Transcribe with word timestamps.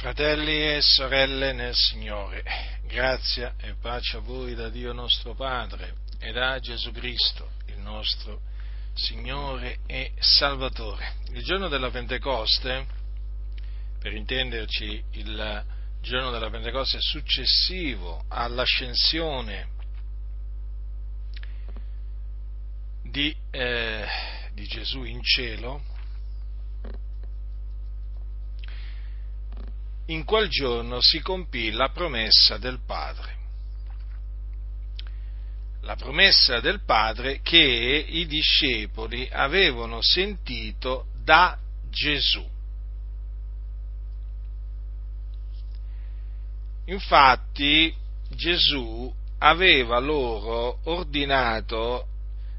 Fratelli 0.00 0.76
e 0.76 0.80
sorelle 0.80 1.52
nel 1.52 1.74
Signore, 1.74 2.42
grazia 2.86 3.54
e 3.60 3.74
pace 3.74 4.16
a 4.16 4.20
voi 4.20 4.54
da 4.54 4.70
Dio 4.70 4.94
nostro 4.94 5.34
Padre 5.34 5.96
e 6.18 6.32
da 6.32 6.58
Gesù 6.58 6.90
Cristo, 6.90 7.50
il 7.66 7.76
nostro 7.80 8.40
Signore 8.94 9.80
e 9.84 10.12
Salvatore. 10.18 11.16
Il 11.32 11.44
giorno 11.44 11.68
della 11.68 11.90
Pentecoste, 11.90 12.86
per 13.98 14.14
intenderci, 14.14 15.04
il 15.10 15.64
giorno 16.00 16.30
della 16.30 16.48
Pentecoste 16.48 16.98
successivo 17.02 18.24
all'ascensione 18.28 19.68
di, 23.02 23.36
eh, 23.50 24.06
di 24.54 24.64
Gesù 24.64 25.02
in 25.02 25.22
cielo, 25.22 25.89
in 30.10 30.24
quel 30.24 30.48
giorno 30.48 31.00
si 31.00 31.20
compì 31.20 31.70
la 31.70 31.90
promessa 31.90 32.58
del 32.58 32.80
Padre. 32.84 33.38
La 35.82 35.94
promessa 35.96 36.60
del 36.60 36.82
Padre 36.84 37.40
che 37.42 38.06
i 38.08 38.26
discepoli 38.26 39.28
avevano 39.30 40.02
sentito 40.02 41.06
da 41.22 41.56
Gesù. 41.88 42.46
Infatti 46.86 47.94
Gesù 48.30 49.12
aveva 49.38 49.98
loro 50.00 50.80
ordinato 50.84 52.06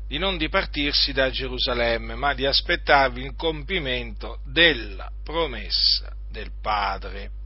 di 0.07 0.17
non 0.17 0.37
dipartirsi 0.37 1.11
da 1.11 1.29
Gerusalemme, 1.29 2.15
ma 2.15 2.33
di 2.33 2.45
aspettarvi 2.45 3.23
il 3.23 3.35
compimento 3.35 4.39
della 4.45 5.11
promessa 5.23 6.13
del 6.29 6.51
Padre 6.61 7.39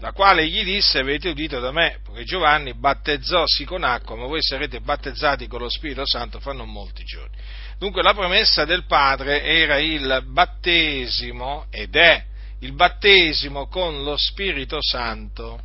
la 0.00 0.12
quale 0.12 0.46
gli 0.46 0.62
disse, 0.62 1.00
avete 1.00 1.30
udito 1.30 1.58
da 1.58 1.72
me, 1.72 1.98
perché 2.04 2.24
Giovanni 2.24 2.74
battezzò 2.74 3.44
sì 3.46 3.64
con 3.64 3.82
acqua, 3.82 4.16
ma 4.16 4.26
voi 4.26 4.40
sarete 4.42 4.80
battezzati 4.80 5.46
con 5.48 5.60
lo 5.60 5.68
Spirito 5.68 6.06
Santo 6.06 6.38
fra 6.38 6.52
non 6.52 6.70
molti 6.70 7.02
giorni. 7.04 7.36
Dunque 7.78 8.02
la 8.02 8.14
promessa 8.14 8.64
del 8.64 8.84
Padre 8.86 9.42
era 9.42 9.78
il 9.78 10.24
battesimo, 10.26 11.66
ed 11.70 11.96
è 11.96 12.24
il 12.60 12.72
battesimo 12.72 13.66
con 13.66 14.02
lo 14.02 14.16
Spirito 14.16 14.78
Santo, 14.80 15.60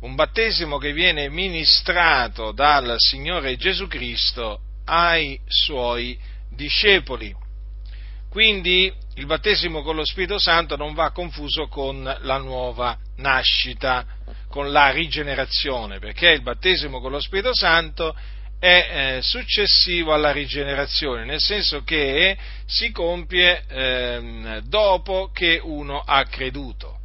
un 0.00 0.14
battesimo 0.14 0.78
che 0.78 0.92
viene 0.92 1.28
ministrato 1.28 2.52
dal 2.52 2.94
Signore 2.98 3.56
Gesù 3.56 3.86
Cristo 3.86 4.60
ai 4.84 5.38
suoi 5.46 6.18
discepoli. 6.50 7.34
Quindi 8.30 8.92
il 9.18 9.26
battesimo 9.26 9.82
con 9.82 9.96
lo 9.96 10.04
Spirito 10.04 10.38
Santo 10.38 10.76
non 10.76 10.94
va 10.94 11.10
confuso 11.10 11.66
con 11.66 12.02
la 12.20 12.38
nuova 12.38 12.96
nascita, 13.16 14.06
con 14.48 14.70
la 14.70 14.90
rigenerazione, 14.90 15.98
perché 15.98 16.30
il 16.30 16.42
battesimo 16.42 17.00
con 17.00 17.10
lo 17.10 17.20
Spirito 17.20 17.52
Santo 17.52 18.16
è 18.60 19.16
eh, 19.16 19.22
successivo 19.22 20.14
alla 20.14 20.30
rigenerazione, 20.30 21.24
nel 21.24 21.40
senso 21.40 21.82
che 21.82 22.36
si 22.66 22.92
compie 22.92 23.64
eh, 23.66 24.60
dopo 24.64 25.30
che 25.32 25.60
uno 25.60 25.98
ha 25.98 26.24
creduto. 26.24 26.98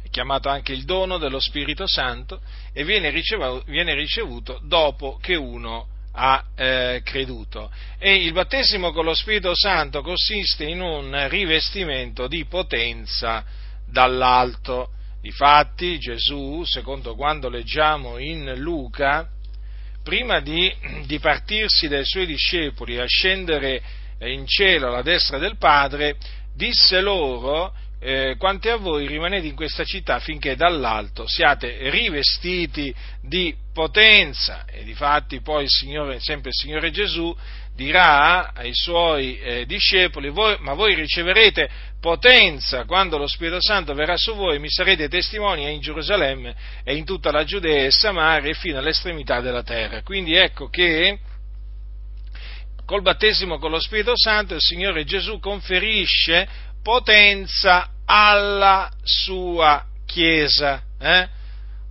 È 0.00 0.08
chiamato 0.10 0.48
anche 0.48 0.72
il 0.72 0.84
dono 0.84 1.18
dello 1.18 1.40
Spirito 1.40 1.88
Santo 1.88 2.40
e 2.72 2.84
viene 2.84 3.10
ricevuto, 3.10 3.64
viene 3.66 3.94
ricevuto 3.94 4.60
dopo 4.62 5.18
che 5.20 5.34
uno 5.34 5.88
ha 6.18 6.42
eh, 6.56 7.02
creduto. 7.04 7.70
E 7.98 8.14
il 8.14 8.32
battesimo 8.32 8.90
con 8.90 9.04
lo 9.04 9.14
Spirito 9.14 9.54
Santo 9.54 10.00
consiste 10.00 10.64
in 10.64 10.80
un 10.80 11.28
rivestimento 11.28 12.26
di 12.26 12.44
potenza 12.46 13.44
dall'alto. 13.86 14.90
Difatti 15.20 15.98
Gesù, 15.98 16.62
secondo 16.64 17.14
quando 17.14 17.48
leggiamo 17.48 18.18
in 18.18 18.54
Luca, 18.56 19.28
prima 20.02 20.40
di 20.40 20.72
dipartirsi 21.04 21.88
dai 21.88 22.04
suoi 22.04 22.26
discepoli 22.26 22.98
a 22.98 23.06
scendere 23.06 23.82
in 24.20 24.46
cielo 24.46 24.88
alla 24.88 25.02
destra 25.02 25.38
del 25.38 25.58
Padre, 25.58 26.16
disse 26.54 27.00
loro 27.00 27.74
eh, 27.98 28.36
quanti 28.38 28.68
a 28.68 28.76
voi 28.76 29.06
rimanete 29.06 29.46
in 29.46 29.56
questa 29.56 29.84
città 29.84 30.20
finché 30.20 30.54
dall'alto 30.54 31.26
siate 31.26 31.90
rivestiti 31.90 32.94
di 33.20 33.54
potenza. 33.76 34.64
E 34.64 34.84
difatti 34.84 35.42
poi 35.42 35.64
il 35.64 35.68
Signore, 35.68 36.18
sempre 36.18 36.48
il 36.48 36.54
Signore 36.54 36.90
Gesù 36.90 37.36
dirà 37.74 38.54
ai 38.54 38.72
suoi 38.72 39.38
eh, 39.38 39.66
discepoli, 39.66 40.30
voi, 40.30 40.56
ma 40.60 40.72
voi 40.72 40.94
riceverete 40.94 41.68
potenza 42.00 42.86
quando 42.86 43.18
lo 43.18 43.26
Spirito 43.26 43.60
Santo 43.60 43.92
verrà 43.92 44.16
su 44.16 44.34
voi, 44.34 44.58
mi 44.58 44.70
sarete 44.70 45.10
testimoni 45.10 45.70
in 45.70 45.80
Gerusalemme 45.80 46.56
e 46.84 46.96
in 46.96 47.04
tutta 47.04 47.30
la 47.30 47.44
Giudea 47.44 47.84
e 47.84 47.90
Samaria 47.90 48.48
e 48.48 48.54
fino 48.54 48.78
all'estremità 48.78 49.42
della 49.42 49.62
terra. 49.62 50.02
Quindi 50.02 50.34
ecco 50.34 50.70
che 50.70 51.18
col 52.86 53.02
battesimo 53.02 53.58
con 53.58 53.70
lo 53.70 53.78
Spirito 53.78 54.12
Santo 54.16 54.54
il 54.54 54.62
Signore 54.62 55.04
Gesù 55.04 55.38
conferisce 55.38 56.48
potenza 56.82 57.90
alla 58.06 58.90
sua 59.02 59.84
Chiesa. 60.06 60.82
Eh? 60.98 61.35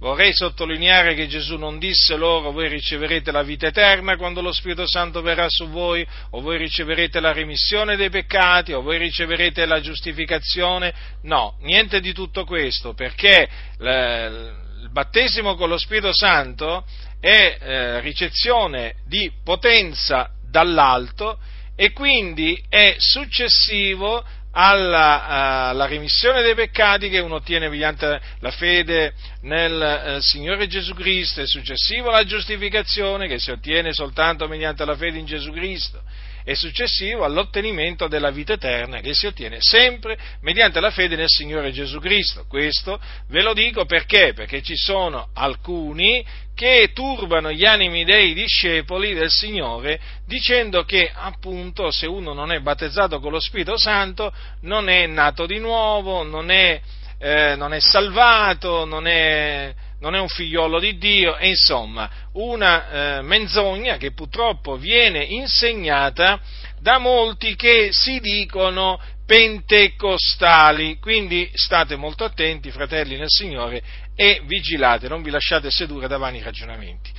Vorrei 0.06 0.36
sottolineare 0.36 1.16
che 1.16 1.26
Gesù 1.26 1.58
non 1.58 1.80
disse 1.80 2.16
loro 2.16 2.52
voi 2.52 2.70
riceverete 2.70 3.32
la 3.32 3.42
vita 3.42 3.66
eterna 3.66 4.18
quando 4.18 4.40
lo 4.40 4.52
Spirito 4.52 4.86
Santo 4.86 5.24
verrà 5.24 5.48
su 5.50 5.68
voi, 5.70 6.06
o 6.30 6.42
voi 6.42 6.60
riceverete 6.60 7.20
la 7.20 7.34
remissione 7.34 7.96
dei 7.96 8.12
peccati, 8.12 8.72
o 8.72 8.84
voi 8.84 9.00
riceverete 9.00 9.66
la 9.66 9.82
giustificazione. 9.82 10.94
No, 11.24 11.58
niente 11.62 12.02
di 12.02 12.14
tutto 12.14 12.46
questo, 12.46 12.94
perché 12.94 13.50
il 13.80 14.90
battesimo 14.92 15.56
con 15.56 15.70
lo 15.70 15.78
Spirito 15.80 16.14
Santo 16.14 16.86
è 17.20 17.58
eh, 17.60 18.00
ricezione 18.02 18.98
di 19.08 19.32
potenza 19.44 20.30
dall'alto 20.48 21.40
e 21.76 21.94
quindi 21.94 22.64
è 22.70 22.94
successivo 23.00 24.24
alla, 24.58 25.68
alla, 25.68 25.86
remissione 25.86 26.42
dei 26.42 26.56
peccati 26.56 27.10
che 27.10 27.20
uno 27.20 27.36
ottiene 27.36 27.68
mediante 27.68 28.22
la 28.40 28.52
fede 28.52 29.14
nel 29.42 29.82
eh, 29.82 30.22
Signore 30.22 30.68
Gesù 30.68 30.94
Cristo 30.94 31.42
e 31.42 31.46
successivo 31.46 32.08
alla 32.08 32.24
giustificazione 32.24 33.28
che 33.28 33.38
si 33.38 33.52
ottiene 33.52 33.92
soltanto 33.92 34.48
mediante 34.48 34.86
la 34.86 34.96
fede 34.96 35.18
in 35.18 35.26
Gesù 35.26 35.52
Cristo 35.52 36.02
e 36.48 36.56
successivo 36.56 37.26
all'ottenimento 37.26 38.08
della 38.08 38.30
vita 38.30 38.54
eterna 38.54 39.00
che 39.00 39.14
si 39.14 39.26
ottiene 39.26 39.58
sempre 39.60 40.18
mediante 40.42 40.80
la 40.80 40.92
fede 40.92 41.16
nel 41.16 41.28
Signore 41.28 41.72
Gesù 41.72 42.00
Cristo. 42.00 42.46
Questo 42.48 43.00
ve 43.30 43.42
lo 43.42 43.54
dico 43.54 43.86
perché? 43.86 44.34
Perché 44.34 44.62
ci 44.62 44.76
sono 44.78 45.30
alcuni 45.34 46.24
che 46.56 46.92
turbano 46.94 47.52
gli 47.52 47.66
animi 47.66 48.06
dei 48.06 48.34
discepoli 48.34 49.14
del 49.14 49.30
Signore 49.30 50.00
dicendo 50.26 50.86
che 50.86 51.12
appunto 51.14 51.92
se 51.92 52.08
uno 52.08 52.34
non 52.34 52.52
è 52.52 52.60
battezzato 52.62 53.20
con 53.20 53.34
lo 53.34 53.42
Spirito 53.42 53.78
Santo 53.78 54.34
non 54.62 54.88
è 54.88 55.06
nato 55.06 55.46
di 55.46 55.60
nuovo, 55.60 56.24
non 56.24 56.50
è, 56.50 56.80
eh, 57.20 57.56
non 57.58 57.74
è 57.74 57.80
salvato, 57.82 58.86
non 58.86 59.06
è, 59.06 59.74
non 60.00 60.16
è 60.16 60.20
un 60.20 60.30
figliolo 60.30 60.80
di 60.80 60.98
Dio, 60.98 61.38
e 61.38 61.50
insomma 61.50 62.10
una 62.34 63.18
eh, 63.18 63.22
menzogna 63.22 63.98
che 63.98 64.14
purtroppo 64.14 64.78
viene 64.78 65.24
insegnata 65.24 66.40
da 66.80 67.00
molti 67.00 67.56
che 67.56 67.90
si 67.92 68.20
dicono 68.20 69.00
pentecostali. 69.26 71.00
Quindi 71.00 71.50
state 71.54 71.96
molto 71.96 72.24
attenti, 72.24 72.72
fratelli 72.72 73.18
nel 73.18 73.30
Signore, 73.30 73.82
e 74.16 74.42
vigilate, 74.46 75.08
non 75.08 75.22
vi 75.22 75.30
lasciate 75.30 75.70
sedurre 75.70 76.08
da 76.08 76.18
vani 76.18 76.42
ragionamenti. 76.42 77.12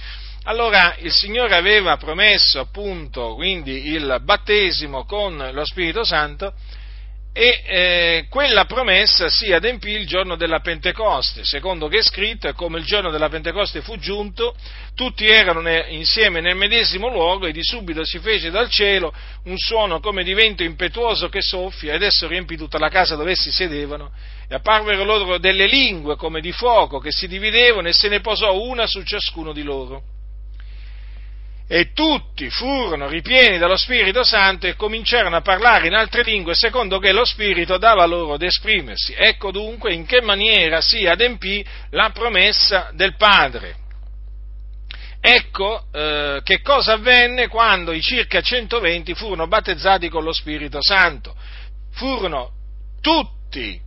Allora 0.44 0.94
il 1.00 1.12
Signore 1.12 1.56
aveva 1.56 1.96
promesso 1.96 2.60
appunto 2.60 3.34
quindi 3.34 3.88
il 3.88 4.20
battesimo 4.22 5.04
con 5.04 5.50
lo 5.52 5.64
Spirito 5.64 6.04
Santo 6.04 6.54
e 7.38 7.62
eh, 7.66 8.26
quella 8.30 8.64
promessa 8.64 9.28
si 9.28 9.52
adempì 9.52 9.90
il 9.90 10.06
giorno 10.06 10.36
della 10.36 10.60
Pentecoste, 10.60 11.44
secondo 11.44 11.86
che 11.86 11.98
è 11.98 12.02
scritto, 12.02 12.50
come 12.54 12.78
il 12.78 12.86
giorno 12.86 13.10
della 13.10 13.28
Pentecoste 13.28 13.82
fu 13.82 13.98
giunto, 13.98 14.56
tutti 14.94 15.26
erano 15.26 15.60
ne, 15.60 15.84
insieme 15.90 16.40
nel 16.40 16.56
medesimo 16.56 17.10
luogo 17.10 17.44
e 17.44 17.52
di 17.52 17.62
subito 17.62 18.06
si 18.06 18.20
fece 18.20 18.48
dal 18.50 18.70
cielo 18.70 19.12
un 19.44 19.58
suono 19.58 20.00
come 20.00 20.24
di 20.24 20.32
vento 20.32 20.62
impetuoso 20.62 21.28
che 21.28 21.42
soffia 21.42 21.92
ed 21.92 22.02
esso 22.02 22.26
riempì 22.26 22.56
tutta 22.56 22.78
la 22.78 22.88
casa 22.88 23.16
dove 23.16 23.32
essi 23.32 23.52
sedevano. 23.52 24.12
E 24.48 24.54
apparvero 24.54 25.04
loro 25.04 25.36
delle 25.36 25.66
lingue 25.66 26.16
come 26.16 26.40
di 26.40 26.52
fuoco 26.52 27.00
che 27.00 27.12
si 27.12 27.28
dividevano 27.28 27.88
e 27.88 27.92
se 27.92 28.08
ne 28.08 28.20
posò 28.20 28.58
una 28.58 28.86
su 28.86 29.02
ciascuno 29.02 29.52
di 29.52 29.62
loro 29.62 30.15
e 31.68 31.92
tutti 31.92 32.48
furono 32.48 33.08
ripieni 33.08 33.58
dallo 33.58 33.76
Spirito 33.76 34.22
Santo 34.22 34.66
e 34.66 34.76
cominciarono 34.76 35.34
a 35.36 35.40
parlare 35.40 35.88
in 35.88 35.94
altre 35.94 36.22
lingue 36.22 36.54
secondo 36.54 36.98
che 36.98 37.12
lo 37.12 37.24
Spirito 37.24 37.76
dava 37.76 38.04
loro 38.06 38.34
ad 38.34 38.42
esprimersi. 38.42 39.14
Ecco 39.16 39.50
dunque 39.50 39.92
in 39.92 40.06
che 40.06 40.22
maniera 40.22 40.80
si 40.80 41.06
adempì 41.06 41.64
la 41.90 42.10
promessa 42.10 42.90
del 42.92 43.16
Padre. 43.16 43.84
Ecco 45.20 45.86
eh, 45.92 46.40
che 46.44 46.60
cosa 46.62 46.92
avvenne 46.92 47.48
quando 47.48 47.92
i 47.92 48.00
circa 48.00 48.40
120 48.40 49.14
furono 49.14 49.48
battezzati 49.48 50.08
con 50.08 50.22
lo 50.22 50.32
Spirito 50.32 50.78
Santo. 50.80 51.34
Furono 51.90 52.52
tutti 53.00 53.84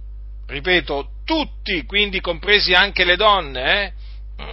ripeto, 0.49 1.09
tutti, 1.25 1.85
quindi 1.85 2.19
compresi 2.19 2.73
anche 2.73 3.03
le 3.03 3.15
donne, 3.15 3.83
eh? 3.83 3.93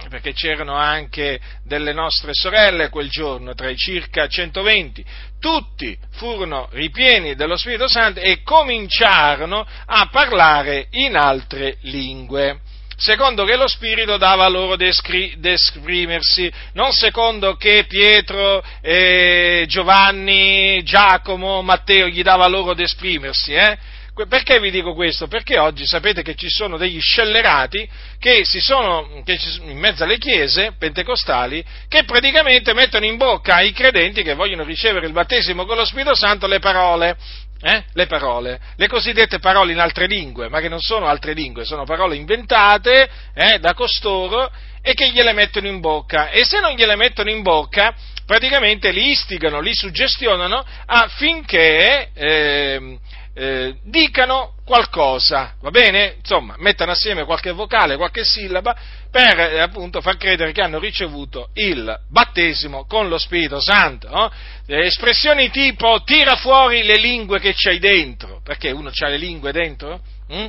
Perché 0.09 0.33
c'erano 0.33 0.75
anche 0.75 1.39
delle 1.63 1.93
nostre 1.93 2.31
sorelle 2.33 2.89
quel 2.89 3.09
giorno, 3.09 3.53
tra 3.53 3.69
i 3.69 3.77
circa 3.77 4.27
120, 4.27 5.05
tutti 5.39 5.97
furono 6.11 6.67
ripieni 6.71 7.35
dello 7.35 7.57
Spirito 7.57 7.87
Santo 7.87 8.19
e 8.19 8.41
cominciarono 8.43 9.65
a 9.85 10.07
parlare 10.11 10.87
in 10.91 11.15
altre 11.15 11.77
lingue 11.81 12.61
secondo 12.97 13.45
che 13.45 13.55
lo 13.55 13.67
Spirito 13.67 14.17
dava 14.17 14.47
loro 14.47 14.75
d'esprimersi, 14.75 16.51
non 16.73 16.91
secondo 16.91 17.55
che 17.55 17.85
Pietro, 17.87 18.63
eh, 18.81 19.65
Giovanni, 19.67 20.81
Giacomo, 20.83 21.61
Matteo 21.61 22.07
gli 22.07 22.23
dava 22.23 22.47
loro 22.47 22.73
d'esprimersi, 22.73 23.53
eh? 23.53 23.77
Perché 24.25 24.59
vi 24.59 24.71
dico 24.71 24.95
questo? 24.95 25.27
Perché 25.27 25.59
oggi 25.59 25.85
sapete 25.85 26.23
che 26.23 26.33
ci 26.33 26.49
sono 26.49 26.77
degli 26.77 26.99
scellerati 26.99 27.87
che 28.17 28.43
si 28.43 28.59
sono 28.59 29.21
che 29.23 29.37
in 29.61 29.77
mezzo 29.77 30.03
alle 30.03 30.17
chiese 30.17 30.73
pentecostali 30.77 31.63
che 31.87 32.03
praticamente 32.03 32.73
mettono 32.73 33.05
in 33.05 33.17
bocca 33.17 33.55
ai 33.55 33.71
credenti 33.73 34.23
che 34.23 34.33
vogliono 34.33 34.63
ricevere 34.63 35.05
il 35.05 35.13
battesimo 35.13 35.65
con 35.65 35.77
lo 35.77 35.85
Spirito 35.85 36.15
Santo 36.15 36.47
le 36.47 36.59
parole. 36.59 37.17
Eh? 37.59 37.83
Le 37.93 38.05
parole, 38.05 38.59
le 38.75 38.87
cosiddette 38.87 39.39
parole 39.39 39.71
in 39.71 39.79
altre 39.79 40.05
lingue, 40.05 40.47
ma 40.47 40.59
che 40.59 40.69
non 40.69 40.79
sono 40.79 41.07
altre 41.07 41.33
lingue, 41.33 41.65
sono 41.65 41.85
parole 41.85 42.15
inventate 42.15 43.09
eh, 43.33 43.57
da 43.57 43.73
costoro 43.73 44.51
e 44.79 44.93
che 44.93 45.09
gliele 45.09 45.33
mettono 45.33 45.67
in 45.67 45.79
bocca. 45.79 46.29
E 46.29 46.45
se 46.45 46.59
non 46.59 46.73
gliele 46.73 46.95
mettono 46.95 47.31
in 47.31 47.41
bocca, 47.41 47.95
praticamente 48.27 48.91
li 48.91 49.09
istigano, 49.09 49.59
li 49.59 49.73
suggestionano 49.73 50.63
affinché 50.85 52.09
eh, 52.13 52.99
eh, 53.39 53.75
dicano 53.83 54.55
qualcosa, 54.65 55.53
va 55.61 55.69
bene? 55.69 56.15
Insomma, 56.17 56.55
mettano 56.57 56.91
assieme 56.91 57.23
qualche 57.23 57.51
vocale, 57.51 57.95
qualche 57.95 58.23
sillaba 58.23 58.75
per 59.11 59.39
eh, 59.39 59.59
appunto 59.59 60.01
far 60.01 60.17
credere 60.17 60.51
che 60.51 60.61
hanno 60.61 60.79
ricevuto 60.79 61.49
il 61.53 61.99
battesimo 62.09 62.85
con 62.87 63.09
lo 63.09 63.19
Spirito 63.19 63.61
Santo. 63.61 64.09
No? 64.09 64.31
Espressioni 64.65 65.51
tipo 65.51 66.01
tira 66.03 66.35
fuori 66.35 66.81
le 66.81 66.97
lingue 66.97 67.39
che 67.39 67.53
c'hai 67.55 67.77
dentro, 67.77 68.41
perché 68.43 68.71
uno 68.71 68.89
ha 68.91 69.07
le 69.07 69.17
lingue 69.17 69.51
dentro? 69.51 70.01
Mm? 70.33 70.45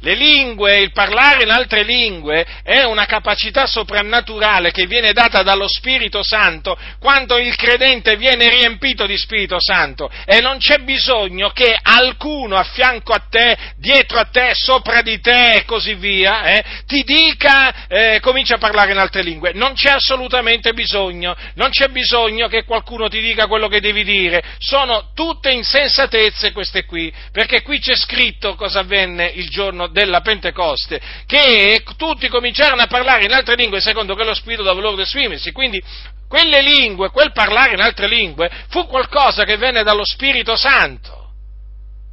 Le 0.00 0.14
lingue, 0.14 0.76
il 0.80 0.92
parlare 0.92 1.42
in 1.42 1.50
altre 1.50 1.82
lingue 1.82 2.46
è 2.62 2.84
una 2.84 3.04
capacità 3.04 3.66
soprannaturale 3.66 4.70
che 4.70 4.86
viene 4.86 5.12
data 5.12 5.42
dallo 5.42 5.66
Spirito 5.66 6.22
Santo 6.22 6.78
quando 7.00 7.36
il 7.36 7.56
credente 7.56 8.16
viene 8.16 8.48
riempito 8.48 9.06
di 9.06 9.18
Spirito 9.18 9.56
Santo 9.58 10.08
e 10.24 10.40
non 10.40 10.58
c'è 10.58 10.78
bisogno 10.78 11.50
che 11.50 11.76
alcuno 11.82 12.56
a 12.56 12.62
fianco 12.62 13.12
a 13.12 13.24
te, 13.28 13.56
dietro 13.76 14.18
a 14.20 14.26
te, 14.26 14.52
sopra 14.54 15.02
di 15.02 15.18
te 15.20 15.54
e 15.54 15.64
così 15.64 15.94
via, 15.94 16.44
eh, 16.44 16.64
ti 16.86 17.02
dica, 17.02 17.88
eh, 17.88 18.20
comincia 18.20 18.54
a 18.54 18.58
parlare 18.58 18.92
in 18.92 18.98
altre 18.98 19.22
lingue. 19.22 19.50
Non 19.52 19.74
c'è 19.74 19.90
assolutamente 19.90 20.74
bisogno, 20.74 21.34
non 21.54 21.70
c'è 21.70 21.88
bisogno 21.88 22.46
che 22.46 22.62
qualcuno 22.62 23.08
ti 23.08 23.20
dica 23.20 23.48
quello 23.48 23.66
che 23.66 23.80
devi 23.80 24.04
dire. 24.04 24.44
Sono 24.58 25.10
tutte 25.12 25.50
insensatezze 25.50 26.52
queste 26.52 26.84
qui, 26.84 27.12
perché 27.32 27.62
qui 27.62 27.80
c'è 27.80 27.96
scritto 27.96 28.54
cosa 28.54 28.80
avvenne 28.80 29.26
il 29.34 29.48
giorno 29.48 29.87
della 29.90 30.20
Pentecoste, 30.20 31.00
che 31.26 31.82
tutti 31.96 32.28
cominciarono 32.28 32.82
a 32.82 32.86
parlare 32.86 33.24
in 33.24 33.32
altre 33.32 33.54
lingue 33.54 33.80
secondo 33.80 34.14
che 34.14 34.24
lo 34.24 34.34
Spirito 34.34 34.62
dava 34.62 34.80
loro 34.80 34.96
di 34.96 35.02
esprimersi, 35.02 35.52
quindi 35.52 35.82
quelle 36.28 36.60
lingue, 36.62 37.10
quel 37.10 37.32
parlare 37.32 37.74
in 37.74 37.80
altre 37.80 38.06
lingue, 38.06 38.50
fu 38.68 38.86
qualcosa 38.86 39.44
che 39.44 39.56
venne 39.56 39.82
dallo 39.82 40.04
Spirito 40.04 40.56
Santo. 40.56 41.32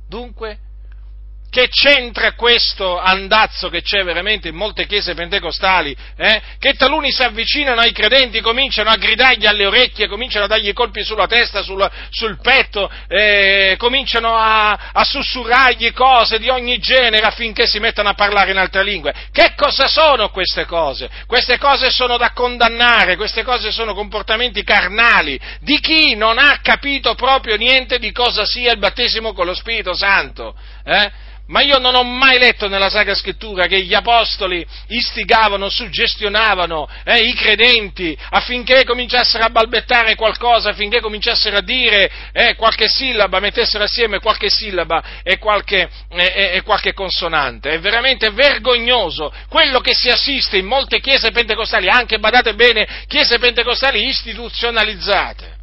Dunque, 0.07 0.59
che 1.55 1.69
c'entra 1.69 2.33
questo 2.33 2.99
andazzo 2.99 3.69
che 3.69 3.81
c'è 3.81 4.03
veramente 4.03 4.49
in 4.49 4.55
molte 4.55 4.85
chiese 4.85 5.13
pentecostali, 5.13 5.95
eh? 6.17 6.41
che 6.59 6.73
taluni 6.73 7.13
si 7.13 7.23
avvicinano 7.23 7.79
ai 7.79 7.93
credenti, 7.93 8.41
cominciano 8.41 8.89
a 8.89 8.97
gridargli 8.97 9.45
alle 9.45 9.65
orecchie, 9.65 10.09
cominciano 10.09 10.43
a 10.43 10.47
dargli 10.49 10.73
colpi 10.73 11.01
sulla 11.05 11.27
testa, 11.27 11.63
sul, 11.63 11.89
sul 12.09 12.41
petto, 12.41 12.91
eh, 13.07 13.75
cominciano 13.77 14.35
a, 14.35 14.91
a, 14.91 15.05
sussurrargli 15.05 15.93
cose 15.93 16.39
di 16.39 16.49
ogni 16.49 16.77
genere 16.79 17.25
affinché 17.25 17.65
si 17.67 17.79
mettano 17.79 18.09
a 18.09 18.15
parlare 18.15 18.51
in 18.51 18.57
altre 18.57 18.83
lingue. 18.83 19.13
Che 19.31 19.53
cosa 19.55 19.87
sono 19.87 20.31
queste 20.31 20.65
cose? 20.65 21.09
Queste 21.25 21.57
cose 21.57 21.89
sono 21.89 22.17
da 22.17 22.31
condannare, 22.33 23.15
queste 23.15 23.43
cose 23.43 23.71
sono 23.71 23.93
comportamenti 23.93 24.61
carnali 24.65 25.39
di 25.61 25.79
chi 25.79 26.15
non 26.15 26.37
ha 26.37 26.59
capito 26.61 27.15
proprio 27.15 27.55
niente 27.55 27.97
di 27.97 28.11
cosa 28.11 28.43
sia 28.43 28.73
il 28.73 28.77
battesimo 28.77 29.31
con 29.31 29.45
lo 29.45 29.53
Spirito 29.53 29.95
Santo. 29.95 30.53
Eh? 30.85 31.23
Ma 31.47 31.61
io 31.61 31.77
non 31.77 31.93
ho 31.93 32.03
mai 32.03 32.39
letto 32.39 32.67
nella 32.67 32.89
Sacra 32.89 33.13
Scrittura 33.13 33.67
che 33.67 33.81
gli 33.81 33.93
apostoli 33.93 34.65
istigavano, 34.87 35.69
suggestionavano 35.69 36.89
eh, 37.03 37.19
i 37.19 37.33
credenti 37.35 38.17
affinché 38.31 38.83
cominciassero 38.83 39.43
a 39.43 39.49
balbettare 39.49 40.15
qualcosa, 40.15 40.71
affinché 40.71 41.01
cominciassero 41.01 41.57
a 41.57 41.61
dire 41.61 42.09
eh, 42.31 42.55
qualche 42.55 42.87
sillaba, 42.87 43.39
mettessero 43.39 43.83
assieme 43.83 44.19
qualche 44.19 44.49
sillaba 44.49 45.03
e 45.21 45.37
qualche, 45.37 45.87
eh, 46.09 46.51
e 46.55 46.61
qualche, 46.63 46.93
consonante. 46.93 47.73
È 47.73 47.79
veramente 47.79 48.31
vergognoso 48.31 49.31
quello 49.47 49.81
che 49.81 49.93
si 49.93 50.09
assiste 50.09 50.57
in 50.57 50.65
molte 50.65 50.99
chiese 50.99 51.29
pentecostali, 51.29 51.89
anche, 51.89 52.17
badate 52.17 52.55
bene, 52.55 52.87
chiese 53.07 53.37
pentecostali 53.37 54.07
istituzionalizzate. 54.07 55.57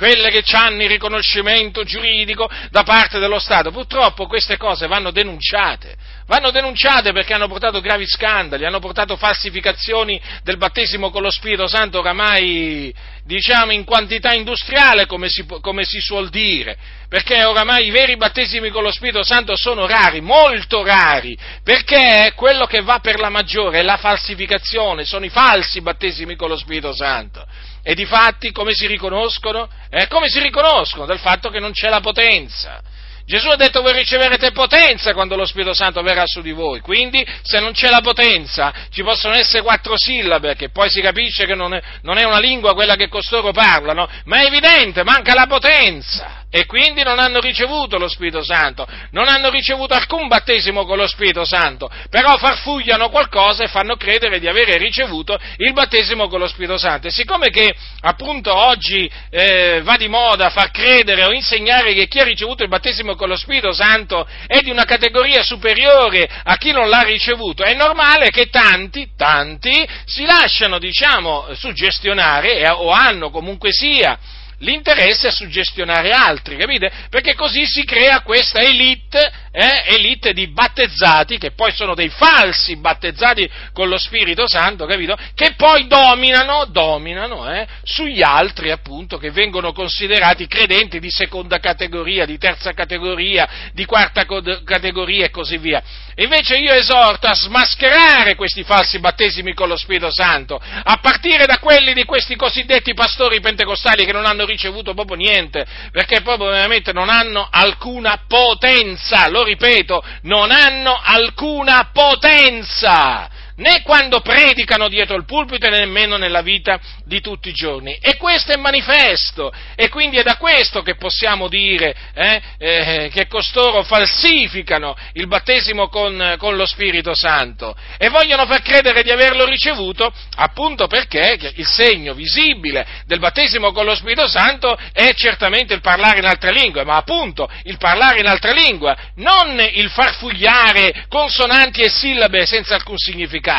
Quelle 0.00 0.30
che 0.30 0.42
hanno 0.56 0.82
il 0.82 0.88
riconoscimento 0.88 1.84
giuridico 1.84 2.48
da 2.70 2.84
parte 2.84 3.18
dello 3.18 3.38
Stato. 3.38 3.70
Purtroppo 3.70 4.26
queste 4.26 4.56
cose 4.56 4.86
vanno 4.86 5.10
denunciate, 5.10 5.94
vanno 6.24 6.50
denunciate 6.50 7.12
perché 7.12 7.34
hanno 7.34 7.48
portato 7.48 7.82
gravi 7.82 8.06
scandali, 8.06 8.64
hanno 8.64 8.78
portato 8.78 9.18
falsificazioni 9.18 10.18
del 10.42 10.56
battesimo 10.56 11.10
con 11.10 11.20
lo 11.20 11.30
Spirito 11.30 11.66
Santo 11.66 11.98
oramai, 11.98 12.94
diciamo, 13.24 13.72
in 13.72 13.84
quantità 13.84 14.32
industriale, 14.32 15.04
come 15.04 15.28
si, 15.28 15.44
come 15.60 15.84
si 15.84 16.00
suol 16.00 16.30
dire, 16.30 16.78
perché 17.06 17.44
oramai 17.44 17.88
i 17.88 17.90
veri 17.90 18.16
battesimi 18.16 18.70
con 18.70 18.82
lo 18.82 18.90
Spirito 18.90 19.22
Santo 19.22 19.54
sono 19.54 19.86
rari, 19.86 20.22
molto 20.22 20.82
rari, 20.82 21.36
perché 21.62 22.32
quello 22.36 22.64
che 22.64 22.80
va 22.80 23.00
per 23.00 23.20
la 23.20 23.28
maggiore 23.28 23.80
è 23.80 23.82
la 23.82 23.98
falsificazione, 23.98 25.04
sono 25.04 25.26
i 25.26 25.30
falsi 25.30 25.82
battesimi 25.82 26.36
con 26.36 26.48
lo 26.48 26.56
Spirito 26.56 26.94
Santo. 26.94 27.46
E 27.82 27.94
di 27.94 28.04
fatti 28.04 28.52
come 28.52 28.74
si 28.74 28.86
riconoscono? 28.86 29.68
Eh, 29.88 30.06
come 30.08 30.28
si 30.28 30.40
riconoscono? 30.40 31.06
Dal 31.06 31.18
fatto 31.18 31.48
che 31.48 31.60
non 31.60 31.72
c'è 31.72 31.88
la 31.88 32.00
potenza. 32.00 32.80
Gesù 33.24 33.48
ha 33.48 33.56
detto 33.56 33.82
voi 33.82 33.92
riceverete 33.92 34.52
potenza 34.52 35.12
quando 35.12 35.36
lo 35.36 35.46
Spirito 35.46 35.74
Santo 35.74 36.02
verrà 36.02 36.26
su 36.26 36.40
di 36.40 36.52
voi, 36.52 36.80
quindi 36.80 37.24
se 37.42 37.60
non 37.60 37.72
c'è 37.72 37.88
la 37.88 38.00
potenza 38.00 38.72
ci 38.90 39.02
possono 39.02 39.34
essere 39.34 39.62
quattro 39.62 39.96
sillabe, 39.96 40.56
che 40.56 40.70
poi 40.70 40.90
si 40.90 41.00
capisce 41.00 41.46
che 41.46 41.54
non 41.54 41.74
è, 41.74 41.82
non 42.02 42.18
è 42.18 42.24
una 42.24 42.38
lingua 42.38 42.74
quella 42.74 42.96
che 42.96 43.08
costoro 43.08 43.52
parlano, 43.52 44.08
ma 44.24 44.40
è 44.40 44.46
evidente, 44.46 45.04
manca 45.04 45.34
la 45.34 45.46
potenza. 45.46 46.40
E 46.52 46.66
quindi 46.66 47.04
non 47.04 47.20
hanno 47.20 47.38
ricevuto 47.38 47.96
lo 47.96 48.08
Spirito 48.08 48.42
Santo, 48.42 48.84
non 49.12 49.28
hanno 49.28 49.50
ricevuto 49.50 49.94
alcun 49.94 50.26
battesimo 50.26 50.84
con 50.84 50.96
lo 50.96 51.06
Spirito 51.06 51.44
Santo, 51.44 51.88
però 52.10 52.36
farfugliano 52.38 53.08
qualcosa 53.08 53.62
e 53.62 53.68
fanno 53.68 53.94
credere 53.94 54.40
di 54.40 54.48
avere 54.48 54.76
ricevuto 54.76 55.38
il 55.58 55.72
battesimo 55.72 56.26
con 56.26 56.40
lo 56.40 56.48
Spirito 56.48 56.76
Santo. 56.76 57.06
E 57.06 57.12
siccome 57.12 57.50
che 57.50 57.72
appunto 58.00 58.52
oggi 58.52 59.08
eh, 59.30 59.80
va 59.84 59.96
di 59.96 60.08
moda 60.08 60.50
far 60.50 60.72
credere 60.72 61.24
o 61.24 61.32
insegnare 61.32 61.94
che 61.94 62.08
chi 62.08 62.18
ha 62.18 62.24
ricevuto 62.24 62.64
il 62.64 62.68
battesimo 62.68 63.14
con 63.20 63.28
lo 63.28 63.36
Spirito 63.36 63.74
Santo 63.74 64.26
è 64.46 64.60
di 64.60 64.70
una 64.70 64.86
categoria 64.86 65.42
superiore 65.42 66.26
a 66.42 66.56
chi 66.56 66.72
non 66.72 66.88
l'ha 66.88 67.02
ricevuto, 67.02 67.62
è 67.62 67.74
normale 67.74 68.30
che 68.30 68.48
tanti, 68.48 69.10
tanti 69.14 69.86
si 70.06 70.24
lasciano, 70.24 70.78
diciamo, 70.78 71.48
suggestionare 71.52 72.66
o 72.70 72.88
hanno 72.88 73.28
comunque 73.28 73.72
sia 73.72 74.18
l'interesse 74.60 75.28
a 75.28 75.32
suggestionare 75.32 76.12
altri, 76.12 76.56
capite? 76.56 76.90
Perché 77.10 77.34
così 77.34 77.66
si 77.66 77.84
crea 77.84 78.22
questa 78.22 78.60
elite, 78.60 79.30
eh, 79.52 79.94
elite 79.94 80.32
di 80.32 80.48
battezzati, 80.48 81.38
che 81.38 81.52
poi 81.52 81.72
sono 81.72 81.94
dei 81.94 82.08
falsi 82.08 82.76
battezzati 82.76 83.50
con 83.72 83.88
lo 83.88 83.98
Spirito 83.98 84.46
Santo, 84.46 84.86
capito? 84.86 85.16
Che 85.34 85.54
poi 85.56 85.86
dominano, 85.86 86.66
dominano 86.66 87.50
eh, 87.50 87.66
sugli 87.82 88.22
altri, 88.22 88.70
appunto, 88.70 89.18
che 89.18 89.30
vengono 89.30 89.72
considerati 89.72 90.46
credenti 90.46 91.00
di 91.00 91.10
seconda 91.10 91.58
categoria, 91.58 92.26
di 92.26 92.38
terza 92.38 92.72
categoria, 92.72 93.48
di 93.72 93.84
quarta 93.84 94.24
categoria 94.64 95.26
e 95.26 95.30
così 95.30 95.58
via. 95.58 95.82
Invece 96.16 96.56
io 96.56 96.72
esorto 96.72 97.26
a 97.26 97.34
smascherare 97.34 98.34
questi 98.34 98.62
falsi 98.62 98.98
battesimi 98.98 99.54
con 99.54 99.68
lo 99.68 99.76
Spirito 99.76 100.12
Santo, 100.12 100.60
a 100.60 100.98
partire 100.98 101.46
da 101.46 101.58
quelli 101.58 101.94
di 101.94 102.04
questi 102.04 102.36
cosiddetti 102.36 102.94
pastori 102.94 103.40
pentecostali 103.40 104.04
che 104.04 104.12
non 104.12 104.26
hanno 104.26 104.44
ricevuto 104.44 104.94
proprio 104.94 105.16
niente, 105.16 105.66
perché 105.90 106.20
proprio 106.20 106.50
veramente 106.50 106.92
non 106.92 107.08
hanno 107.08 107.48
alcuna 107.50 108.22
potenza, 108.28 109.26
lo 109.40 109.44
ripeto, 109.44 110.02
non 110.22 110.50
hanno 110.50 111.00
alcuna 111.02 111.88
potenza 111.92 113.28
né 113.60 113.82
quando 113.82 114.20
predicano 114.20 114.88
dietro 114.88 115.16
il 115.16 115.24
pulpito 115.24 115.66
e 115.66 115.70
nemmeno 115.70 116.16
nella 116.16 116.42
vita 116.42 116.80
di 117.04 117.20
tutti 117.20 117.50
i 117.50 117.52
giorni. 117.52 117.96
E 118.00 118.16
questo 118.16 118.52
è 118.52 118.56
manifesto, 118.56 119.52
e 119.74 119.88
quindi 119.88 120.16
è 120.16 120.22
da 120.22 120.36
questo 120.36 120.82
che 120.82 120.96
possiamo 120.96 121.48
dire 121.48 121.94
eh, 122.14 122.42
eh, 122.58 123.10
che 123.12 123.26
costoro 123.26 123.82
falsificano 123.82 124.96
il 125.12 125.26
battesimo 125.26 125.88
con, 125.88 126.36
con, 126.38 126.56
lo 126.56 126.66
Spirito 126.66 127.14
Santo 127.14 127.76
e 127.96 128.08
vogliono 128.08 128.46
far 128.46 128.62
credere 128.62 129.02
di 129.02 129.10
averlo 129.10 129.44
ricevuto 129.44 130.12
appunto 130.36 130.86
perché 130.86 131.52
il 131.54 131.66
segno 131.66 132.14
visibile 132.14 132.86
del 133.06 133.18
battesimo 133.18 133.72
con 133.72 133.84
lo 133.84 133.94
Spirito 133.94 134.26
Santo 134.26 134.76
è 134.92 135.12
certamente 135.14 135.74
il 135.74 135.80
parlare 135.80 136.18
in 136.18 136.24
altre 136.24 136.52
lingue, 136.52 136.84
ma 136.84 136.96
appunto 136.96 137.48
il 137.64 137.76
parlare 137.76 138.20
in 138.20 138.26
altra 138.26 138.52
lingua, 138.52 138.96
non 139.16 139.60
il 139.72 139.90
farfugliare 139.90 141.06
consonanti 141.08 141.82
e 141.82 141.88
sillabe 141.88 142.46
senza 142.46 142.74
alcun 142.74 142.96
significato. 142.96 143.49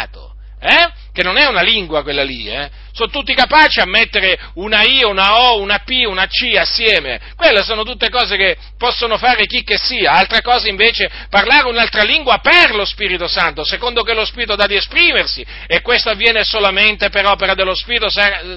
Eh? 0.64 0.92
Che 1.12 1.24
non 1.24 1.38
è 1.38 1.48
una 1.48 1.62
lingua 1.62 2.04
quella 2.04 2.24
lì, 2.24 2.48
eh? 2.48 2.70
Sono 2.94 3.10
tutti 3.10 3.34
capaci 3.34 3.80
a 3.80 3.86
mettere 3.86 4.38
una 4.56 4.84
I, 4.84 5.04
una 5.04 5.40
O, 5.40 5.60
una 5.60 5.80
P, 5.80 6.04
una 6.06 6.28
C 6.28 6.56
assieme. 6.56 7.20
Quelle 7.36 7.64
sono 7.64 7.84
tutte 7.84 8.10
cose 8.10 8.38
che 8.38 8.56
possono 8.78 9.18
fare 9.18 9.48
chi 9.48 9.64
che 9.64 9.78
sia. 9.78 10.12
Altra 10.12 10.42
cosa 10.42 10.70
invece 10.70 11.10
parlare 11.30 11.68
un'altra 11.68 12.04
lingua 12.04 12.38
per 12.38 12.76
lo 12.76 12.86
Spirito 12.86 13.28
Santo, 13.28 13.66
secondo 13.66 14.04
che 14.04 14.14
lo 14.14 14.24
Spirito 14.24 14.56
dà 14.56 14.68
di 14.68 14.76
esprimersi. 14.76 15.44
E 15.66 15.82
questo 15.82 16.12
avviene 16.12 16.44
solamente 16.44 17.10
per 17.10 17.26
opera 17.26 17.56
dello 17.56 17.74
Spirito, 17.74 18.10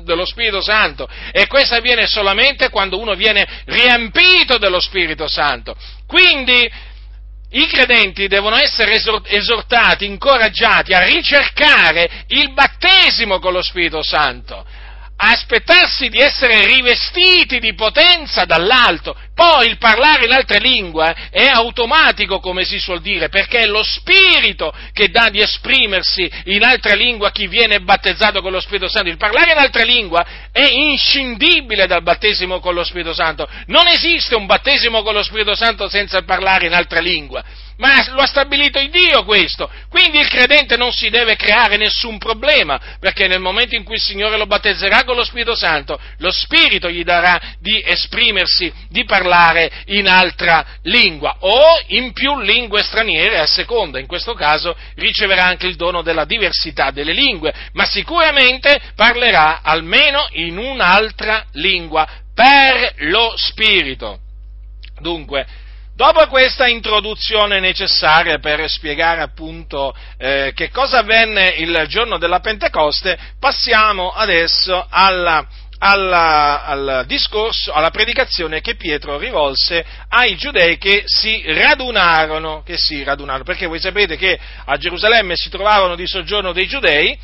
dello 0.03 0.27
Spirito 0.27 0.61
Santo. 0.61 1.09
E 1.33 1.47
questo 1.47 1.75
avviene 1.75 2.07
solamente 2.07 2.69
quando 2.69 3.01
uno 3.01 3.15
viene 3.15 3.47
riempito 3.65 4.59
dello 4.59 4.79
Spirito 4.79 5.27
Santo. 5.27 5.75
Quindi 6.07 6.71
i 7.55 7.67
credenti 7.67 8.27
devono 8.27 8.57
essere 8.57 9.01
esortati, 9.27 10.07
incoraggiati 10.07 10.93
a 10.93 11.05
ricercare 11.05 12.25
il 12.29 12.53
battesimo 12.53 13.39
con 13.39 13.53
lo 13.53 13.63
Spirito 13.63 14.03
Santo, 14.03 14.65
aspettarsi 15.17 16.09
di 16.09 16.19
essere 16.19 16.67
rivestiti 16.67 17.59
di 17.59 17.75
potenza 17.75 18.45
dall'alto. 18.45 19.17
Poi 19.35 19.69
il 19.69 19.79
parlare 19.79 20.27
in 20.27 20.33
altre 20.33 20.59
lingue 20.59 21.15
è 21.31 21.47
automatico, 21.47 22.41
come 22.41 22.65
si 22.65 22.79
suol 22.79 23.01
dire, 23.01 23.29
perché 23.29 23.61
è 23.61 23.67
lo 23.67 23.83
Spirito 23.83 24.73
che 24.93 25.09
dà 25.09 25.29
di 25.31 25.41
esprimersi 25.41 26.31
in 26.45 26.63
altre 26.63 26.97
lingue 26.97 27.29
a 27.29 27.33
chi 27.33 27.47
viene 27.47 27.81
battezzato 27.81 28.41
con 28.43 28.53
lo 28.53 28.61
Spirito 28.61 28.89
Santo. 28.89 29.09
Il 29.09 29.17
parlare 29.17 29.53
in 29.53 29.59
altre 29.59 29.85
lingue 29.85 30.25
è 30.53 30.69
inscindibile 30.71 31.87
dal 31.87 32.03
battesimo 32.03 32.61
con 32.61 32.75
lo 32.75 32.85
Spirito 32.85 33.15
Santo. 33.15 33.49
Non 33.67 33.89
esiste 33.89 34.35
un 34.35 34.47
battesimo 34.47 35.03
con 35.03 35.15
lo 35.15 35.23
Spirito 35.23 35.55
Santo 35.55 35.89
senza 35.89 36.23
parlare 36.23 36.67
in 36.67 36.75
altre 36.75 37.01
lingue 37.01 37.43
ma 37.77 38.05
lo 38.11 38.21
ha 38.21 38.27
stabilito 38.27 38.79
il 38.79 38.91
Dio 38.91 39.25
questo. 39.25 39.71
Quindi 39.89 40.19
il 40.19 40.29
credente 40.29 40.77
non 40.77 40.93
si 40.93 41.11
deve 41.11 41.37
creare 41.37 41.77
nessun 41.77 42.19
problema, 42.19 42.81
perché 43.01 43.27
nel 43.27 43.41
momento 43.41 43.75
in 43.75 43.85
cui 43.85 43.95
il 43.95 44.01
Signore 44.01 44.37
lo 44.37 44.47
battezzerà 44.47 45.05
con 45.05 45.17
lo 45.17 45.25
Spirito 45.25 45.55
Santo, 45.55 45.99
lo 46.19 46.31
Spirito 46.31 46.89
gli 46.89 47.03
darà 47.03 47.41
di 47.59 47.83
esprimersi, 47.85 48.73
di 48.89 49.05
parlare 49.05 49.71
in 49.87 50.09
altra 50.09 50.65
lingua 50.83 51.37
o 51.41 51.81
in 51.89 52.13
più 52.13 52.39
lingue 52.41 52.83
straniere 52.83 53.39
a 53.39 53.47
seconda. 53.47 53.99
In 53.99 54.07
questo 54.07 54.35
caso 54.35 54.77
riceverà 54.97 55.45
anche 55.45 55.67
il 55.67 55.77
dono 55.77 56.03
della 56.03 56.25
diversità 56.25 56.91
delle 56.91 57.13
lingue, 57.13 57.53
ma 57.73 57.85
sicuramente 57.85 58.81
parlerà 58.95 59.61
almeno 59.63 60.27
in 60.33 60.59
un'altra 60.59 61.47
lingua 61.53 62.07
per 62.35 62.95
lo 62.99 63.35
Spirito. 63.37 64.19
Dunque, 65.01 65.47
Dopo 65.97 66.27
questa 66.27 66.67
introduzione 66.67 67.61
necessaria 67.61 68.41
per 68.41 68.69
spiegare 68.69 69.21
appunto 69.21 69.95
eh, 70.19 70.51
che 70.53 70.69
cosa 70.71 70.99
avvenne 70.99 71.51
il 71.59 71.85
giorno 71.87 72.19
della 72.19 72.41
Pentecoste, 72.41 73.17
passiamo 73.39 74.11
adesso 74.11 74.85
alla, 74.91 75.47
alla, 75.79 76.65
al 76.65 77.05
discorso, 77.07 77.73
alla 77.73 77.91
predicazione 77.91 78.61
che 78.61 78.75
Pietro 78.75 79.19
rivolse 79.19 79.85
ai 80.09 80.35
giudei 80.35 80.79
che 80.79 81.05
si 81.07 81.45
radunarono, 81.47 82.65
che 82.65 82.77
si 82.77 83.05
radunarono, 83.05 83.45
perché 83.45 83.67
voi 83.67 83.79
sapete 83.79 84.17
che 84.17 84.37
a 84.65 84.77
Gerusalemme 84.77 85.37
si 85.37 85.49
trovavano 85.49 85.95
di 85.95 86.09
soggiorno 86.09 86.53
dei 86.53 86.67
giudei, 86.67 87.17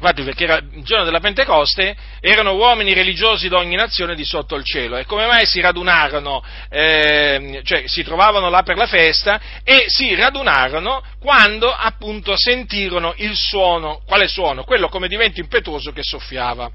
Infatti, 0.00 0.22
perché 0.22 0.44
era 0.44 0.56
il 0.56 0.82
giorno 0.82 1.04
della 1.04 1.20
Pentecoste, 1.20 1.94
erano 2.20 2.54
uomini 2.54 2.94
religiosi 2.94 3.48
di 3.48 3.54
ogni 3.54 3.76
nazione 3.76 4.14
di 4.14 4.24
sotto 4.24 4.56
il 4.56 4.64
cielo. 4.64 4.96
E 4.96 5.04
come 5.04 5.26
mai 5.26 5.44
si 5.44 5.60
radunarono, 5.60 6.42
eh, 6.70 7.60
cioè 7.64 7.86
si 7.86 8.02
trovavano 8.02 8.48
là 8.48 8.62
per 8.62 8.76
la 8.76 8.86
festa 8.86 9.38
e 9.62 9.84
si 9.88 10.14
radunarono 10.14 11.02
quando 11.20 11.70
appunto 11.70 12.34
sentirono 12.34 13.12
il 13.18 13.36
suono, 13.36 14.00
quale 14.06 14.26
suono? 14.26 14.64
Quello 14.64 14.88
come 14.88 15.06
di 15.06 15.16
vento 15.16 15.40
impetuoso 15.40 15.92
che 15.92 16.02
soffiava. 16.02 16.70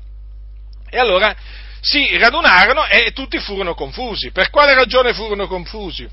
E 0.87 0.99
allora 0.99 1.35
si 1.81 2.15
radunarono 2.17 2.85
e 2.85 3.11
tutti 3.11 3.39
furono 3.39 3.73
confusi. 3.73 4.29
Per 4.31 4.51
quale 4.51 4.75
ragione 4.75 5.13
furono 5.13 5.47
confusi? 5.47 6.07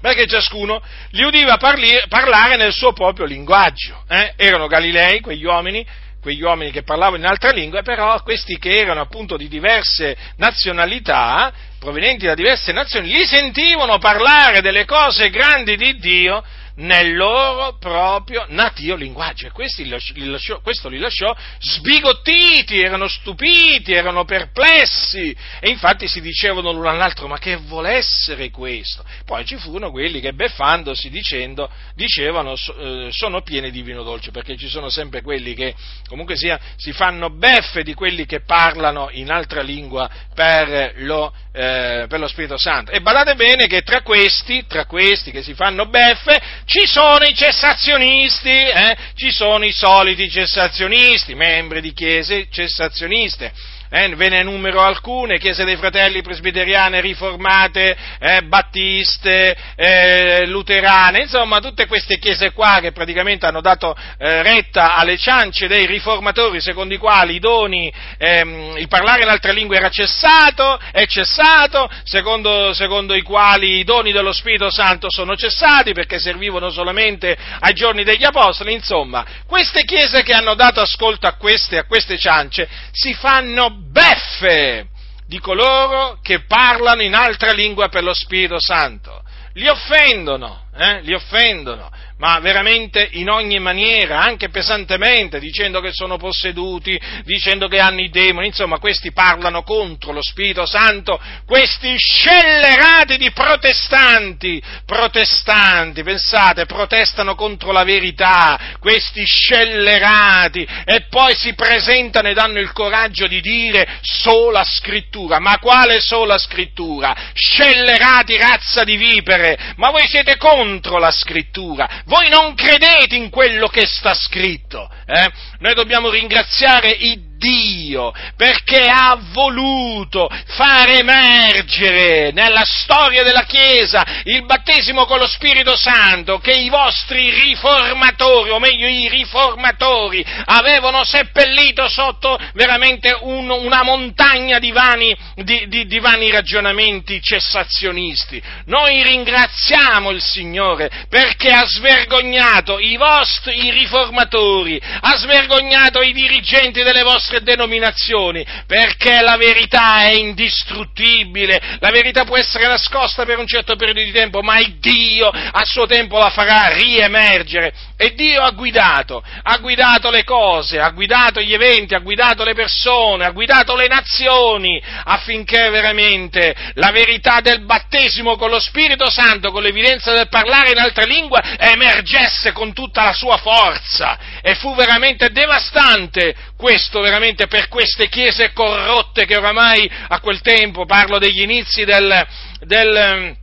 Perché 0.00 0.26
ciascuno 0.26 0.80
li 1.10 1.24
udiva 1.24 1.56
parli, 1.58 1.90
parlare 2.08 2.56
nel 2.56 2.72
suo 2.72 2.92
proprio 2.92 3.26
linguaggio. 3.26 4.04
Eh? 4.08 4.32
Erano 4.36 4.66
Galilei, 4.66 5.20
quegli 5.20 5.44
uomini, 5.44 5.84
quegli 6.20 6.42
uomini 6.42 6.70
che 6.70 6.82
parlavano 6.82 7.16
in 7.16 7.26
altre 7.26 7.52
lingue, 7.52 7.82
però 7.82 8.20
questi 8.22 8.58
che 8.58 8.76
erano 8.76 9.00
appunto 9.00 9.36
di 9.36 9.48
diverse 9.48 10.16
nazionalità, 10.36 11.52
provenienti 11.78 12.26
da 12.26 12.34
diverse 12.34 12.72
nazioni, 12.72 13.08
li 13.08 13.24
sentivano 13.24 13.98
parlare 13.98 14.60
delle 14.60 14.84
cose 14.84 15.30
grandi 15.30 15.76
di 15.76 15.96
Dio 15.98 16.44
nel 16.76 17.14
loro 17.16 17.76
proprio 17.78 18.44
natio 18.48 18.96
linguaggio. 18.96 19.46
E 19.46 19.52
li 19.76 20.26
lasciò, 20.26 20.60
questo 20.60 20.88
li 20.88 20.98
lasciò 20.98 21.34
sbigottiti, 21.58 22.80
erano 22.80 23.08
stupiti, 23.08 23.92
erano 23.92 24.24
perplessi 24.24 25.34
e 25.60 25.68
infatti 25.68 26.08
si 26.08 26.20
dicevano 26.20 26.72
l'uno 26.72 26.88
all'altro 26.88 27.26
ma 27.26 27.38
che 27.38 27.56
vuole 27.56 27.92
essere 27.92 28.50
questo? 28.50 29.04
Poi 29.24 29.44
ci 29.44 29.56
furono 29.56 29.90
quelli 29.90 30.20
che 30.20 30.32
beffandosi 30.32 31.10
dicendo, 31.10 31.70
dicevano 31.94 32.54
eh, 32.54 33.08
sono 33.10 33.42
pieni 33.42 33.70
di 33.70 33.82
vino 33.82 34.02
dolce 34.02 34.30
perché 34.30 34.56
ci 34.56 34.68
sono 34.68 34.88
sempre 34.88 35.22
quelli 35.22 35.54
che 35.54 35.74
comunque 36.06 36.36
sia 36.36 36.58
si 36.76 36.92
fanno 36.92 37.30
beffe 37.30 37.82
di 37.82 37.94
quelli 37.94 38.26
che 38.26 38.40
parlano 38.40 39.08
in 39.10 39.30
altra 39.30 39.62
lingua 39.62 40.08
per 40.34 40.94
lo, 40.96 41.32
eh, 41.52 42.06
per 42.08 42.18
lo 42.18 42.28
Spirito 42.28 42.58
Santo. 42.58 42.90
E 42.90 43.00
badate 43.00 43.34
bene 43.34 43.66
che 43.66 43.82
tra 43.82 44.02
questi, 44.02 44.64
tra 44.66 44.86
questi 44.86 45.30
che 45.30 45.42
si 45.42 45.54
fanno 45.54 45.86
beffe, 45.86 46.40
ci 46.70 46.86
sono 46.86 47.24
i 47.24 47.34
cessazionisti, 47.34 48.48
eh? 48.48 48.96
ci 49.16 49.32
sono 49.32 49.64
i 49.64 49.72
soliti 49.72 50.30
cessazionisti, 50.30 51.34
membri 51.34 51.80
di 51.80 51.92
chiese 51.92 52.46
cessazioniste 52.48 53.52
eh, 53.90 54.14
ve 54.14 54.28
ne 54.28 54.38
enumero 54.38 54.80
alcune, 54.80 55.38
chiese 55.38 55.64
dei 55.64 55.76
fratelli 55.76 56.22
presbiteriane, 56.22 57.00
riformate, 57.00 57.96
eh, 58.20 58.42
battiste, 58.42 59.56
eh, 59.74 60.46
luterane, 60.46 61.22
insomma 61.22 61.60
tutte 61.60 61.86
queste 61.86 62.18
chiese 62.18 62.52
qua 62.52 62.78
che 62.80 62.92
praticamente 62.92 63.46
hanno 63.46 63.60
dato 63.60 63.94
eh, 64.18 64.42
retta 64.42 64.94
alle 64.94 65.18
ciance 65.18 65.66
dei 65.66 65.86
riformatori 65.86 66.60
secondo 66.60 66.94
i 66.94 66.98
quali 66.98 67.34
i 67.34 67.38
doni, 67.40 67.92
ehm, 68.16 68.76
il 68.78 68.88
parlare 68.88 69.22
in 69.22 69.28
altre 69.28 69.52
lingue 69.52 69.76
era 69.76 69.90
cessato, 69.90 70.78
è 70.92 71.06
cessato, 71.06 71.90
secondo, 72.04 72.72
secondo 72.72 73.14
i 73.14 73.22
quali 73.22 73.78
i 73.78 73.84
doni 73.84 74.12
dello 74.12 74.32
Spirito 74.32 74.70
Santo 74.70 75.10
sono 75.10 75.36
cessati 75.36 75.92
perché 75.92 76.18
servivano 76.18 76.70
solamente 76.70 77.36
ai 77.58 77.74
giorni 77.74 78.04
degli 78.04 78.24
Apostoli, 78.24 78.72
insomma, 78.72 79.24
queste 79.46 79.84
chiese 79.84 80.22
che 80.22 80.32
hanno 80.32 80.54
dato 80.54 80.80
ascolto 80.80 81.26
a 81.26 81.34
queste, 81.34 81.78
a 81.78 81.84
queste 81.84 82.18
ciance 82.18 82.68
si 82.92 83.14
fanno 83.14 83.79
beffe 83.80 84.88
di 85.26 85.38
coloro 85.38 86.18
che 86.22 86.44
parlano 86.44 87.02
in 87.02 87.14
altra 87.14 87.52
lingua 87.52 87.88
per 87.88 88.02
lo 88.02 88.14
Spirito 88.14 88.60
Santo. 88.60 89.22
Li 89.54 89.68
offendono, 89.68 90.64
eh? 90.76 91.00
li 91.02 91.14
offendono 91.14 91.90
ma 92.20 92.38
veramente 92.38 93.08
in 93.12 93.30
ogni 93.30 93.58
maniera, 93.58 94.20
anche 94.20 94.50
pesantemente, 94.50 95.40
dicendo 95.40 95.80
che 95.80 95.90
sono 95.90 96.18
posseduti, 96.18 97.00
dicendo 97.24 97.66
che 97.66 97.80
hanno 97.80 98.02
i 98.02 98.10
demoni, 98.10 98.48
insomma 98.48 98.78
questi 98.78 99.10
parlano 99.10 99.62
contro 99.62 100.12
lo 100.12 100.22
Spirito 100.22 100.66
Santo, 100.66 101.18
questi 101.46 101.96
scellerati 101.96 103.16
di 103.16 103.30
protestanti, 103.32 104.62
protestanti, 104.84 106.02
pensate, 106.02 106.66
protestano 106.66 107.34
contro 107.34 107.72
la 107.72 107.84
verità, 107.84 108.76
questi 108.78 109.24
scellerati, 109.24 110.68
e 110.84 111.06
poi 111.08 111.34
si 111.34 111.54
presentano 111.54 112.28
e 112.28 112.34
danno 112.34 112.60
il 112.60 112.72
coraggio 112.72 113.26
di 113.28 113.40
dire 113.40 113.88
sola 114.02 114.62
scrittura, 114.62 115.38
ma 115.38 115.58
quale 115.58 116.00
sola 116.00 116.36
scrittura? 116.36 117.16
Scellerati 117.32 118.36
razza 118.36 118.84
di 118.84 118.96
vipere, 118.96 119.56
ma 119.76 119.88
voi 119.90 120.06
siete 120.06 120.36
contro 120.36 120.98
la 120.98 121.10
scrittura, 121.10 122.02
voi 122.10 122.28
non 122.28 122.54
credete 122.56 123.14
in 123.14 123.30
quello 123.30 123.68
che 123.68 123.86
sta 123.86 124.14
scritto. 124.14 124.90
Eh? 125.06 125.30
Noi 125.60 125.74
dobbiamo 125.74 126.10
ringraziare 126.10 126.90
il 126.90 127.29
Dio, 127.40 128.12
perché 128.36 128.82
ha 128.82 129.18
voluto 129.32 130.28
far 130.48 130.90
emergere 130.90 132.32
nella 132.32 132.64
storia 132.64 133.22
della 133.22 133.44
Chiesa 133.44 134.04
il 134.24 134.44
battesimo 134.44 135.06
con 135.06 135.18
lo 135.18 135.26
Spirito 135.26 135.74
Santo 135.74 136.38
che 136.38 136.52
i 136.52 136.68
vostri 136.68 137.30
riformatori, 137.30 138.50
o 138.50 138.58
meglio 138.58 138.86
i 138.86 139.08
riformatori, 139.08 140.22
avevano 140.44 141.02
seppellito 141.02 141.88
sotto 141.88 142.38
veramente 142.52 143.16
un, 143.22 143.48
una 143.48 143.82
montagna 143.82 144.58
di 144.58 144.70
vani, 144.70 145.16
di, 145.36 145.66
di, 145.68 145.86
di 145.86 145.98
vani 145.98 146.30
ragionamenti 146.30 147.22
cessazionisti. 147.22 148.42
Noi 148.66 149.02
ringraziamo 149.02 150.10
il 150.10 150.20
Signore 150.20 150.90
perché 151.08 151.50
ha 151.50 151.64
svergognato 151.66 152.78
i 152.78 152.96
vostri 152.96 153.64
i 153.64 153.70
riformatori, 153.70 154.80
ha 155.00 155.16
svergognato 155.16 156.02
i 156.02 156.12
dirigenti 156.12 156.82
delle 156.82 157.02
vostre 157.30 157.42
denominazioni, 157.42 158.44
perché 158.66 159.20
la 159.20 159.36
verità 159.36 160.02
è 160.02 160.14
indistruttibile, 160.14 161.78
la 161.78 161.90
verità 161.90 162.24
può 162.24 162.36
essere 162.36 162.66
nascosta 162.66 163.24
per 163.24 163.38
un 163.38 163.46
certo 163.46 163.76
periodo 163.76 164.02
di 164.02 164.10
tempo, 164.10 164.42
ma 164.42 164.58
il 164.58 164.78
Dio 164.78 165.28
a 165.28 165.64
suo 165.64 165.86
tempo 165.86 166.18
la 166.18 166.30
farà 166.30 166.74
riemergere. 166.74 167.72
E 167.96 168.14
Dio 168.14 168.42
ha 168.42 168.50
guidato, 168.50 169.22
ha 169.42 169.56
guidato 169.58 170.10
le 170.10 170.24
cose, 170.24 170.80
ha 170.80 170.90
guidato 170.90 171.40
gli 171.40 171.52
eventi, 171.52 171.94
ha 171.94 172.00
guidato 172.00 172.42
le 172.42 172.54
persone, 172.54 173.24
ha 173.24 173.30
guidato 173.30 173.76
le 173.76 173.86
nazioni, 173.86 174.82
affinché 175.04 175.70
veramente 175.70 176.54
la 176.74 176.90
verità 176.90 177.40
del 177.40 177.64
battesimo 177.64 178.36
con 178.36 178.50
lo 178.50 178.58
Spirito 178.58 179.08
Santo, 179.10 179.50
con 179.50 179.62
l'evidenza 179.62 180.12
del 180.12 180.28
parlare 180.28 180.70
in 180.70 180.78
altre 180.78 181.06
lingue, 181.06 181.40
emergesse 181.58 182.52
con 182.52 182.72
tutta 182.72 183.04
la 183.04 183.12
sua 183.12 183.36
forza. 183.36 184.18
E 184.42 184.54
fu 184.54 184.74
veramente 184.74 185.30
devastante 185.30 186.34
questo 186.60 187.00
veramente 187.00 187.46
per 187.46 187.68
queste 187.68 188.08
chiese 188.08 188.52
corrotte 188.52 189.24
che 189.24 189.36
oramai 189.36 189.90
a 190.08 190.20
quel 190.20 190.42
tempo, 190.42 190.84
parlo 190.84 191.18
degli 191.18 191.40
inizi 191.40 191.84
del, 191.84 192.26
del 192.60 193.34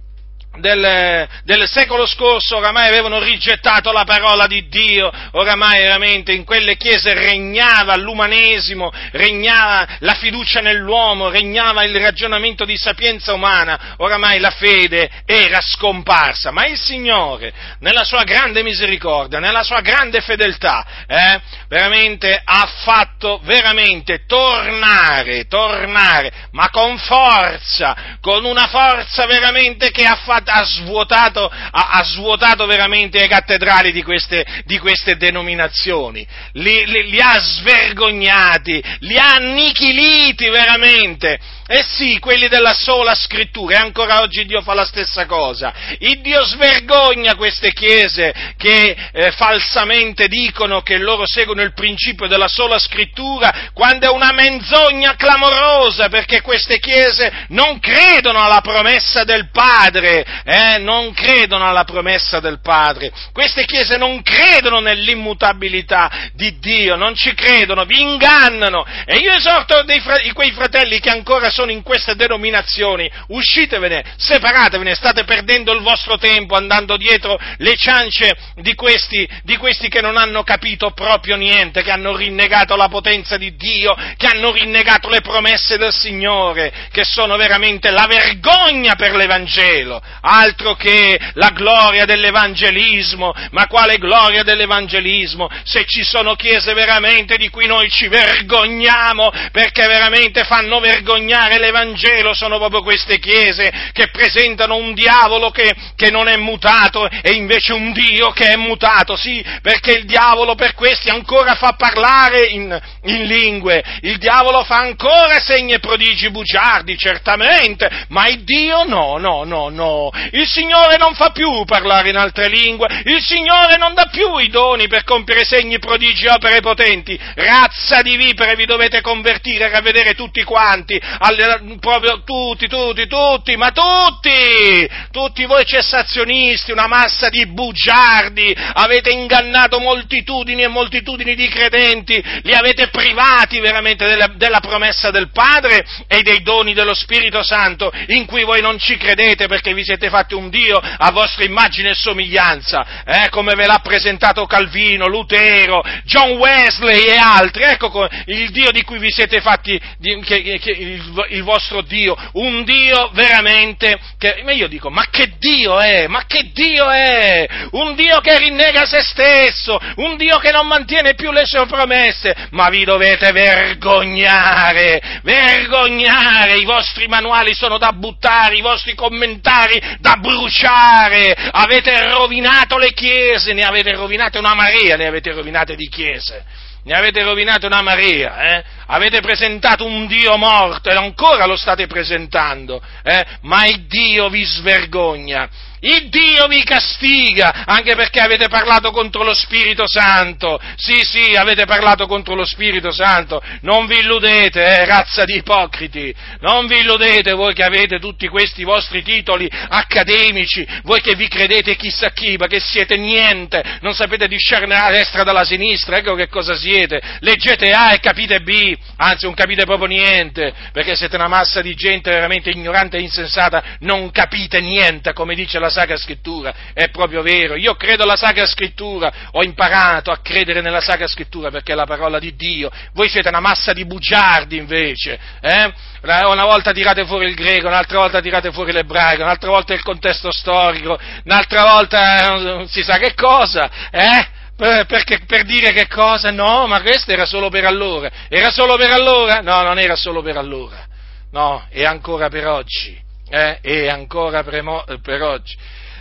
del, 0.59 1.27
del, 1.43 1.67
secolo 1.67 2.05
scorso 2.05 2.57
oramai 2.57 2.87
avevano 2.87 3.19
rigettato 3.19 3.91
la 3.91 4.03
parola 4.03 4.47
di 4.47 4.67
Dio, 4.67 5.11
oramai 5.31 5.81
veramente 5.81 6.31
in 6.31 6.43
quelle 6.43 6.77
chiese 6.77 7.13
regnava 7.13 7.95
l'umanesimo, 7.95 8.91
regnava 9.11 9.87
la 9.99 10.13
fiducia 10.13 10.61
nell'uomo, 10.61 11.29
regnava 11.29 11.83
il 11.83 11.95
ragionamento 11.99 12.65
di 12.65 12.77
sapienza 12.77 13.33
umana, 13.33 13.95
oramai 13.97 14.39
la 14.39 14.51
fede 14.51 15.09
era 15.25 15.61
scomparsa, 15.61 16.51
ma 16.51 16.65
il 16.65 16.79
Signore, 16.79 17.53
nella 17.79 18.03
sua 18.03 18.23
grande 18.23 18.63
misericordia, 18.63 19.39
nella 19.39 19.63
sua 19.63 19.81
grande 19.81 20.21
fedeltà, 20.21 20.85
eh, 21.07 21.41
veramente 21.67 22.39
ha 22.43 22.67
fatto 22.83 23.39
veramente 23.43 24.25
tornare, 24.25 25.45
tornare, 25.47 26.31
ma 26.51 26.69
con 26.69 26.97
forza, 26.97 28.17
con 28.21 28.45
una 28.45 28.67
forza 28.67 29.25
veramente 29.25 29.91
che 29.91 30.05
ha 30.05 30.15
fatto 30.15 30.46
ha 30.47 30.63
svuotato, 30.63 31.49
ha, 31.49 31.89
ha 31.91 32.03
svuotato 32.03 32.65
veramente 32.65 33.19
le 33.19 33.27
cattedrali 33.27 33.91
di 33.91 34.03
queste, 34.03 34.45
di 34.65 34.77
queste 34.79 35.17
denominazioni, 35.17 36.25
li, 36.53 36.85
li, 36.85 37.09
li 37.09 37.19
ha 37.19 37.37
svergognati, 37.39 38.83
li 38.99 39.17
ha 39.17 39.35
annichiliti 39.35 40.49
veramente 40.49 41.39
eh 41.67 41.83
sì, 41.83 42.17
quelli 42.19 42.47
della 42.47 42.73
sola 42.73 43.13
scrittura, 43.13 43.75
e 43.75 43.79
ancora 43.79 44.21
oggi 44.21 44.45
Dio 44.45 44.61
fa 44.61 44.73
la 44.73 44.85
stessa 44.85 45.25
cosa. 45.25 45.73
Il 45.99 46.21
Dio 46.21 46.43
svergogna 46.45 47.35
queste 47.35 47.73
chiese 47.73 48.33
che 48.57 48.95
eh, 49.11 49.31
falsamente 49.31 50.27
dicono 50.27 50.81
che 50.81 50.97
loro 50.97 51.27
seguono 51.27 51.61
il 51.61 51.73
principio 51.73 52.27
della 52.27 52.47
sola 52.47 52.79
scrittura, 52.79 53.71
quando 53.73 54.07
è 54.07 54.09
una 54.09 54.31
menzogna 54.31 55.15
clamorosa, 55.15 56.07
perché 56.07 56.41
queste 56.41 56.79
chiese 56.79 57.45
non 57.49 57.79
credono 57.79 58.39
alla 58.39 58.61
promessa 58.61 59.25
del 59.25 59.49
Padre, 59.51 60.25
eh, 60.45 60.77
non 60.77 61.13
credono 61.13 61.67
alla 61.67 61.83
promessa 61.83 62.39
del 62.39 62.61
Padre. 62.61 63.11
Queste 63.33 63.65
chiese 63.65 63.97
non 63.97 64.21
credono 64.21 64.79
nell'immutabilità 64.79 66.29
di 66.33 66.57
Dio, 66.59 66.95
non 66.95 67.13
ci 67.13 67.33
credono, 67.33 67.83
vi 67.83 67.99
ingannano. 67.99 68.85
E 69.05 69.17
io 69.17 69.33
esorto 69.33 69.83
dei, 69.83 70.01
quei 70.33 70.51
fratelli 70.51 70.99
che 70.99 71.09
ancora 71.09 71.49
sono 71.57 71.71
in 71.71 71.81
queste 71.81 72.13
denominazioni, 72.15 73.09
uscitevene, 73.29 74.13
separatevene, 74.15 74.93
state 74.93 75.23
perdendo 75.23 75.73
il 75.73 75.81
vostro 75.81 76.19
tempo 76.19 76.55
andando 76.55 76.97
dietro 76.97 77.39
le 77.57 77.75
ciance 77.75 78.37
di 78.57 78.75
questi, 78.75 79.27
di 79.41 79.57
questi 79.57 79.89
che 79.89 80.01
non 80.01 80.17
hanno 80.17 80.43
capito 80.43 80.91
proprio 80.91 81.35
niente, 81.35 81.81
che 81.81 81.89
hanno 81.89 82.15
rinnegato 82.15 82.75
la 82.75 82.89
potenza 82.89 83.37
di 83.37 83.55
Dio, 83.55 83.95
che 84.17 84.27
hanno 84.27 84.51
rinnegato 84.51 85.09
le 85.09 85.21
promesse 85.21 85.77
del 85.77 85.91
Signore, 85.91 86.71
che 86.91 87.03
sono 87.03 87.35
veramente 87.37 87.89
la 87.89 88.05
vergogna 88.07 88.93
per 88.93 89.15
l'Evangelo, 89.15 89.99
altro 90.21 90.75
che 90.75 91.19
la 91.33 91.49
gloria 91.49 92.05
dell'evangelismo, 92.05 93.33
ma 93.49 93.65
quale 93.65 93.97
gloria 93.97 94.43
dell'evangelismo? 94.43 95.49
Se 95.63 95.85
ci 95.87 96.03
sono 96.03 96.35
chiese 96.35 96.73
veramente 96.73 97.35
di 97.35 97.49
cui 97.49 97.65
noi 97.65 97.89
ci 97.89 98.07
vergogniamo, 98.07 99.31
perché 99.51 99.87
veramente 99.87 100.43
fanno 100.43 100.79
vergognare 100.79 101.46
predicare 101.47 101.59
l'Evangelo 101.59 102.33
sono 102.33 102.57
proprio 102.57 102.81
queste 102.81 103.19
chiese 103.19 103.71
che 103.93 104.09
presentano 104.09 104.75
un 104.75 104.93
diavolo 104.93 105.49
che, 105.49 105.73
che, 105.95 106.11
non 106.11 106.27
è 106.27 106.35
mutato 106.35 107.07
e 107.07 107.31
invece 107.31 107.73
un 107.73 107.91
Dio 107.93 108.31
che 108.31 108.47
è 108.47 108.55
mutato, 108.55 109.15
sì, 109.15 109.43
perché 109.61 109.93
il 109.93 110.05
diavolo 110.05 110.55
per 110.55 110.73
questi 110.73 111.09
ancora 111.09 111.55
fa 111.55 111.73
parlare 111.73 112.45
in, 112.47 112.79
in 113.03 113.23
lingue, 113.23 113.83
il 114.01 114.17
diavolo 114.17 114.63
fa 114.63 114.77
ancora 114.77 115.39
segni 115.39 115.73
e 115.73 115.79
prodigi 115.79 116.29
bugiardi, 116.29 116.97
certamente, 116.97 117.89
ma 118.09 118.27
il 118.27 118.43
Dio 118.43 118.83
no, 118.83 119.17
no, 119.17 119.43
no, 119.43 119.69
no, 119.69 120.11
il 120.31 120.47
Signore 120.47 120.97
non 120.97 121.15
fa 121.15 121.31
più 121.31 121.63
parlare 121.65 122.09
in 122.09 122.17
altre 122.17 122.49
lingue, 122.49 122.87
il 123.05 123.23
Signore 123.23 123.77
non 123.77 123.93
dà 123.93 124.07
più 124.11 124.37
i 124.37 124.49
doni 124.49 124.87
per 124.87 125.03
compiere 125.03 125.45
segni, 125.45 125.79
prodigi, 125.79 126.25
e 126.25 126.31
opere 126.31 126.59
potenti, 126.59 127.19
razza 127.35 128.01
di 128.01 128.15
vipere 128.17 128.55
vi 128.55 128.65
dovete 128.65 129.01
convertire 129.01 129.71
a 129.71 129.81
vedere 129.81 130.13
tutti 130.13 130.43
quanti, 130.43 130.99
al 131.19 131.36
proprio 131.79 132.23
tutti, 132.23 132.67
tutti, 132.67 133.07
tutti, 133.07 133.55
ma 133.55 133.71
tutti, 133.71 134.89
tutti 135.11 135.45
voi 135.45 135.65
cessazionisti, 135.65 136.71
una 136.71 136.87
massa 136.87 137.29
di 137.29 137.45
bugiardi, 137.47 138.55
avete 138.73 139.11
ingannato 139.11 139.79
moltitudini 139.79 140.63
e 140.63 140.67
moltitudini 140.67 141.35
di 141.35 141.47
credenti, 141.47 142.23
li 142.43 142.53
avete 142.53 142.87
privati 142.89 143.59
veramente 143.59 144.05
della, 144.05 144.27
della 144.35 144.59
promessa 144.59 145.11
del 145.11 145.31
Padre 145.31 145.85
e 146.07 146.21
dei 146.21 146.41
doni 146.41 146.73
dello 146.73 146.93
Spirito 146.93 147.43
Santo, 147.43 147.91
in 148.07 148.25
cui 148.25 148.43
voi 148.43 148.61
non 148.61 148.79
ci 148.79 148.97
credete 148.97 149.47
perché 149.47 149.73
vi 149.73 149.83
siete 149.83 150.09
fatti 150.09 150.33
un 150.33 150.49
Dio 150.49 150.77
a 150.77 151.11
vostra 151.11 151.43
immagine 151.43 151.91
e 151.91 151.95
somiglianza, 151.95 153.03
eh, 153.05 153.29
come 153.29 153.53
ve 153.55 153.65
l'ha 153.65 153.79
presentato 153.83 154.45
Calvino, 154.45 155.07
Lutero, 155.07 155.83
John 156.05 156.31
Wesley 156.37 157.05
e 157.05 157.17
altri, 157.17 157.63
ecco 157.63 158.07
il 158.25 158.49
Dio 158.51 158.71
di 158.71 158.83
cui 158.83 158.99
vi 158.99 159.11
siete 159.11 159.41
fatti, 159.41 159.79
che, 159.99 160.59
che, 160.59 160.71
il, 160.71 161.25
il 161.29 161.43
vostro 161.43 161.81
Dio, 161.81 162.15
un 162.33 162.63
Dio 162.63 163.09
veramente 163.13 163.97
che, 164.17 164.41
ma 164.43 164.51
io 164.51 164.67
dico, 164.67 164.89
ma 164.89 165.05
che 165.09 165.33
Dio 165.37 165.79
è? 165.79 166.07
Ma 166.07 166.25
che 166.25 166.51
Dio 166.53 166.89
è? 166.89 167.47
Un 167.71 167.95
Dio 167.95 168.19
che 168.19 168.37
rinnega 168.37 168.85
se 168.85 169.01
stesso, 169.01 169.79
un 169.95 170.17
Dio 170.17 170.37
che 170.37 170.51
non 170.51 170.67
mantiene 170.67 171.15
più 171.15 171.31
le 171.31 171.45
sue 171.45 171.65
promesse, 171.65 172.35
ma 172.51 172.69
vi 172.69 172.83
dovete 172.83 173.31
vergognare, 173.31 175.19
vergognare, 175.23 176.55
i 176.55 176.65
vostri 176.65 177.07
manuali 177.07 177.53
sono 177.53 177.77
da 177.77 177.91
buttare, 177.91 178.55
i 178.55 178.61
vostri 178.61 178.93
commentari 178.95 179.81
da 179.99 180.15
bruciare, 180.17 181.35
avete 181.51 182.09
rovinato 182.09 182.77
le 182.77 182.93
chiese, 182.93 183.53
ne 183.53 183.63
avete 183.63 183.93
rovinate 183.93 184.37
una 184.37 184.53
marea, 184.53 184.95
ne 184.95 185.07
avete 185.07 185.31
rovinate 185.31 185.75
di 185.75 185.87
chiese 185.87 186.65
ne 186.87 186.95
avete 186.95 187.21
rovinato 187.21 187.67
una 187.67 187.81
marea, 187.81 188.55
eh? 188.55 188.63
Avete 188.87 189.21
presentato 189.21 189.85
un 189.85 190.07
Dio 190.07 190.37
morto 190.37 190.89
e 190.89 190.95
ancora 190.95 191.45
lo 191.45 191.55
state 191.55 191.87
presentando, 191.87 192.81
eh? 193.03 193.25
ma 193.41 193.65
il 193.65 193.85
Dio 193.87 194.29
vi 194.29 194.43
svergogna 194.43 195.49
il 195.81 196.09
Dio 196.09 196.47
vi 196.47 196.63
castiga 196.63 197.63
anche 197.65 197.95
perché 197.95 198.19
avete 198.19 198.47
parlato 198.47 198.89
contro 198.91 199.23
lo 199.23 199.33
Spirito 199.35 199.87
Santo. 199.87 200.59
Sì, 200.75 201.03
sì, 201.03 201.35
avete 201.35 201.65
parlato 201.65 202.07
contro 202.07 202.33
lo 202.33 202.45
Spirito 202.45 202.91
Santo. 202.91 203.41
Non 203.61 203.85
vi 203.85 203.99
illudete, 203.99 204.63
eh, 204.63 204.85
razza 204.85 205.23
di 205.23 205.35
ipocriti. 205.35 206.13
Non 206.39 206.65
vi 206.65 206.79
illudete 206.79 207.33
voi 207.33 207.53
che 207.53 207.63
avete 207.63 207.99
tutti 207.99 208.27
questi 208.27 208.63
vostri 208.63 209.03
titoli 209.03 209.47
accademici, 209.69 210.67
voi 210.83 211.01
che 211.01 211.15
vi 211.15 211.27
credete 211.27 211.75
chissà 211.75 212.09
chi, 212.09 212.37
ma 212.37 212.47
che 212.47 212.59
siete 212.59 212.97
niente, 212.97 213.63
non 213.81 213.93
sapete 213.93 214.27
discernere 214.27 214.81
la 214.81 214.91
destra 214.91 215.23
dalla 215.23 215.43
sinistra, 215.43 215.97
ecco 215.97 216.15
che 216.15 216.27
cosa 216.27 216.55
siete. 216.55 216.99
Leggete 217.19 217.69
A 217.71 217.93
e 217.93 217.99
capite 217.99 218.41
B, 218.41 218.75
anzi 218.97 219.25
non 219.25 219.33
capite 219.33 219.65
proprio 219.65 219.87
niente, 219.87 220.53
perché 220.71 220.95
siete 220.95 221.15
una 221.15 221.27
massa 221.27 221.61
di 221.61 221.73
gente 221.75 222.09
veramente 222.09 222.49
ignorante 222.49 222.97
e 222.97 223.01
insensata, 223.01 223.63
non 223.79 224.11
capite 224.11 224.59
niente, 224.59 225.13
come 225.13 225.35
dice 225.35 225.59
la 225.59 225.69
Sacra 225.69 225.97
Scrittura, 225.97 226.53
è 226.73 226.89
proprio 226.89 227.21
vero, 227.21 227.55
io 227.55 227.75
credo 227.75 228.03
alla 228.03 228.15
Sacra 228.15 228.45
Scrittura, 228.45 229.11
ho 229.31 229.43
imparato 229.43 230.11
a 230.11 230.17
credere 230.17 230.61
nella 230.61 230.81
Sacra 230.81 231.07
Scrittura 231.07 231.49
perché 231.49 231.73
è 231.73 231.75
la 231.75 231.85
parola 231.85 232.19
di 232.19 232.35
Dio, 232.35 232.71
voi 232.93 233.09
siete 233.09 233.29
una 233.29 233.39
massa 233.39 233.73
di 233.73 233.85
bugiardi 233.85 234.57
invece, 234.57 235.19
eh? 235.41 235.73
una 236.01 236.45
volta 236.45 236.71
tirate 236.71 237.05
fuori 237.05 237.27
il 237.27 237.35
greco, 237.35 237.67
un'altra 237.67 237.99
volta 237.99 238.21
tirate 238.21 238.51
fuori 238.51 238.71
l'ebraico, 238.71 239.23
un'altra 239.23 239.49
volta 239.49 239.73
il 239.73 239.81
contesto 239.81 240.31
storico, 240.31 240.97
un'altra 241.25 241.63
volta 241.63 242.35
eh, 242.35 242.39
non 242.39 242.67
si 242.67 242.83
sa 242.83 242.97
che 242.97 243.13
cosa, 243.13 243.69
eh? 243.91 244.35
Per, 244.57 244.85
perché, 244.87 245.19
per 245.27 245.43
dire 245.43 245.71
che 245.71 245.87
cosa? 245.87 246.31
No, 246.31 246.65
ma 246.65 246.81
questo 246.81 247.11
era 247.11 247.25
solo 247.25 247.49
per 247.49 247.65
allora. 247.65 248.09
Era 248.27 248.49
solo 248.49 248.75
per 248.75 248.91
allora? 248.91 249.41
No, 249.41 249.61
non 249.61 249.77
era 249.77 249.95
solo 249.95 250.21
per 250.21 250.35
allora. 250.35 250.85
No, 251.31 251.65
è 251.69 251.83
ancora 251.83 252.27
per 252.29 252.47
oggi. 252.47 252.99
Eh? 253.29 253.59
È 253.61 253.87
ancora 253.87 254.43
per, 254.43 254.99
per 255.01 255.21
oggi 255.21 255.55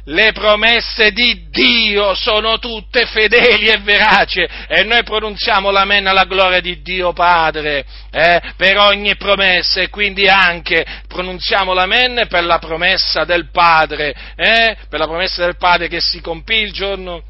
le 0.08 0.32
promesse 0.32 1.10
di 1.10 1.48
Dio 1.50 2.14
sono 2.14 2.58
tutte 2.58 3.06
fedeli 3.06 3.66
e 3.66 3.78
veraci 3.78 4.40
e 4.68 4.84
noi 4.84 5.02
pronunziamo 5.02 5.70
l'amen 5.70 6.06
alla 6.06 6.24
gloria 6.24 6.60
di 6.60 6.80
Dio 6.80 7.12
Padre 7.12 7.84
eh, 8.12 8.40
per 8.56 8.78
ogni 8.78 9.16
promessa 9.16 9.80
e 9.80 9.88
quindi 9.88 10.28
anche 10.28 10.84
pronunziamo 11.08 11.72
l'amen 11.72 12.26
per 12.28 12.44
la 12.44 12.58
promessa 12.58 13.24
del 13.24 13.50
Padre, 13.50 14.14
eh, 14.36 14.76
per 14.88 15.00
la 15.00 15.06
promessa 15.06 15.44
del 15.44 15.56
Padre 15.56 15.88
che 15.88 16.00
si 16.00 16.20
compì 16.20 16.58
il 16.58 16.72
giorno 16.72 17.22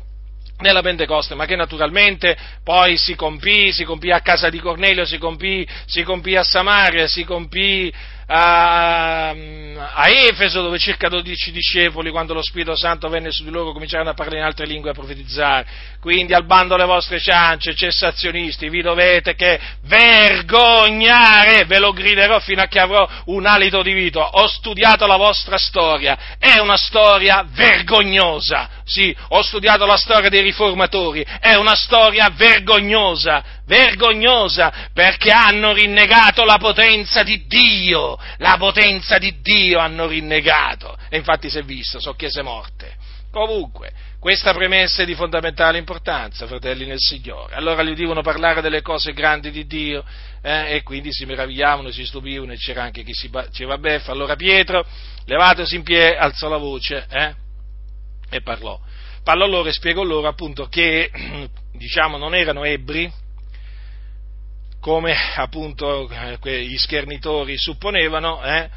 nella 0.58 0.80
Pentecoste, 0.80 1.34
ma 1.34 1.44
che 1.44 1.56
naturalmente 1.56 2.36
poi 2.64 2.96
si 2.96 3.14
compì, 3.14 3.72
si 3.72 3.84
compì 3.84 4.10
a 4.10 4.20
casa 4.20 4.48
di 4.48 4.58
Cornelio, 4.58 5.04
si 5.04 5.18
compì, 5.18 5.66
si 5.86 6.02
compì 6.02 6.36
a 6.36 6.42
Samaria, 6.42 7.06
si 7.06 7.24
compì 7.24 7.92
a, 8.28 9.28
a, 9.30 10.08
Efeso 10.08 10.60
dove 10.60 10.78
circa 10.78 11.08
12 11.08 11.52
discepoli 11.52 12.10
quando 12.10 12.34
lo 12.34 12.42
Spirito 12.42 12.74
Santo 12.74 13.08
venne 13.08 13.30
su 13.30 13.44
di 13.44 13.50
loro 13.50 13.72
cominciarono 13.72 14.10
a 14.10 14.14
parlare 14.14 14.38
in 14.38 14.44
altre 14.44 14.66
lingue 14.66 14.88
e 14.88 14.92
a 14.92 14.96
profetizzare. 14.96 15.66
Quindi 16.00 16.34
al 16.34 16.44
bando 16.44 16.76
le 16.76 16.84
vostre 16.84 17.20
ciance, 17.20 17.74
cessazionisti, 17.74 18.68
vi 18.68 18.82
dovete 18.82 19.34
che 19.36 19.60
vergognare, 19.82 21.64
ve 21.66 21.78
lo 21.78 21.92
griderò 21.92 22.40
fino 22.40 22.62
a 22.62 22.66
che 22.66 22.80
avrò 22.80 23.08
un 23.26 23.46
alito 23.46 23.82
di 23.82 23.92
vita. 23.92 24.28
Ho 24.30 24.48
studiato 24.48 25.06
la 25.06 25.16
vostra 25.16 25.56
storia, 25.56 26.36
è 26.38 26.58
una 26.58 26.76
storia 26.76 27.46
vergognosa. 27.48 28.70
Sì, 28.84 29.14
ho 29.30 29.42
studiato 29.42 29.84
la 29.84 29.96
storia 29.96 30.28
dei 30.28 30.42
riformatori, 30.42 31.26
è 31.40 31.54
una 31.54 31.74
storia 31.74 32.30
vergognosa, 32.32 33.42
vergognosa 33.66 34.72
perché 34.92 35.32
hanno 35.32 35.72
rinnegato 35.72 36.44
la 36.44 36.58
potenza 36.58 37.24
di 37.24 37.46
Dio 37.46 38.15
la 38.38 38.56
potenza 38.58 39.18
di 39.18 39.40
Dio 39.40 39.78
hanno 39.78 40.06
rinnegato. 40.06 40.96
E 41.08 41.16
infatti 41.16 41.50
si 41.50 41.58
è 41.58 41.62
visto, 41.62 42.00
sono 42.00 42.14
chiese 42.14 42.42
morte. 42.42 42.94
Comunque, 43.30 43.92
questa 44.18 44.54
premessa 44.54 45.02
è 45.02 45.04
di 45.04 45.14
fondamentale 45.14 45.78
importanza, 45.78 46.46
fratelli 46.46 46.86
nel 46.86 46.98
Signore. 46.98 47.54
Allora 47.54 47.82
gli 47.82 47.90
udivano 47.90 48.22
parlare 48.22 48.62
delle 48.62 48.80
cose 48.80 49.12
grandi 49.12 49.50
di 49.50 49.66
Dio 49.66 50.04
eh, 50.42 50.76
e 50.76 50.82
quindi 50.82 51.12
si 51.12 51.26
meravigliavano, 51.26 51.90
si 51.90 52.06
stupivano 52.06 52.52
e 52.52 52.56
c'era 52.56 52.82
anche 52.82 53.02
chi 53.02 53.12
si 53.12 53.28
faceva 53.28 53.76
beffa. 53.76 54.12
Allora 54.12 54.36
Pietro, 54.36 54.86
levatosi 55.26 55.76
in 55.76 55.82
piedi, 55.82 56.16
alzò 56.16 56.48
la 56.48 56.56
voce 56.56 57.06
eh, 57.10 57.34
e 58.30 58.40
parlò. 58.40 58.80
Parlò 59.22 59.46
loro 59.46 59.68
e 59.68 59.72
spiegò 59.72 60.02
loro 60.02 60.28
appunto 60.28 60.66
che 60.66 61.10
diciamo, 61.76 62.16
non 62.16 62.34
erano 62.34 62.64
ebbri, 62.64 63.12
come 64.86 65.16
appunto 65.34 66.08
gli 66.44 66.76
schernitori 66.76 67.58
supponevano, 67.58 68.40
eh, 68.44 68.70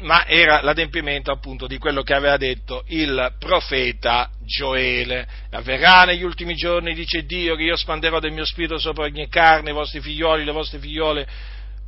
ma 0.00 0.26
era 0.26 0.60
l'adempimento 0.60 1.32
appunto 1.32 1.66
di 1.66 1.78
quello 1.78 2.02
che 2.02 2.12
aveva 2.12 2.36
detto 2.36 2.84
il 2.88 3.36
profeta 3.38 4.28
Gioele. 4.44 5.26
Avverrà 5.52 6.04
negli 6.04 6.24
ultimi 6.24 6.52
giorni, 6.52 6.92
dice 6.92 7.24
Dio, 7.24 7.56
che 7.56 7.62
io 7.62 7.76
spanderò 7.76 8.20
del 8.20 8.32
mio 8.32 8.44
spirito 8.44 8.78
sopra 8.78 9.04
ogni 9.04 9.30
carne, 9.30 9.70
i 9.70 9.72
vostri 9.72 10.02
figlioli, 10.02 10.44
le 10.44 10.52
vostre 10.52 10.78
figliole 10.78 11.26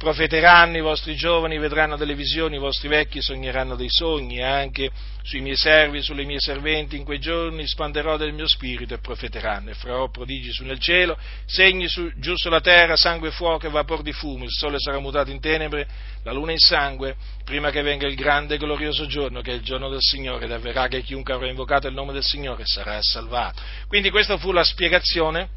profeteranno, 0.03 0.77
i 0.77 0.81
vostri 0.81 1.15
giovani 1.15 1.59
vedranno 1.59 1.97
delle 1.97 2.17
visioni, 2.17 2.57
i 2.57 2.59
vostri 2.59 2.89
vecchi 2.89 3.23
sogneranno 3.23 3.77
dei 3.77 3.89
sogni, 3.89 4.39
e 4.39 4.43
anche 4.43 4.91
sui 5.23 5.41
miei 5.41 5.55
servi, 5.55 6.03
sulle 6.03 6.25
mie 6.25 6.41
serventi 6.41 6.97
in 6.97 7.05
quei 7.05 7.21
giorni 7.21 7.69
spanderò 7.69 8.17
del 8.17 8.33
mio 8.33 8.49
spirito 8.49 8.95
e 8.95 8.99
profeteranno, 8.99 9.71
e 9.71 9.75
farò 9.75 10.11
prodigi 10.11 10.51
su 10.51 10.65
nel 10.65 10.81
cielo, 10.81 11.17
segni 11.47 11.87
su, 11.87 12.11
giù 12.17 12.35
sulla 12.35 12.61
terra, 12.61 12.97
sangue 12.97 13.31
fuoco 13.31 13.69
e 13.69 13.71
vapor 13.71 14.03
di 14.03 14.13
fumo, 14.13 14.43
il 14.43 14.51
sole 14.51 14.81
sarà 14.81 14.99
mutato 14.99 15.31
in 15.31 15.39
tenebre, 15.39 15.87
la 16.25 16.33
luna 16.33 16.51
in 16.51 16.59
sangue, 16.59 17.15
prima 17.45 17.71
che 17.71 17.83
venga 17.83 18.09
il 18.09 18.17
grande 18.17 18.57
e 18.57 18.59
glorioso 18.59 19.07
giorno, 19.07 19.41
che 19.41 19.53
è 19.53 19.55
il 19.55 19.63
giorno 19.63 19.89
del 19.89 20.01
Signore, 20.01 20.47
ed 20.47 20.51
avverrà 20.51 20.89
che 20.89 21.03
chiunque 21.03 21.33
avrà 21.33 21.47
invocato 21.47 21.87
il 21.87 21.95
nome 21.95 22.13
del 22.13 22.25
Signore 22.25 22.65
sarà 22.67 23.01
salvato. 23.01 23.63
Quindi 23.87 24.11
questa 24.11 24.37
fu 24.37 24.51
la 24.51 24.65
spiegazione, 24.65 25.49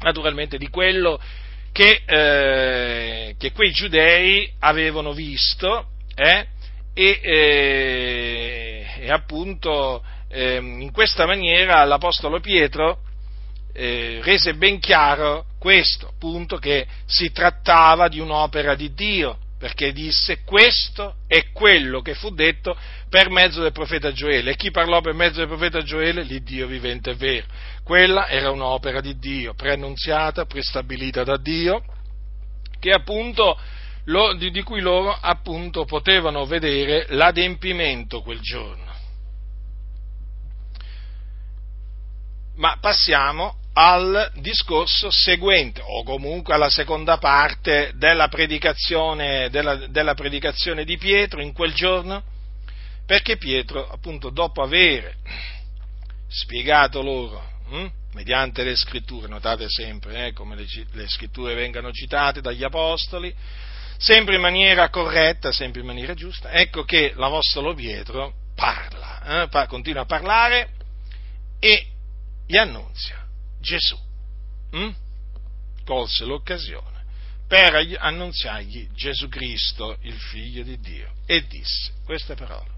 naturalmente, 0.00 0.58
di 0.58 0.66
quello 0.68 1.20
che, 1.72 2.02
eh, 2.04 3.34
che 3.38 3.52
quei 3.52 3.70
giudei 3.70 4.52
avevano 4.60 5.12
visto 5.12 5.88
eh, 6.14 6.46
e, 6.94 7.20
eh, 7.22 8.86
e, 9.00 9.10
appunto 9.10 10.04
ehm, 10.28 10.80
in 10.80 10.90
questa 10.92 11.26
maniera 11.26 11.84
l'Apostolo 11.84 12.40
Pietro 12.40 13.00
eh, 13.72 14.20
rese 14.22 14.54
ben 14.54 14.80
chiaro 14.80 15.44
questo, 15.58 16.08
appunto 16.08 16.56
che 16.56 16.86
si 17.06 17.30
trattava 17.30 18.08
di 18.08 18.18
un'opera 18.18 18.74
di 18.74 18.92
Dio, 18.92 19.38
perché 19.58 19.92
disse 19.92 20.44
questo 20.44 21.16
è 21.26 21.50
quello 21.52 22.00
che 22.00 22.14
fu 22.14 22.30
detto 22.30 22.76
per 23.08 23.28
mezzo 23.28 23.60
del 23.60 23.72
profeta 23.72 24.12
Gioele. 24.12 24.52
E 24.52 24.56
chi 24.56 24.70
parlò 24.70 25.00
per 25.00 25.14
mezzo 25.14 25.38
del 25.38 25.48
profeta 25.48 25.82
Gioele? 25.82 26.22
L'Iddio 26.22 26.66
vivente 26.66 27.10
è 27.10 27.16
vero. 27.16 27.46
Quella 27.82 28.28
era 28.28 28.50
un'opera 28.50 29.00
di 29.00 29.18
Dio, 29.18 29.54
preannunziata, 29.54 30.44
prestabilita 30.44 31.24
da 31.24 31.36
Dio, 31.36 31.82
appunto, 32.92 33.58
lo, 34.04 34.34
di, 34.34 34.50
di 34.50 34.62
cui 34.62 34.80
loro 34.80 35.12
appunto 35.20 35.84
potevano 35.84 36.46
vedere 36.46 37.06
l'adempimento 37.10 38.22
quel 38.22 38.40
giorno. 38.40 38.86
Ma 42.56 42.76
passiamo 42.80 43.56
al 43.80 44.32
discorso 44.34 45.08
seguente, 45.08 45.80
o 45.84 46.02
comunque 46.02 46.52
alla 46.52 46.68
seconda 46.68 47.16
parte 47.18 47.92
della 47.94 48.26
predicazione, 48.26 49.50
della, 49.50 49.86
della 49.86 50.14
predicazione 50.14 50.84
di 50.84 50.96
Pietro 50.96 51.40
in 51.40 51.52
quel 51.52 51.72
giorno, 51.72 52.24
perché 53.06 53.36
Pietro, 53.36 53.88
appunto, 53.88 54.30
dopo 54.30 54.62
aver 54.62 55.14
spiegato 56.26 57.02
loro, 57.02 57.40
hm, 57.68 57.90
mediante 58.14 58.64
le 58.64 58.74
scritture, 58.74 59.28
notate 59.28 59.66
sempre 59.68 60.26
eh, 60.26 60.32
come 60.32 60.56
le, 60.56 60.66
le 60.90 61.08
scritture 61.08 61.54
vengano 61.54 61.92
citate 61.92 62.40
dagli 62.40 62.64
apostoli, 62.64 63.32
sempre 63.96 64.34
in 64.34 64.40
maniera 64.40 64.90
corretta, 64.90 65.52
sempre 65.52 65.82
in 65.82 65.86
maniera 65.86 66.14
giusta, 66.14 66.50
ecco 66.50 66.82
che 66.82 67.12
l'Apostolo 67.14 67.74
Pietro 67.74 68.34
parla, 68.56 69.48
eh, 69.48 69.66
continua 69.68 70.02
a 70.02 70.06
parlare 70.06 70.70
e 71.60 71.86
gli 72.44 72.56
annunzia 72.56 73.26
Gesù 73.60 73.98
hm? 74.70 74.90
colse 75.84 76.24
l'occasione 76.24 76.98
per 77.48 77.74
annunziargli 77.98 78.90
Gesù 78.92 79.28
Cristo, 79.28 79.96
il 80.02 80.18
figlio 80.18 80.62
di 80.62 80.78
Dio, 80.80 81.14
e 81.24 81.46
disse 81.46 81.92
queste 82.04 82.34
parole. 82.34 82.76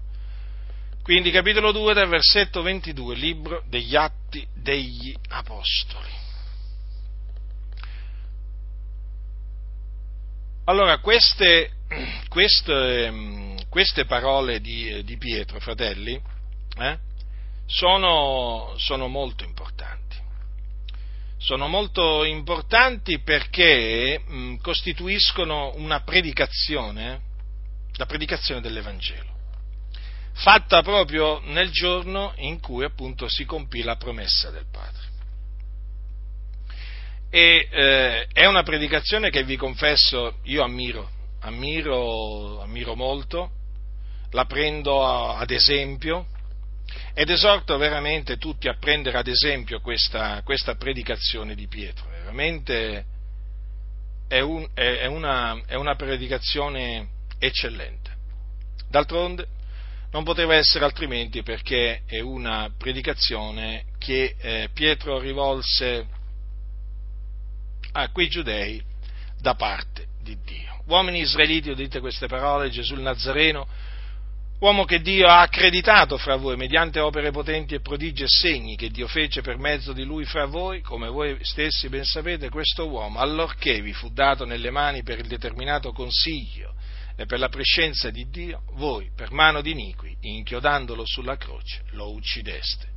Quindi 1.03 1.29
capitolo 1.29 1.73
2 1.73 1.93
del 1.93 2.07
versetto 2.07 2.61
22, 2.61 3.15
libro 3.15 3.63
degli 3.67 3.97
Atti 3.97 4.47
degli 4.53 5.13
Apostoli. 5.27 6.19
Allora, 10.65 10.99
queste, 10.99 11.71
queste, 12.29 13.57
queste 13.67 14.05
parole 14.05 14.61
di, 14.61 15.03
di, 15.03 15.17
Pietro, 15.17 15.59
fratelli, 15.59 16.21
eh, 16.77 16.97
sono, 17.65 18.73
sono 18.77 19.07
molto 19.09 19.43
importanti 19.43 20.10
sono 21.41 21.67
molto 21.67 22.23
importanti 22.23 23.19
perché 23.19 24.21
mh, 24.23 24.55
costituiscono 24.57 25.73
una 25.75 26.01
predicazione, 26.01 27.19
la 27.93 28.05
predicazione 28.05 28.61
dell'Evangelo, 28.61 29.29
fatta 30.33 30.83
proprio 30.83 31.41
nel 31.45 31.71
giorno 31.71 32.33
in 32.37 32.59
cui 32.59 32.83
appunto 32.83 33.27
si 33.27 33.45
compì 33.45 33.81
la 33.81 33.95
promessa 33.95 34.51
del 34.51 34.65
Padre. 34.71 35.09
E 37.31 37.67
eh, 37.71 38.27
è 38.31 38.45
una 38.45 38.61
predicazione 38.61 39.31
che 39.31 39.43
vi 39.43 39.55
confesso 39.55 40.37
io 40.43 40.63
ammiro, 40.63 41.09
ammiro, 41.39 42.61
ammiro 42.61 42.95
molto, 42.95 43.49
la 44.31 44.45
prendo 44.45 45.03
a, 45.03 45.39
ad 45.39 45.49
esempio, 45.49 46.27
ed 47.13 47.29
esorto 47.29 47.77
veramente 47.77 48.37
tutti 48.37 48.67
a 48.67 48.77
prendere 48.77 49.17
ad 49.17 49.27
esempio 49.27 49.79
questa, 49.79 50.41
questa 50.43 50.75
predicazione 50.75 51.55
di 51.55 51.67
Pietro, 51.67 52.09
veramente 52.09 53.05
è, 54.27 54.39
un, 54.39 54.67
è, 54.73 55.05
una, 55.05 55.61
è 55.65 55.75
una 55.75 55.95
predicazione 55.95 57.09
eccellente. 57.37 58.09
D'altronde 58.89 59.47
non 60.11 60.23
poteva 60.23 60.55
essere 60.55 60.85
altrimenti 60.85 61.41
perché 61.43 62.03
è 62.05 62.19
una 62.19 62.69
predicazione 62.77 63.85
che 63.97 64.35
eh, 64.37 64.69
Pietro 64.73 65.19
rivolse 65.19 66.05
a 67.93 68.09
quei 68.11 68.27
giudei 68.27 68.81
da 69.39 69.55
parte 69.55 70.07
di 70.21 70.37
Dio. 70.43 70.83
Uomini 70.85 71.19
israeliti, 71.19 71.69
udite 71.69 71.99
queste 71.99 72.27
parole, 72.27 72.69
Gesù 72.69 72.95
il 72.95 73.01
Nazareno, 73.01 73.67
uomo 74.61 74.85
che 74.85 75.01
Dio 75.01 75.27
ha 75.27 75.41
accreditato 75.41 76.17
fra 76.17 76.35
voi 76.35 76.55
mediante 76.55 76.99
opere 76.99 77.31
potenti 77.31 77.73
e 77.73 77.81
prodigi 77.81 78.23
e 78.23 78.27
segni 78.27 78.75
che 78.75 78.89
Dio 78.89 79.07
fece 79.07 79.41
per 79.41 79.57
mezzo 79.57 79.91
di 79.91 80.03
lui 80.03 80.23
fra 80.23 80.45
voi, 80.45 80.81
come 80.81 81.09
voi 81.09 81.35
stessi 81.41 81.89
ben 81.89 82.03
sapete, 82.03 82.49
questo 82.49 82.87
uomo, 82.87 83.19
allorché 83.19 83.81
vi 83.81 83.93
fu 83.93 84.09
dato 84.11 84.45
nelle 84.45 84.69
mani 84.69 85.01
per 85.01 85.17
il 85.17 85.27
determinato 85.27 85.91
consiglio 85.91 86.75
e 87.15 87.25
per 87.25 87.39
la 87.39 87.49
prescenza 87.49 88.11
di 88.11 88.29
Dio, 88.29 88.61
voi, 88.73 89.09
per 89.15 89.31
mano 89.31 89.61
di 89.61 89.71
iniqui, 89.71 90.15
inchiodandolo 90.19 91.05
sulla 91.05 91.37
croce, 91.37 91.81
lo 91.91 92.11
uccideste. 92.11 92.90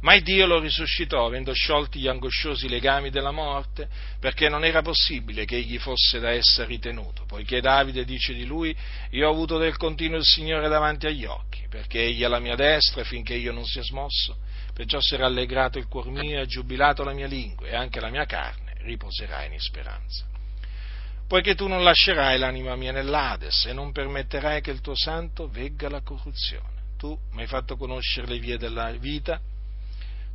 Ma 0.00 0.14
il 0.14 0.22
Dio 0.22 0.46
lo 0.46 0.60
risuscitò, 0.60 1.26
avendo 1.26 1.52
sciolti 1.52 1.98
gli 1.98 2.06
angosciosi 2.06 2.68
legami 2.68 3.10
della 3.10 3.32
morte, 3.32 3.88
perché 4.20 4.48
non 4.48 4.64
era 4.64 4.80
possibile 4.80 5.44
che 5.44 5.56
egli 5.56 5.78
fosse 5.78 6.20
da 6.20 6.30
essa 6.30 6.64
ritenuto, 6.64 7.24
poiché 7.26 7.60
Davide 7.60 8.04
dice 8.04 8.32
di 8.32 8.44
lui, 8.44 8.74
io 9.10 9.26
ho 9.26 9.32
avuto 9.32 9.58
del 9.58 9.76
continuo 9.76 10.18
il 10.18 10.24
Signore 10.24 10.68
davanti 10.68 11.06
agli 11.06 11.24
occhi, 11.24 11.66
perché 11.68 12.00
egli 12.00 12.22
è 12.22 12.26
alla 12.26 12.38
mia 12.38 12.54
destra 12.54 13.02
finché 13.02 13.34
io 13.34 13.52
non 13.52 13.64
sia 13.64 13.82
smosso, 13.82 14.36
perciò 14.72 15.00
si 15.00 15.14
è 15.14 15.18
rallegrato 15.18 15.78
il 15.78 15.88
cuor 15.88 16.08
mio 16.10 16.40
e 16.40 16.46
giubilato 16.46 17.02
la 17.02 17.12
mia 17.12 17.26
lingua, 17.26 17.66
e 17.66 17.74
anche 17.74 17.98
la 17.98 18.10
mia 18.10 18.24
carne 18.24 18.74
riposerà 18.82 19.44
in 19.44 19.58
speranza. 19.58 20.24
Poiché 21.26 21.56
tu 21.56 21.66
non 21.66 21.82
lascerai 21.82 22.38
l'anima 22.38 22.76
mia 22.76 22.92
nell'Ades 22.92 23.66
e 23.66 23.72
non 23.72 23.90
permetterai 23.90 24.62
che 24.62 24.70
il 24.70 24.80
tuo 24.80 24.94
santo 24.94 25.48
vegga 25.48 25.90
la 25.90 26.00
corruzione. 26.00 26.76
Tu 26.96 27.18
mi 27.32 27.42
hai 27.42 27.46
fatto 27.46 27.76
conoscere 27.76 28.28
le 28.28 28.38
vie 28.38 28.56
della 28.56 28.90
vita, 28.92 29.38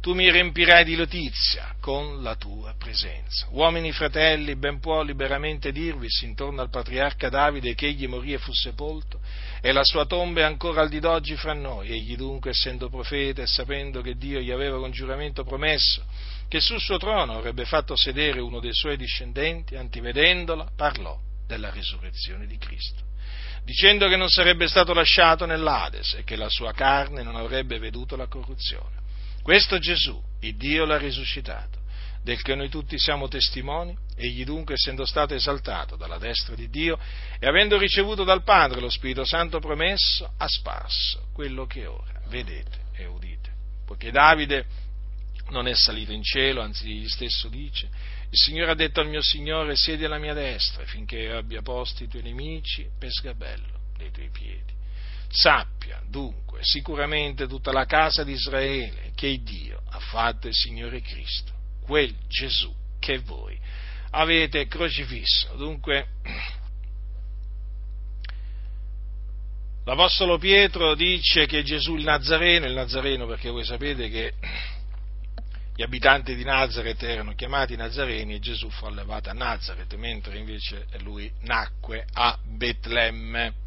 tu 0.03 0.13
mi 0.13 0.29
riempirai 0.29 0.83
di 0.83 0.97
notizia 0.97 1.75
con 1.79 2.21
la 2.21 2.35
tua 2.35 2.75
presenza. 2.77 3.47
Uomini 3.51 3.93
fratelli, 3.93 4.57
ben 4.57 4.81
può 4.81 5.01
liberamente 5.01 5.71
dirvisi 5.71 6.25
intorno 6.25 6.59
al 6.59 6.69
patriarca 6.69 7.29
Davide 7.29 7.73
che 7.73 7.85
egli 7.85 8.05
morì 8.05 8.33
e 8.33 8.37
fu 8.37 8.51
sepolto, 8.51 9.21
e 9.61 9.71
la 9.71 9.85
sua 9.85 10.05
tomba 10.05 10.41
è 10.41 10.43
ancora 10.43 10.81
al 10.81 10.89
di 10.89 10.99
d'oggi 10.99 11.37
fra 11.37 11.53
noi. 11.53 11.87
Egli 11.87 12.17
dunque, 12.17 12.49
essendo 12.49 12.89
profeta 12.89 13.43
e 13.43 13.47
sapendo 13.47 14.01
che 14.01 14.17
Dio 14.17 14.41
gli 14.41 14.51
aveva 14.51 14.77
con 14.77 14.91
giuramento 14.91 15.45
promesso 15.45 16.03
che 16.49 16.59
sul 16.59 16.81
suo 16.81 16.97
trono 16.97 17.37
avrebbe 17.37 17.63
fatto 17.63 17.95
sedere 17.95 18.41
uno 18.41 18.59
dei 18.59 18.73
suoi 18.73 18.97
discendenti, 18.97 19.77
antivedendola, 19.77 20.69
parlò 20.75 21.17
della 21.47 21.69
risurrezione 21.69 22.45
di 22.45 22.57
Cristo 22.57 23.03
dicendo 23.63 24.09
che 24.09 24.17
non 24.17 24.27
sarebbe 24.27 24.67
stato 24.67 24.93
lasciato 24.93 25.45
nell'Ades 25.45 26.15
e 26.15 26.25
che 26.25 26.35
la 26.35 26.49
sua 26.49 26.73
carne 26.73 27.23
non 27.23 27.37
avrebbe 27.37 27.79
veduto 27.79 28.17
la 28.17 28.27
corruzione. 28.27 29.02
Questo 29.43 29.77
Gesù, 29.77 30.23
il 30.39 30.56
Dio 30.56 30.86
l'ha 30.86 30.97
risuscitato, 30.97 31.82
del 32.23 32.41
che 32.41 32.56
noi 32.56 32.69
tutti 32.69 32.97
siamo 32.97 33.27
testimoni, 33.27 33.93
egli 34.15 34.45
dunque 34.45 34.75
essendo 34.75 35.06
stato 35.06 35.34
esaltato 35.34 35.97
dalla 35.97 36.17
destra 36.17 36.56
di 36.56 36.69
Dio 36.69 36.97
e 37.38 37.45
avendo 37.45 37.77
ricevuto 37.77 38.23
dal 38.23 38.43
Padre 38.43 38.79
lo 38.79 38.89
Spirito 38.89 39.25
Santo 39.25 39.60
promesso, 39.60 40.34
ha 40.38 40.47
sparso 40.47 41.27
quello 41.34 41.65
che 41.65 41.86
ora 41.86 42.21
vedete 42.27 42.84
e 42.93 43.06
udite. 43.06 43.51
Poiché 43.86 44.12
Davide 44.12 44.65
non 45.49 45.67
è 45.67 45.75
salito 45.75 46.13
in 46.13 46.23
cielo, 46.23 46.62
anzi 46.62 46.89
egli 46.89 47.10
stesso 47.10 47.49
dice, 47.49 47.89
il 48.29 48.38
Signore 48.38 48.71
ha 48.71 48.75
detto 48.75 49.01
al 49.01 49.10
mio 49.10 49.21
Signore, 49.21 49.75
siedi 49.75 50.06
alla 50.06 50.19
mia 50.19 50.34
destra 50.34 50.86
finché 50.86 51.29
abbia 51.32 51.62
posti 51.62 52.06
i 52.06 52.08
tuoi 52.08 52.23
nemici 52.23 52.88
per 52.97 53.12
sgabello 53.12 53.91
dei 53.97 54.10
tuoi 54.10 54.29
piedi. 54.29 54.82
Sappia 55.36 56.00
dunque 56.08 56.60
sicuramente 56.62 57.48
tutta 57.48 57.72
la 57.72 57.86
casa 57.86 58.24
di 58.24 58.34
Israele 58.34 59.13
che 59.15 59.41
Dio 59.41 59.82
ha 59.89 60.00
fatto 60.00 60.48
il 60.48 60.54
Signore 60.54 61.02
Cristo, 61.02 61.52
quel 61.82 62.13
Gesù 62.28 62.72
che 63.00 63.17
voi 63.17 63.60
avete 64.12 64.67
crocifisso. 64.67 65.56
Dunque, 65.56 66.08
l'Apostolo 69.86 70.38
Pietro 70.38 70.93
dice 70.93 71.48
che 71.48 71.63
Gesù 71.63 71.96
il 71.96 72.04
Nazareno, 72.04 72.67
il 72.67 72.74
Nazareno 72.74 73.26
perché 73.26 73.50
voi 73.50 73.65
sapete 73.65 74.10
che 74.10 74.34
gli 75.76 75.82
abitanti 75.82 76.36
di 76.36 76.43
Nazareth 76.43 77.02
erano 77.02 77.34
chiamati 77.34 77.76
Nazareni 77.76 78.36
e 78.36 78.39
Gesù 78.39 78.69
fu 78.69 78.86
allevato 78.86 79.32
a 79.32 79.34
Nazareth, 79.34 79.96
mentre 79.96 80.38
invece 80.38 80.86
lui 81.00 81.34
nacque 81.41 82.06
a 82.13 82.38
Betlemme 82.46 83.62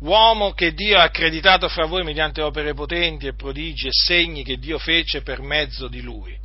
uomo 0.00 0.52
che 0.52 0.72
Dio 0.72 0.98
ha 0.98 1.04
accreditato 1.04 1.68
fra 1.68 1.86
voi 1.86 2.04
mediante 2.04 2.42
opere 2.42 2.74
potenti 2.74 3.26
e 3.26 3.34
prodigi 3.34 3.88
e 3.88 3.92
segni 3.92 4.44
che 4.44 4.58
Dio 4.58 4.78
fece 4.78 5.22
per 5.22 5.40
mezzo 5.40 5.88
di 5.88 6.00
lui. 6.00 6.36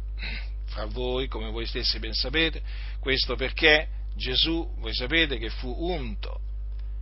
Fra 0.66 0.86
voi, 0.86 1.28
come 1.28 1.52
voi 1.52 1.66
stessi 1.66 2.00
ben 2.00 2.14
sapete, 2.14 2.62
questo 3.00 3.36
perché 3.36 3.88
Gesù, 4.16 4.74
voi 4.78 4.94
sapete 4.94 5.38
che 5.38 5.50
fu 5.50 5.76
unto 5.78 6.40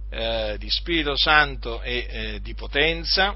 eh, 0.09 0.55
di 0.57 0.69
Spirito 0.69 1.15
Santo 1.15 1.81
e 1.81 2.07
eh, 2.09 2.39
di 2.41 2.53
potenza, 2.53 3.35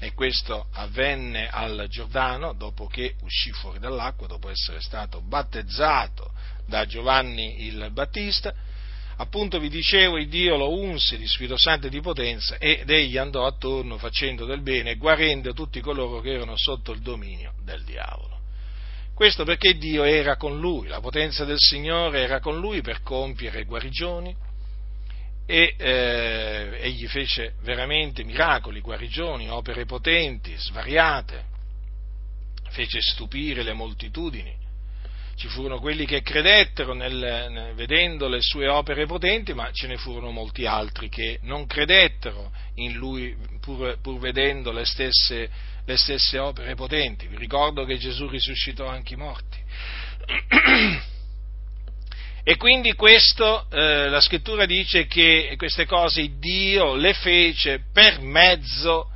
e 0.00 0.12
questo 0.14 0.66
avvenne 0.74 1.48
al 1.48 1.86
Giordano 1.88 2.52
dopo 2.52 2.86
che 2.86 3.14
uscì 3.22 3.50
fuori 3.50 3.78
dall'acqua, 3.80 4.28
dopo 4.28 4.48
essere 4.48 4.80
stato 4.80 5.20
battezzato 5.20 6.32
da 6.66 6.86
Giovanni 6.86 7.66
il 7.66 7.90
Battista, 7.92 8.54
appunto 9.18 9.58
vi 9.58 9.68
dicevo, 9.68 10.18
il 10.18 10.28
Dio 10.28 10.56
lo 10.56 10.72
unse 10.72 11.16
di 11.16 11.26
Spirito 11.26 11.56
Santo 11.56 11.86
e 11.86 11.90
di 11.90 12.00
potenza 12.00 12.56
ed 12.58 12.88
egli 12.90 13.16
andò 13.16 13.46
attorno 13.46 13.98
facendo 13.98 14.44
del 14.44 14.62
bene 14.62 14.96
guarendo 14.96 15.52
tutti 15.52 15.80
coloro 15.80 16.20
che 16.20 16.32
erano 16.32 16.54
sotto 16.56 16.92
il 16.92 17.00
dominio 17.00 17.54
del 17.62 17.84
diavolo. 17.84 18.36
Questo 19.14 19.44
perché 19.44 19.76
Dio 19.76 20.04
era 20.04 20.36
con 20.36 20.58
lui, 20.58 20.86
la 20.86 21.00
potenza 21.00 21.44
del 21.44 21.58
Signore 21.58 22.22
era 22.22 22.38
con 22.38 22.60
lui 22.60 22.80
per 22.82 23.02
compiere 23.02 23.64
guarigioni 23.64 24.34
e 25.44 25.74
eh, 25.76 26.78
egli 26.80 27.08
fece 27.08 27.54
veramente 27.62 28.22
miracoli, 28.22 28.80
guarigioni, 28.80 29.48
opere 29.50 29.86
potenti, 29.86 30.54
svariate, 30.56 31.44
fece 32.68 33.00
stupire 33.00 33.64
le 33.64 33.72
moltitudini 33.72 34.66
ci 35.38 35.46
furono 35.46 35.78
quelli 35.78 36.04
che 36.04 36.20
credettero 36.20 36.94
nel, 36.94 37.72
vedendo 37.76 38.26
le 38.26 38.40
sue 38.40 38.66
opere 38.66 39.06
potenti, 39.06 39.54
ma 39.54 39.70
ce 39.70 39.86
ne 39.86 39.96
furono 39.96 40.32
molti 40.32 40.66
altri 40.66 41.08
che 41.08 41.38
non 41.42 41.64
credettero 41.66 42.50
in 42.74 42.94
lui 42.94 43.36
pur, 43.60 44.00
pur 44.00 44.18
vedendo 44.18 44.72
le 44.72 44.84
stesse, 44.84 45.48
le 45.84 45.96
stesse 45.96 46.38
opere 46.38 46.74
potenti. 46.74 47.28
Vi 47.28 47.36
ricordo 47.36 47.84
che 47.84 47.98
Gesù 47.98 48.26
risuscitò 48.26 48.86
anche 48.86 49.14
i 49.14 49.16
morti. 49.16 49.58
E 52.42 52.56
quindi 52.56 52.94
questo, 52.94 53.68
eh, 53.70 54.08
la 54.08 54.20
scrittura 54.22 54.64
dice 54.64 55.06
che 55.06 55.54
queste 55.58 55.84
cose 55.84 56.38
Dio 56.38 56.94
le 56.94 57.12
fece 57.12 57.84
per 57.92 58.20
mezzo 58.20 59.10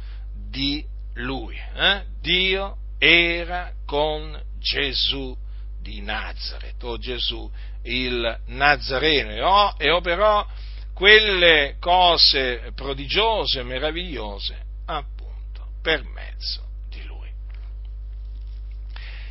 di 0.51 0.85
Lui. 1.15 1.57
Eh? 1.57 2.03
Dio 2.21 2.77
era 2.99 3.73
con 3.87 4.39
Gesù 4.61 5.35
di 5.83 6.01
Nazareth, 6.01 6.83
o 6.85 6.97
Gesù 6.99 7.51
il 7.83 8.39
Nazareno, 8.47 9.77
e 9.77 9.91
operò 9.91 10.47
quelle 10.95 11.77
cose 11.81 12.73
prodigiose, 12.75 13.63
meravigliose, 13.63 14.57
appunto, 14.87 15.67
per 15.83 16.05
mezzo 16.05 16.63
di 16.89 17.03
lui. 17.05 17.29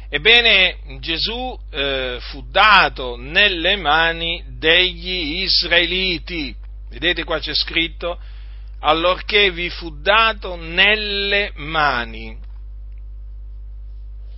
Ebbene, 0.09 0.99
Gesù 0.99 1.57
eh, 1.71 2.17
fu 2.19 2.45
dato 2.49 3.15
nelle 3.15 3.77
mani 3.77 4.43
degli 4.49 5.41
israeliti, 5.43 6.53
vedete 6.89 7.23
qua 7.23 7.39
c'è 7.39 7.55
scritto, 7.55 8.19
allorché 8.79 9.51
vi 9.51 9.69
fu 9.69 10.01
dato 10.01 10.55
nelle 10.55 11.51
mani. 11.55 12.37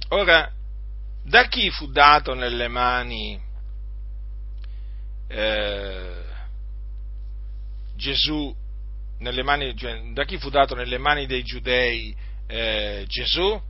Ora, 0.10 0.52
da 1.23 1.47
chi 1.47 1.69
fu 1.71 1.88
dato 1.88 2.33
nelle 2.33 2.67
mani 2.67 3.39
eh, 5.27 6.23
Gesù, 7.95 8.53
mani, 9.19 9.73
da 10.13 10.25
chi 10.25 10.38
fu 10.38 10.49
dato 10.49 10.75
nelle 10.75 10.97
mani 10.97 11.25
dei 11.25 11.43
giudei 11.43 12.15
eh, 12.47 13.05
Gesù? 13.07 13.62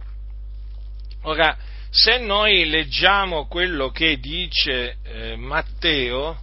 Ora, 1.22 1.56
se 1.90 2.18
noi 2.18 2.66
leggiamo 2.66 3.48
quello 3.48 3.92
che 3.92 4.20
dice 4.20 4.98
eh, 5.04 5.36
Matteo, 5.36 6.42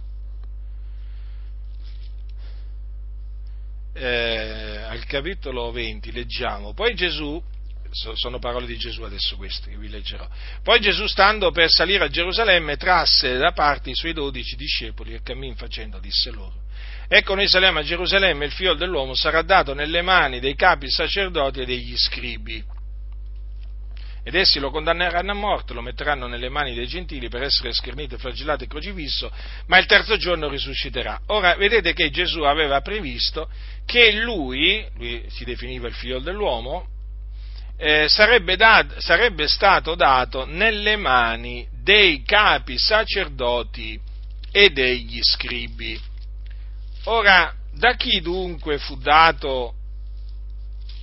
eh, 3.93 4.77
al 4.87 5.03
capitolo 5.05 5.71
20, 5.71 6.11
leggiamo, 6.13 6.73
poi 6.73 6.95
Gesù 6.95 7.41
sono 7.91 8.39
parole 8.39 8.65
di 8.65 8.77
Gesù 8.77 9.03
adesso 9.03 9.35
queste 9.35 9.69
che 9.69 9.77
vi 9.77 9.89
leggerò. 9.89 10.27
Poi 10.63 10.79
Gesù, 10.79 11.07
stando 11.07 11.51
per 11.51 11.69
salire 11.69 12.05
a 12.05 12.09
Gerusalemme, 12.09 12.77
trasse 12.77 13.37
da 13.37 13.51
parte 13.51 13.89
i 13.89 13.95
suoi 13.95 14.13
dodici 14.13 14.55
discepoli 14.55 15.13
e 15.13 15.21
cammin 15.21 15.55
facendo 15.55 15.99
disse 15.99 16.31
loro. 16.31 16.53
Ecco 17.07 17.35
noi 17.35 17.47
saliamo 17.47 17.79
a 17.79 17.83
Gerusalemme, 17.83 18.45
il 18.45 18.51
figlio 18.51 18.73
dell'uomo 18.73 19.13
sarà 19.13 19.41
dato 19.41 19.73
nelle 19.73 20.01
mani 20.01 20.39
dei 20.39 20.55
capi 20.55 20.89
sacerdoti 20.89 21.61
e 21.61 21.65
degli 21.65 21.95
scribi 21.97 22.63
ed 24.23 24.35
essi 24.35 24.59
lo 24.59 24.69
condanneranno 24.69 25.31
a 25.31 25.35
morte, 25.35 25.73
lo 25.73 25.81
metteranno 25.81 26.27
nelle 26.27 26.49
mani 26.49 26.75
dei 26.75 26.85
gentili 26.85 27.27
per 27.27 27.41
essere 27.41 27.73
schernito, 27.73 28.17
flagellato 28.17 28.63
e 28.63 28.67
crocifisso, 28.67 29.31
ma 29.65 29.79
il 29.79 29.87
terzo 29.87 30.15
giorno 30.17 30.47
risusciterà. 30.47 31.19
Ora 31.27 31.55
vedete 31.55 31.93
che 31.93 32.11
Gesù 32.11 32.41
aveva 32.41 32.81
previsto 32.81 33.49
che 33.85 34.11
lui, 34.11 34.85
lui 34.95 35.25
si 35.29 35.43
definiva 35.43 35.87
il 35.87 35.95
figlio 35.95 36.19
dell'uomo, 36.19 36.85
eh, 37.83 38.07
sarebbe, 38.07 38.55
dat, 38.57 38.99
sarebbe 38.99 39.47
stato 39.47 39.95
dato 39.95 40.45
nelle 40.45 40.97
mani 40.97 41.67
dei 41.81 42.21
capi 42.21 42.77
sacerdoti 42.77 43.99
e 44.51 44.69
degli 44.69 45.19
scribi. 45.23 45.99
Ora, 47.05 47.51
da 47.73 47.95
chi 47.95 48.21
dunque 48.21 48.77
fu 48.77 48.97
dato 48.97 49.73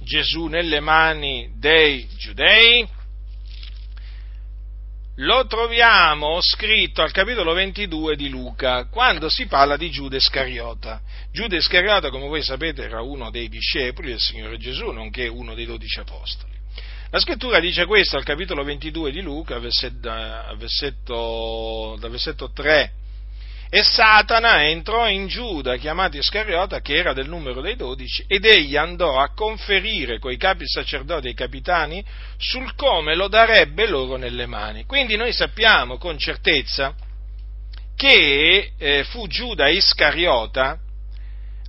Gesù 0.03 0.47
nelle 0.47 0.79
mani 0.79 1.51
dei 1.57 2.07
giudei? 2.17 2.89
lo 5.21 5.49
troviamo 5.49 6.41
scritto 6.41 7.03
al 7.03 7.11
capitolo 7.11 7.53
22 7.53 8.15
di 8.15 8.29
Luca, 8.29 8.85
quando 8.85 9.29
si 9.29 9.47
parla 9.47 9.77
di 9.77 9.91
Giuda 9.91 10.17
Iscariota. 10.17 11.01
Giuda 11.33 11.57
Iscariota, 11.57 12.11
come 12.11 12.29
voi 12.29 12.41
sapete, 12.41 12.85
era 12.85 13.01
uno 13.01 13.29
dei 13.29 13.49
discepoli 13.49 14.11
del 14.11 14.21
Signore 14.21 14.59
Gesù, 14.59 14.93
nonché 14.93 15.27
uno 15.27 15.55
dei 15.55 15.67
dodici 15.67 15.99
apostoli. 15.99 16.58
La 17.11 17.21
scrittura 17.21 17.59
dice 17.59 17.87
questo 17.87 18.19
al 18.19 18.25
capitolo 18.25 18.63
22 18.63 19.11
di 19.11 19.23
Luca, 19.23 19.59
versetto, 19.59 20.05
dal 21.99 22.11
versetto 22.11 22.51
3 22.53 22.93
e 23.71 23.83
Satana 23.83 24.67
entrò 24.67 25.09
in 25.09 25.27
Giuda, 25.27 25.77
chiamato 25.77 26.19
Iscariota, 26.19 26.81
che 26.81 26.97
era 26.97 27.15
del 27.15 27.29
numero 27.29 27.63
dei 27.63 27.77
dodici, 27.77 28.25
ed 28.27 28.45
egli 28.45 28.77
andò 28.77 29.19
a 29.19 29.33
conferire 29.33 30.19
coi 30.19 30.37
capi 30.37 30.67
sacerdoti 30.67 31.29
e 31.29 31.31
i 31.31 31.35
capitani 31.35 32.05
sul 32.37 32.75
come 32.75 33.15
lo 33.15 33.29
darebbe 33.29 33.87
loro 33.87 34.17
nelle 34.17 34.45
mani. 34.45 34.85
Quindi 34.85 35.17
noi 35.17 35.33
sappiamo 35.33 35.97
con 35.97 36.19
certezza 36.19 36.95
che 37.95 38.73
eh, 38.79 39.05
fu 39.05 39.27
Giuda 39.27 39.69
Iscariota 39.69 40.79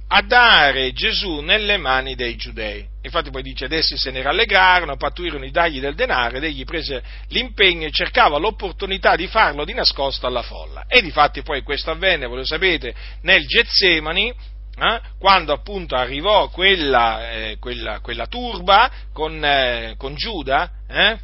a 0.07 0.21
dare 0.21 0.91
Gesù 0.91 1.39
nelle 1.39 1.77
mani 1.77 2.15
dei 2.15 2.35
giudei. 2.35 2.88
Infatti 3.01 3.29
poi 3.29 3.41
dice, 3.41 3.65
ed 3.65 3.71
essi 3.71 3.97
se 3.97 4.11
ne 4.11 4.21
rallegrarono, 4.21 4.97
pattuirono 4.97 5.45
i 5.45 5.51
dagli 5.51 5.79
del 5.79 5.95
denaro 5.95 6.35
ed 6.35 6.43
egli 6.43 6.65
prese 6.65 7.01
l'impegno 7.29 7.87
e 7.87 7.91
cercava 7.91 8.37
l'opportunità 8.37 9.15
di 9.15 9.27
farlo 9.27 9.63
di 9.63 9.73
nascosto 9.73 10.27
alla 10.27 10.41
folla. 10.41 10.85
E 10.85 11.01
difatti 11.01 11.41
poi 11.41 11.61
questo 11.61 11.91
avvenne, 11.91 12.25
voi 12.25 12.37
lo 12.37 12.45
sapete, 12.45 12.93
nel 13.21 13.45
Getsemani, 13.45 14.29
eh, 14.29 15.01
quando 15.17 15.53
appunto 15.53 15.95
arrivò 15.95 16.49
quella, 16.49 17.31
eh, 17.31 17.57
quella, 17.59 18.01
quella 18.01 18.27
turba 18.27 18.91
con, 19.13 19.43
eh, 19.43 19.95
con 19.97 20.15
Giuda, 20.15 20.69
eh, 20.87 21.17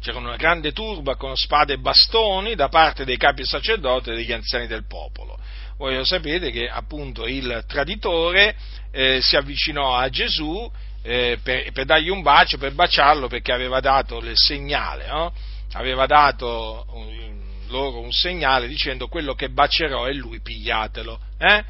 c'era 0.00 0.18
una 0.18 0.36
grande 0.36 0.72
turba 0.72 1.16
con 1.16 1.34
spade 1.34 1.74
e 1.74 1.78
bastoni 1.78 2.54
da 2.54 2.68
parte 2.68 3.04
dei 3.04 3.16
capi 3.16 3.44
sacerdoti 3.44 4.10
e 4.10 4.14
degli 4.14 4.32
anziani 4.32 4.66
del 4.66 4.86
popolo 4.86 5.38
voi 5.78 5.94
lo 5.94 6.04
sapete 6.04 6.50
che 6.50 6.68
appunto 6.68 7.26
il 7.26 7.64
traditore 7.66 8.54
eh, 8.90 9.20
si 9.22 9.36
avvicinò 9.36 9.96
a 9.96 10.08
Gesù 10.08 10.70
eh, 11.02 11.38
per, 11.42 11.70
per, 11.72 11.84
dargli 11.84 12.08
un 12.08 12.20
bacio, 12.20 12.58
per 12.58 12.72
baciarlo 12.72 13.28
perché 13.28 13.52
aveva 13.52 13.80
dato 13.80 14.18
il 14.18 14.32
segnale, 14.34 15.06
no? 15.06 15.32
aveva 15.72 16.06
dato 16.06 16.84
un, 16.90 17.40
loro 17.68 18.00
un 18.00 18.12
segnale 18.12 18.66
dicendo 18.66 19.06
quello 19.06 19.34
che 19.34 19.50
bacerò 19.50 20.04
è 20.04 20.12
lui, 20.12 20.40
pigliatelo. 20.40 21.20
Eh? 21.38 21.64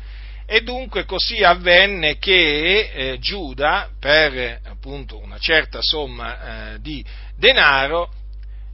E 0.47 0.63
dunque 0.63 1.05
così 1.05 1.43
avvenne 1.43 2.17
che 2.17 2.91
eh, 2.91 3.19
Giuda, 3.19 3.91
per 4.01 4.61
appunto 4.65 5.19
una 5.19 5.37
certa 5.39 5.81
somma 5.83 6.73
eh, 6.73 6.81
di 6.81 7.05
denaro, 7.37 8.11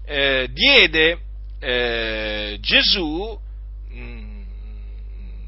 eh, 0.06 0.46
diede 0.52 1.18
eh, 1.58 2.58
Gesù 2.60 3.36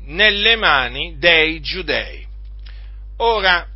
nelle 0.06 0.56
mani 0.56 1.16
dei 1.18 1.60
giudei. 1.60 2.26
Ora, 3.18 3.66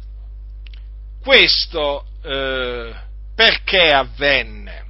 questo 1.23 2.05
eh, 2.23 2.93
perché 3.35 3.93
avvenne? 3.93 4.85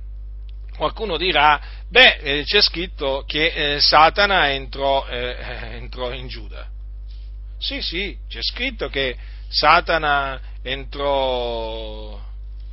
Qualcuno 0.76 1.16
dirà, 1.16 1.60
beh, 1.88 2.16
eh, 2.16 2.42
c'è 2.44 2.62
scritto 2.62 3.24
che 3.26 3.74
eh, 3.74 3.80
Satana 3.80 4.50
entrò, 4.50 5.06
eh, 5.06 5.36
entrò 5.72 6.12
in 6.12 6.26
Giuda. 6.26 6.66
Sì, 7.58 7.82
sì, 7.82 8.16
c'è 8.28 8.40
scritto 8.42 8.88
che 8.88 9.16
Satana 9.48 10.40
entrò 10.62 12.18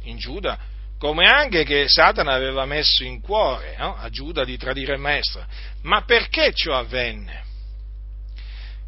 in 0.03 0.17
Giuda, 0.17 0.58
come 0.97 1.25
anche 1.25 1.63
che 1.63 1.88
Satana 1.88 2.34
aveva 2.34 2.65
messo 2.65 3.03
in 3.03 3.19
cuore 3.21 3.75
no? 3.77 3.95
a 3.97 4.10
Giuda 4.10 4.45
di 4.45 4.58
tradire 4.58 4.93
il 4.93 4.99
maestro. 4.99 5.45
Ma 5.82 6.03
perché 6.03 6.53
ciò 6.53 6.77
avvenne? 6.77 7.46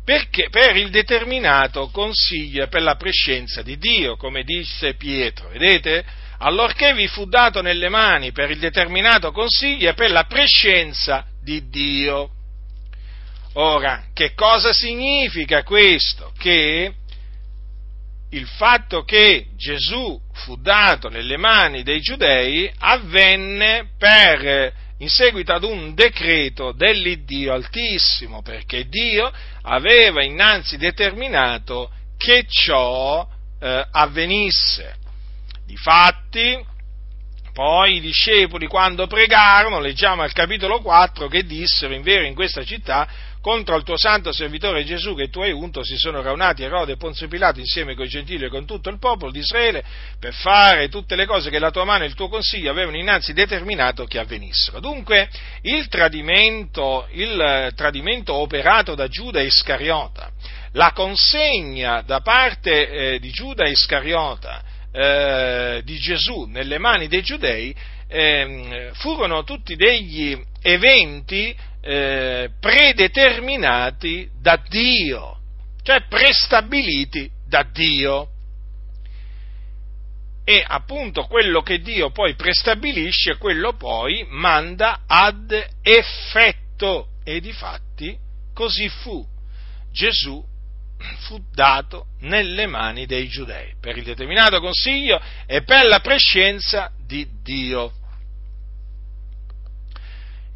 Perché, 0.10 0.50
per 0.50 0.76
il 0.76 0.90
determinato 0.90 1.90
consiglio 1.90 2.64
e 2.64 2.68
per 2.68 2.82
la 2.82 2.96
prescenza 2.96 3.62
di 3.62 3.78
Dio, 3.78 4.18
come 4.18 4.44
disse 4.44 4.96
Pietro. 4.96 5.50
Vedete? 5.50 6.04
Allorché 6.40 6.96
vi 6.96 7.08
fu 7.08 7.26
dato 7.26 7.62
nelle 7.62 7.90
mani 7.90 8.32
per 8.32 8.50
il 8.50 8.58
determinato 8.58 9.32
consiglio 9.32 9.88
e 9.88 9.94
per 9.94 10.10
la 10.10 10.24
prescenza 10.24 11.28
di 11.44 11.70
Dio. 11.70 12.32
Ora, 13.54 14.06
che 14.12 14.34
cosa 14.34 14.74
significa 14.74 15.62
questo? 15.62 16.34
Che 16.40 16.92
il 18.32 18.48
fatto 18.48 19.04
che 19.04 19.50
Gesù 19.58 20.20
fu 20.34 20.56
dato 20.60 21.10
nelle 21.10 21.38
mani 21.38 21.84
dei 21.84 22.02
giudei 22.02 22.68
avvenne 22.80 23.90
per 23.96 24.74
in 25.02 25.10
seguito 25.10 25.54
ad 25.54 25.64
un 25.64 25.94
decreto 25.94 26.74
dell'Iddio 26.74 27.54
Altissimo, 27.54 28.42
perché 28.42 28.88
Dio 28.88 29.32
aveva 29.64 30.24
innanzi 30.24 30.78
determinato 30.78 31.92
che 32.18 32.46
ciò 32.48 33.28
eh, 33.60 33.88
avvenisse. 33.92 34.96
Difatti, 35.66 36.66
poi 37.54 37.98
i 37.98 38.00
discepoli 38.00 38.68
quando 38.68 39.08
pregarono, 39.08 39.80
leggiamo 39.80 40.22
al 40.22 40.32
capitolo 40.32 40.80
4, 40.82 41.28
che 41.28 41.44
dissero, 41.44 41.94
in 41.94 42.02
vero 42.02 42.24
in 42.24 42.34
questa 42.34 42.64
città 42.64 43.08
contro 43.42 43.78
il 43.78 43.84
tuo 43.84 43.98
santo 43.98 44.34
servitore 44.34 44.84
Gesù 44.84 45.16
che 45.16 45.30
tu 45.30 45.42
hai 45.42 45.52
unto 45.52 45.84
si 45.84 45.98
sono 45.98 46.22
raunati 46.22 46.64
Erode 46.64 46.94
e 46.94 46.98
Ponzio 46.98 47.28
Pilato 47.28 47.60
insieme 47.60 47.96
con 47.96 48.06
i 48.06 48.10
gentili 48.10 48.46
e 48.46 48.50
con 48.50 48.66
tutto 48.66 48.90
il 48.90 49.00
popolo 49.00 49.32
di 49.32 49.40
Israele 49.40 49.84
per 50.20 50.34
fare 50.34 50.90
tutte 50.90 51.16
le 51.16 51.26
cose 51.26 51.50
che 51.50 51.60
la 51.60 51.72
tua 51.72 51.86
mano 51.86 52.04
e 52.04 52.08
il 52.08 52.16
tuo 52.16 52.28
consiglio 52.28 52.70
avevano 52.70 52.98
innanzi 52.98 53.34
determinato 53.34 54.06
che 54.06 54.20
avvenissero. 54.20 54.80
Dunque 54.80 55.30
il 55.62 55.88
tradimento, 55.88 57.08
il 57.12 57.72
tradimento 57.76 58.34
operato 58.34 58.94
da 58.96 59.08
Giuda 59.08 59.42
Iscariota, 59.42 60.32
la 60.74 60.92
consegna 60.92 62.02
da 62.02 62.20
parte 62.22 62.90
eh, 62.90 63.20
di 63.20 63.30
Giuda 63.32 63.68
Iscariota 63.68 64.64
eh, 64.92 65.82
di 65.86 65.98
Gesù 65.98 66.46
nelle 66.46 66.78
mani 66.78 67.08
dei 67.08 67.22
giudei 67.22 67.74
eh, 68.08 68.90
furono 68.94 69.44
tutti 69.44 69.76
degli 69.76 70.38
eventi 70.62 71.56
eh, 71.82 72.50
predeterminati 72.60 74.30
da 74.40 74.62
Dio, 74.68 75.40
cioè 75.84 76.04
prestabiliti 76.08 77.30
da 77.48 77.64
Dio. 77.64 78.30
E 80.44 80.64
appunto 80.68 81.26
quello 81.26 81.62
che 81.62 81.80
Dio 81.80 82.10
poi 82.10 82.34
prestabilisce, 82.36 83.38
quello 83.38 83.74
poi 83.74 84.26
manda 84.30 85.02
ad 85.06 85.52
effetto. 85.82 87.08
E 87.24 87.40
difatti 87.40 88.18
così 88.54 88.90
fu. 88.90 89.24
Gesù 89.92 90.44
fu 91.20 91.40
dato 91.54 92.08
nelle 92.22 92.66
mani 92.66 93.06
dei 93.06 93.28
giudei 93.28 93.74
per 93.80 93.98
il 93.98 94.04
determinato 94.04 94.60
consiglio 94.60 95.22
e 95.46 95.64
per 95.64 95.86
la 95.86 96.00
prescienza 96.00 96.92
di 97.06 97.28
Dio. 97.42 97.94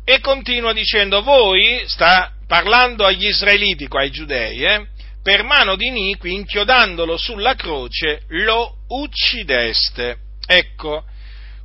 E 0.06 0.20
continua 0.20 0.74
dicendo, 0.74 1.22
voi, 1.22 1.84
sta 1.88 2.32
parlando 2.46 3.06
agli 3.06 3.28
israeliti, 3.28 3.88
qua 3.88 4.02
ai 4.02 4.12
giudei, 4.12 4.64
eh, 4.64 4.88
per 5.22 5.44
mano 5.44 5.76
di 5.76 5.88
iniqui, 5.88 6.34
inchiodandolo 6.34 7.16
sulla 7.16 7.56
croce, 7.56 8.24
lo 8.28 8.80
uccideste. 8.90 10.18
Ecco, 10.46 11.06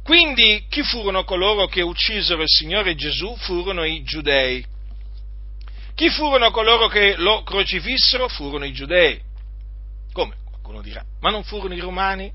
quindi 0.04 0.64
chi 0.70 0.82
furono 0.82 1.24
coloro 1.24 1.66
che 1.66 1.82
uccisero 1.82 2.42
il 2.42 2.48
Signore 2.48 2.94
Gesù? 2.94 3.36
Furono 3.36 3.84
i 3.84 4.02
giudei. 4.04 4.64
Chi 5.96 6.08
furono 6.08 6.52
coloro 6.52 6.86
che 6.86 7.16
lo 7.16 7.42
crocifissero? 7.42 8.28
Furono 8.28 8.64
i 8.64 8.72
giudei. 8.72 9.20
Come? 10.12 10.36
Qualcuno 10.44 10.80
dirà, 10.80 11.04
ma 11.20 11.30
non 11.30 11.42
furono 11.42 11.74
i 11.74 11.80
romani? 11.80 12.32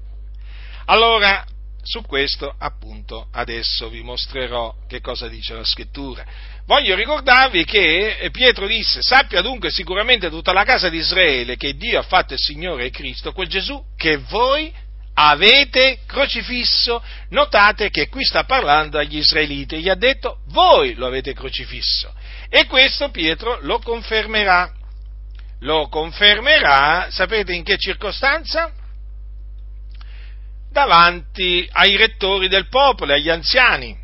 Allora, 0.86 1.46
Su 1.86 2.02
questo 2.02 2.56
appunto 2.58 3.28
adesso 3.34 3.90
vi 3.90 4.02
mostrerò 4.02 4.74
che 4.88 5.02
cosa 5.02 5.28
dice 5.28 5.54
la 5.54 5.66
scrittura. 5.66 6.26
Voglio 6.66 6.96
ricordarvi 6.96 7.66
che 7.66 8.30
Pietro 8.32 8.68
disse, 8.68 9.02
sappia 9.02 9.42
dunque 9.42 9.70
sicuramente 9.70 10.30
tutta 10.30 10.54
la 10.54 10.64
casa 10.64 10.88
di 10.88 10.98
Israele 10.98 11.58
che 11.58 11.76
Dio 11.76 12.00
ha 12.00 12.04
fatto 12.04 12.34
il 12.34 12.40
Signore 12.40 12.86
e 12.86 12.90
Cristo, 12.90 13.34
quel 13.34 13.50
Gesù 13.50 13.84
che 13.98 14.16
voi 14.16 14.74
avete 15.16 16.00
crocifisso. 16.08 17.04
Notate 17.32 17.90
che 17.90 18.08
qui 18.08 18.24
sta 18.24 18.46
parlando 18.46 18.98
agli 18.98 19.18
israeliti, 19.18 19.82
gli 19.82 19.90
ha 19.90 19.96
detto 19.96 20.40
voi 20.48 20.94
lo 20.94 21.06
avete 21.06 21.34
crocifisso. 21.34 22.14
E 22.48 22.66
questo 22.66 23.10
Pietro 23.10 23.60
lo 23.62 23.80
confermerà. 23.80 24.72
Lo 25.60 25.90
confermerà, 25.90 27.08
sapete 27.10 27.54
in 27.54 27.64
che 27.64 27.78
circostanza? 27.78 28.72
Davanti 30.74 31.70
ai 31.72 31.96
rettori 31.96 32.48
del 32.48 32.68
popolo, 32.68 33.14
agli 33.14 33.30
anziani, 33.30 33.96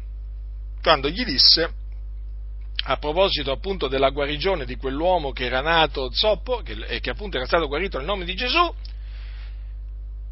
quando 0.83 1.09
gli 1.09 1.25
disse, 1.25 1.73
a 2.83 2.97
proposito 2.97 3.51
appunto 3.51 3.87
della 3.87 4.11
guarigione 4.11 4.65
di 4.65 4.75
quell'uomo 4.75 5.31
che 5.31 5.45
era 5.45 5.61
nato 5.61 6.11
zoppo 6.13 6.63
e 6.63 6.99
che 6.99 7.09
appunto 7.09 7.37
era 7.37 7.47
stato 7.47 7.67
guarito 7.67 7.97
nel 7.97 8.05
nome 8.05 8.23
di 8.23 8.35
Gesù, 8.35 8.71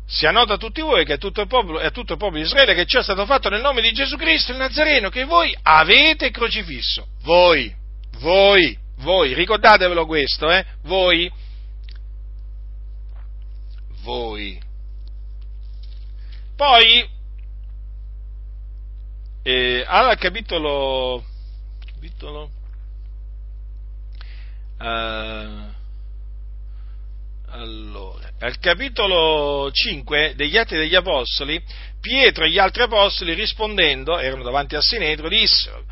sia 0.06 0.30
noto 0.30 0.54
a 0.54 0.58
tutti 0.58 0.80
voi 0.82 1.06
che 1.06 1.14
a 1.14 1.18
tutto 1.18 1.42
il 1.42 1.48
popolo, 1.48 1.80
a 1.80 1.90
tutto 1.90 2.14
il 2.14 2.20
popolo 2.20 2.40
di 2.40 2.46
Israele 2.46 2.76
che 2.76 2.86
ciò 2.86 3.00
è 3.00 3.04
stato 3.04 3.26
fatto 3.26 3.50
nel 3.50 3.62
nome 3.62 3.82
di 3.82 3.92
Gesù 3.92 4.16
Cristo, 4.16 4.52
il 4.52 4.60
Nazareno, 4.60 5.10
che 5.10 5.26
voi 5.26 5.58
avete 5.64 6.30
crocifisso. 6.30 7.08
Voi, 7.24 7.76
voi, 8.20 8.78
voi, 8.98 9.34
ricordatevelo 9.34 10.06
questo, 10.06 10.52
eh? 10.52 10.64
Voi, 10.84 11.32
voi. 14.04 14.66
Poi, 16.58 17.08
eh, 19.44 19.84
al 19.86 20.18
capitolo, 20.18 21.24
capitolo 21.86 22.50
uh, 24.80 25.76
allora, 27.50 28.32
al 28.40 28.58
capitolo 28.58 29.70
5 29.72 30.34
degli 30.36 30.58
Atti 30.58 30.76
degli 30.76 30.96
Apostoli, 30.96 31.64
Pietro 32.02 32.46
e 32.46 32.50
gli 32.50 32.58
altri 32.58 32.82
apostoli 32.82 33.36
rispondendo, 33.36 34.18
erano 34.18 34.42
davanti 34.42 34.76
al 34.76 34.82
Sinedro, 34.82 35.30
dissero, 35.30 35.86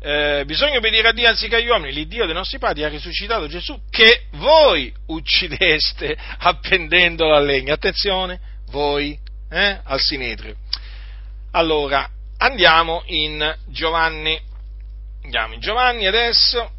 eh, 0.00 0.42
bisogna 0.44 0.76
obbedire 0.76 1.08
a 1.08 1.12
Dio 1.12 1.28
anziché 1.28 1.56
agli 1.56 1.68
uomini, 1.68 1.94
l'Iddio 1.94 2.26
dei 2.26 2.34
nostri 2.34 2.58
padri 2.58 2.84
ha 2.84 2.88
risuscitato 2.88 3.48
Gesù 3.48 3.80
che 3.88 4.26
voi 4.32 4.92
uccideste 5.06 6.14
appendendolo 6.40 7.34
a 7.34 7.40
legno. 7.40 7.72
Attenzione, 7.72 8.38
voi, 8.66 9.18
eh, 9.50 9.80
al 9.84 10.00
Sinedrio. 10.00 10.56
Allora, 11.52 12.08
andiamo 12.38 13.02
in 13.06 13.56
Giovanni, 13.66 14.40
andiamo 15.24 15.54
in 15.54 15.60
Giovanni 15.60 16.06
adesso 16.06 16.70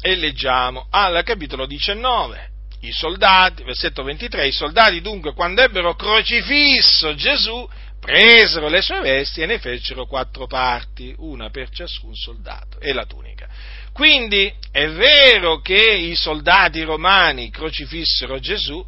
e 0.00 0.14
leggiamo 0.16 0.86
al 0.90 1.22
capitolo 1.24 1.66
19 1.66 2.48
i 2.82 2.92
soldati, 2.92 3.62
versetto 3.62 4.02
23, 4.02 4.46
i 4.46 4.52
soldati 4.52 5.00
dunque 5.00 5.34
quando 5.34 5.60
ebbero 5.62 5.94
crocifisso 5.94 7.14
Gesù 7.14 7.68
presero 8.00 8.68
le 8.68 8.80
sue 8.80 9.00
vesti 9.00 9.42
e 9.42 9.46
ne 9.46 9.58
fecero 9.58 10.06
quattro 10.06 10.46
parti, 10.46 11.14
una 11.18 11.50
per 11.50 11.68
ciascun 11.68 12.14
soldato, 12.14 12.80
e 12.80 12.92
la 12.94 13.04
tunica. 13.04 13.46
Quindi 13.92 14.50
è 14.70 14.88
vero 14.88 15.60
che 15.60 15.74
i 15.74 16.14
soldati 16.14 16.80
romani 16.82 17.50
crocifissero 17.50 18.38
Gesù, 18.38 18.82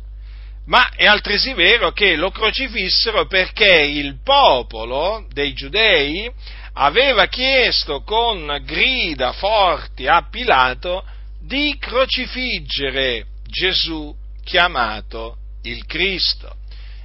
ma 0.66 0.90
è 0.94 1.06
altresì 1.06 1.54
vero 1.54 1.90
che 1.92 2.14
lo 2.14 2.30
crocifissero 2.30 3.26
perché 3.26 3.82
il 3.82 4.20
popolo 4.22 5.26
dei 5.32 5.52
giudei 5.54 6.30
aveva 6.74 7.26
chiesto 7.26 8.02
con 8.02 8.62
grida 8.64 9.32
forti 9.32 10.06
a 10.06 10.26
Pilato 10.30 11.04
di 11.40 11.76
crocifiggere 11.78 13.26
Gesù 13.46 14.14
chiamato 14.44 15.36
il 15.62 15.84
Cristo. 15.86 16.56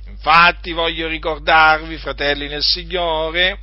Infatti 0.08 0.72
voglio 0.72 1.08
ricordarvi, 1.08 1.98
fratelli 1.98 2.48
nel 2.48 2.64
Signore, 2.64 3.60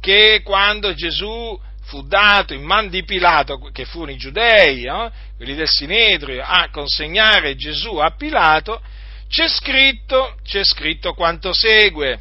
che 0.00 0.42
quando 0.44 0.92
Gesù 0.94 1.58
fu 1.84 2.02
dato 2.02 2.52
in 2.52 2.62
man 2.62 2.90
di 2.90 3.04
Pilato, 3.04 3.58
che 3.72 3.86
furono 3.86 4.10
i 4.10 4.16
giudei, 4.16 4.84
eh, 4.84 5.10
quelli 5.36 5.54
del 5.54 5.68
Sinedrio, 5.68 6.42
a 6.44 6.68
consegnare 6.70 7.56
Gesù 7.56 7.96
a 7.96 8.10
Pilato, 8.10 8.82
c'è 9.28 9.48
scritto, 9.48 10.36
c'è 10.42 10.64
scritto 10.64 11.14
quanto 11.14 11.52
segue, 11.52 12.20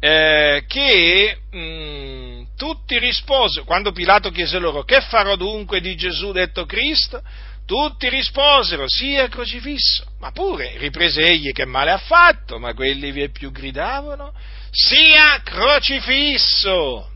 eh, 0.00 0.64
che 0.66 1.38
mh, 1.50 1.58
mm, 1.58 2.42
tutti 2.56 2.98
risposero, 2.98 3.64
quando 3.64 3.92
Pilato 3.92 4.30
chiese 4.30 4.58
loro 4.58 4.84
che 4.84 5.00
farò 5.00 5.34
dunque 5.36 5.80
di 5.80 5.96
Gesù 5.96 6.30
detto 6.30 6.66
Cristo, 6.66 7.22
tutti 7.66 8.08
risposero, 8.08 8.84
sia 8.86 9.28
crocifisso. 9.28 10.04
Ma 10.18 10.30
pure, 10.30 10.76
riprese 10.76 11.22
egli, 11.22 11.52
che 11.52 11.64
male 11.64 11.90
ha 11.90 11.98
fatto, 11.98 12.58
ma 12.58 12.74
quelli 12.74 13.10
vi 13.10 13.30
più 13.30 13.50
gridavano, 13.50 14.32
sia 14.70 15.40
crocifisso. 15.42 17.10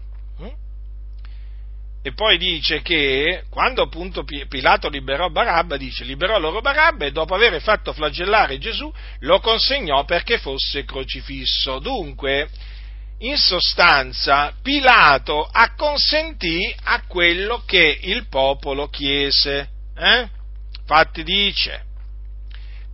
E 2.01 2.13
poi 2.13 2.39
dice 2.39 2.81
che 2.81 3.45
quando 3.51 3.83
appunto 3.83 4.25
Pilato 4.25 4.89
liberò 4.89 5.31
Barabba, 5.31 5.77
dice 5.77 6.05
liberò 6.05 6.39
loro 6.39 6.61
Barabba 6.61 7.05
e 7.05 7.11
dopo 7.11 7.35
aver 7.35 7.61
fatto 7.61 7.93
flagellare 7.93 8.59
Gesù 8.59 8.93
lo 9.21 9.41
consegnò 9.41 10.05
perché 10.05 10.39
fosse 10.39 10.85
crocifisso. 10.85 11.81
Dunque, 11.81 12.49
in 13.21 13.37
sostanza, 13.37 14.55
Pilato 14.63 15.45
acconsentì 15.45 16.73
a 16.85 17.03
quello 17.07 17.63
che 17.67 17.99
il 18.03 18.29
popolo 18.29 18.89
chiese. 18.89 19.69
Eh? 19.97 20.29
Infatti 20.81 21.25
dice, 21.25 21.85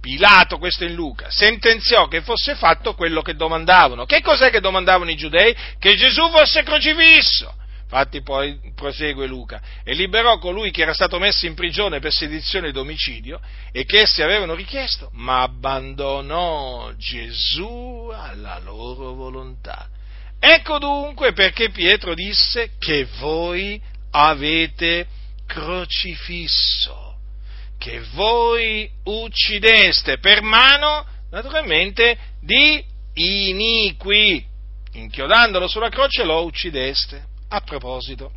Pilato, 0.00 0.58
questo 0.58 0.84
è 0.84 0.88
in 0.88 0.94
Luca, 0.94 1.30
sentenziò 1.30 2.08
che 2.08 2.22
fosse 2.22 2.54
fatto 2.54 2.94
quello 2.94 3.20
che 3.20 3.34
domandavano. 3.34 4.06
Che 4.06 4.22
cos'è 4.22 4.50
che 4.50 4.60
domandavano 4.60 5.10
i 5.10 5.16
giudei? 5.16 5.54
Che 5.78 5.94
Gesù 5.94 6.28
fosse 6.30 6.62
crocifisso. 6.62 7.54
Infatti 7.84 8.22
poi 8.22 8.58
prosegue 8.74 9.26
Luca, 9.26 9.62
e 9.84 9.94
liberò 9.94 10.38
colui 10.38 10.70
che 10.70 10.82
era 10.82 10.92
stato 10.92 11.18
messo 11.18 11.46
in 11.46 11.54
prigione 11.54 12.00
per 12.00 12.12
sedizione 12.12 12.68
ed 12.68 12.76
omicidio 12.76 13.40
e 13.70 13.84
che 13.84 14.00
essi 14.00 14.22
avevano 14.22 14.54
richiesto, 14.54 15.10
ma 15.12 15.42
abbandonò 15.42 16.92
Gesù 16.96 18.10
alla 18.12 18.58
loro 18.58 19.12
volontà. 19.12 19.88
Ecco 20.40 20.78
dunque 20.78 21.32
perché 21.32 21.70
Pietro 21.70 22.14
disse 22.14 22.72
che 22.78 23.06
voi 23.18 23.80
avete 24.10 25.06
crocifisso 25.46 27.04
che 27.84 28.00
voi 28.14 28.88
uccideste 29.04 30.16
per 30.16 30.40
mano, 30.40 31.04
naturalmente, 31.30 32.16
di 32.40 32.82
iniqui. 33.12 34.42
Inchiodandolo 34.92 35.68
sulla 35.68 35.90
croce 35.90 36.24
lo 36.24 36.44
uccideste. 36.44 37.32
A 37.48 37.60
proposito, 37.60 38.32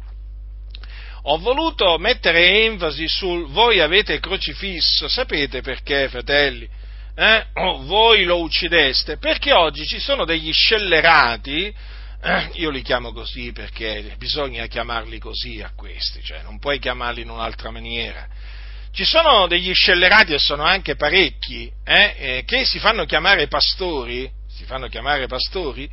ho 1.24 1.38
voluto 1.40 1.98
mettere 1.98 2.64
enfasi 2.64 3.08
sul 3.08 3.48
voi 3.48 3.80
avete 3.80 4.20
crocifisso, 4.20 5.08
sapete 5.08 5.62
perché, 5.62 6.08
fratelli? 6.08 6.70
Eh? 7.16 7.46
Oh, 7.54 7.84
voi 7.84 8.24
lo 8.24 8.42
uccideste, 8.42 9.18
perché 9.18 9.52
oggi 9.52 9.86
ci 9.86 10.00
sono 10.00 10.24
degli 10.24 10.54
scellerati, 10.54 11.74
eh, 12.22 12.50
io 12.54 12.70
li 12.70 12.82
chiamo 12.82 13.12
così 13.12 13.52
perché 13.52 14.16
bisogna 14.18 14.68
chiamarli 14.68 15.20
così 15.20 15.62
a 15.62 15.72
questi, 15.76 16.22
cioè 16.24 16.44
non 16.44 16.60
puoi 16.60 16.80
chiamarli 16.80 17.22
in 17.22 17.30
un'altra 17.30 17.72
maniera, 17.72 18.28
ci 18.92 19.04
sono 19.04 19.48
degli 19.48 19.74
scellerati 19.74 20.34
e 20.34 20.40
sono 20.40 20.64
anche 20.64 20.96
parecchi 20.96 21.72
eh, 21.84 22.16
eh, 22.18 22.44
che 22.46 22.66
si 22.66 22.80
fanno 22.80 23.06
chiamare 23.06 23.48
pastori, 23.48 24.30
si 24.48 24.64
fanno 24.64 24.88
chiamare 24.88 25.28
pastori, 25.28 25.90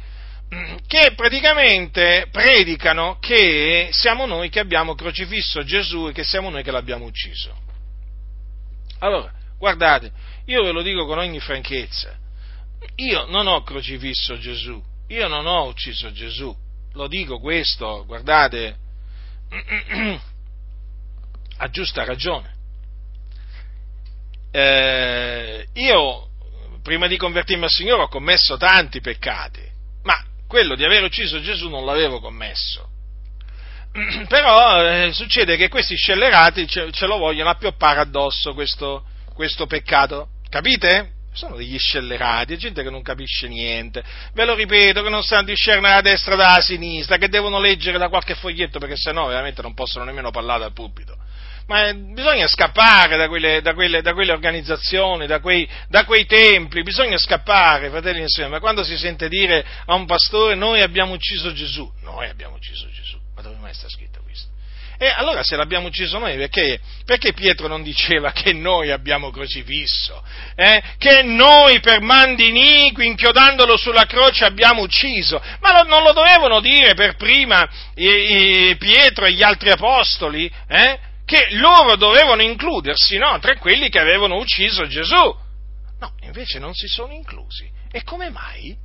che 0.86 1.12
praticamente 1.14 2.28
predicano 2.30 3.18
che 3.20 3.88
siamo 3.90 4.26
noi 4.26 4.48
che 4.50 4.60
abbiamo 4.60 4.94
crocifisso 4.94 5.64
Gesù 5.64 6.08
e 6.08 6.12
che 6.12 6.24
siamo 6.24 6.50
noi 6.50 6.62
che 6.62 6.70
l'abbiamo 6.70 7.04
ucciso. 7.04 7.56
Allora, 8.98 9.32
guardate, 9.58 10.12
io 10.46 10.62
ve 10.62 10.72
lo 10.72 10.82
dico 10.82 11.06
con 11.06 11.18
ogni 11.18 11.40
franchezza, 11.40 12.16
io 12.96 13.26
non 13.26 13.46
ho 13.46 13.62
crocifisso 13.62 14.38
Gesù, 14.38 14.82
io 15.08 15.28
non 15.28 15.46
ho 15.46 15.64
ucciso 15.66 16.12
Gesù, 16.12 16.54
lo 16.92 17.06
dico 17.08 17.40
questo, 17.40 18.04
guardate, 18.06 18.76
a 21.58 21.68
giusta 21.70 22.04
ragione. 22.04 22.52
Eh, 24.50 25.66
io 25.72 26.28
prima 26.82 27.08
di 27.08 27.16
convertirmi 27.16 27.64
al 27.64 27.70
Signore 27.70 28.02
ho 28.02 28.08
commesso 28.08 28.56
tanti 28.56 29.00
peccati, 29.00 29.62
quello 30.54 30.76
di 30.76 30.84
aver 30.84 31.02
ucciso 31.02 31.40
Gesù 31.40 31.68
non 31.68 31.84
l'avevo 31.84 32.20
commesso. 32.20 32.88
Però 34.28 34.86
eh, 34.86 35.12
succede 35.12 35.56
che 35.56 35.68
questi 35.68 35.96
scellerati 35.96 36.68
ce, 36.68 36.92
ce, 36.92 37.06
lo 37.06 37.16
vogliono 37.16 37.50
appioppare 37.50 37.98
addosso 37.98 38.54
questo, 38.54 39.04
questo 39.34 39.66
peccato, 39.66 40.28
capite? 40.48 41.10
sono 41.32 41.56
degli 41.56 41.76
scellerati, 41.76 42.56
gente 42.56 42.84
che 42.84 42.90
non 42.90 43.02
capisce 43.02 43.48
niente. 43.48 44.04
Ve 44.34 44.44
lo 44.44 44.54
ripeto, 44.54 45.02
che 45.02 45.08
non 45.08 45.24
sanno 45.24 45.46
discernere 45.46 45.94
la 45.94 46.00
destra 46.00 46.36
dalla 46.36 46.60
sinistra, 46.60 47.16
che 47.16 47.28
devono 47.28 47.58
leggere 47.58 47.98
da 47.98 48.08
qualche 48.08 48.36
foglietto 48.36 48.78
perché 48.78 48.94
sennò 48.96 49.26
veramente 49.26 49.60
non 49.60 49.74
possono 49.74 50.04
nemmeno 50.04 50.30
parlare 50.30 50.60
dal 50.60 50.72
pubblico. 50.72 51.16
Ma 51.66 51.88
eh, 51.88 51.94
bisogna 51.94 52.46
scappare 52.46 53.16
da 53.16 53.28
quelle, 53.28 53.62
da 53.62 53.72
quelle, 53.74 54.02
da 54.02 54.12
quelle 54.12 54.32
organizzazioni, 54.32 55.26
da 55.26 55.40
quei, 55.40 55.68
da 55.88 56.04
quei, 56.04 56.26
templi, 56.26 56.82
bisogna 56.82 57.16
scappare, 57.16 57.88
fratelli 57.88 58.22
e 58.22 58.28
sorelle. 58.28 58.52
Ma 58.52 58.60
quando 58.60 58.84
si 58.84 58.96
sente 58.96 59.28
dire 59.28 59.64
a 59.86 59.94
un 59.94 60.06
pastore 60.06 60.54
noi 60.54 60.82
abbiamo 60.82 61.14
ucciso 61.14 61.52
Gesù, 61.52 61.90
noi 62.02 62.28
abbiamo 62.28 62.56
ucciso 62.56 62.86
Gesù, 62.90 63.18
ma 63.34 63.42
dove 63.42 63.56
mai 63.56 63.72
sta 63.72 63.88
scritto? 63.88 64.14
E 64.96 65.12
allora 65.16 65.42
se 65.42 65.56
l'abbiamo 65.56 65.88
ucciso 65.88 66.18
noi, 66.18 66.36
perché, 66.36 66.78
perché 67.04 67.32
Pietro 67.32 67.66
non 67.66 67.82
diceva 67.82 68.30
che 68.30 68.52
noi 68.52 68.90
abbiamo 68.90 69.30
crocifisso? 69.30 70.22
Eh? 70.54 70.82
Che 70.98 71.22
noi 71.22 71.80
per 71.80 72.00
mandi 72.00 72.48
iniqui, 72.48 73.06
inchiodandolo 73.06 73.76
sulla 73.76 74.06
croce, 74.06 74.44
abbiamo 74.44 74.82
ucciso? 74.82 75.42
Ma 75.60 75.72
lo, 75.72 75.88
non 75.88 76.04
lo 76.04 76.12
dovevano 76.12 76.60
dire 76.60 76.94
per 76.94 77.16
prima 77.16 77.68
i, 77.96 78.70
i 78.70 78.76
Pietro 78.76 79.24
e 79.24 79.32
gli 79.32 79.42
altri 79.42 79.70
apostoli? 79.70 80.50
Eh? 80.68 80.98
Che 81.24 81.48
loro 81.52 81.96
dovevano 81.96 82.42
includersi 82.42 83.16
no? 83.16 83.38
tra 83.38 83.56
quelli 83.56 83.88
che 83.88 83.98
avevano 83.98 84.36
ucciso 84.36 84.86
Gesù? 84.86 85.42
No, 85.98 86.14
invece 86.20 86.58
non 86.58 86.74
si 86.74 86.86
sono 86.86 87.12
inclusi. 87.12 87.70
E 87.90 88.02
come 88.02 88.28
mai? 88.30 88.76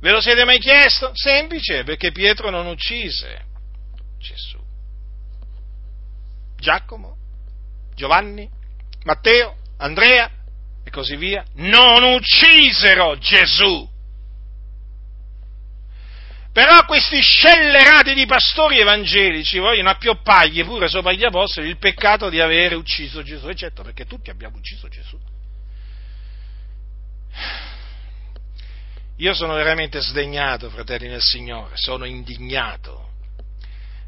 Ve 0.00 0.10
lo 0.10 0.20
siete 0.20 0.44
mai 0.44 0.58
chiesto? 0.58 1.12
Semplice, 1.14 1.84
perché 1.84 2.10
Pietro 2.10 2.50
non 2.50 2.66
uccise 2.66 3.44
Gesù. 4.18 4.58
Giacomo, 6.56 7.16
Giovanni, 7.94 8.48
Matteo, 9.04 9.56
Andrea 9.78 10.28
e 10.84 10.90
così 10.90 11.16
via, 11.16 11.44
non 11.54 12.02
uccisero 12.02 13.16
Gesù. 13.18 13.88
Però 16.52 16.84
questi 16.84 17.20
scellerati 17.20 18.12
di 18.12 18.26
pastori 18.26 18.78
evangelici 18.78 19.58
vogliono 19.58 19.88
appioppargli 19.90 20.64
pure 20.64 20.88
sopra 20.88 21.12
gli 21.12 21.24
apostoli 21.24 21.68
il 21.68 21.78
peccato 21.78 22.28
di 22.28 22.40
avere 22.40 22.74
ucciso 22.74 23.22
Gesù. 23.22 23.48
E 23.48 23.54
certo, 23.54 23.82
perché 23.82 24.04
tutti 24.04 24.28
abbiamo 24.30 24.58
ucciso 24.58 24.88
Gesù. 24.88 25.18
Io 29.16 29.34
sono 29.34 29.54
veramente 29.54 30.00
sdegnato, 30.00 30.68
fratelli 30.68 31.08
nel 31.08 31.22
Signore, 31.22 31.72
sono 31.76 32.04
indignato 32.04 33.10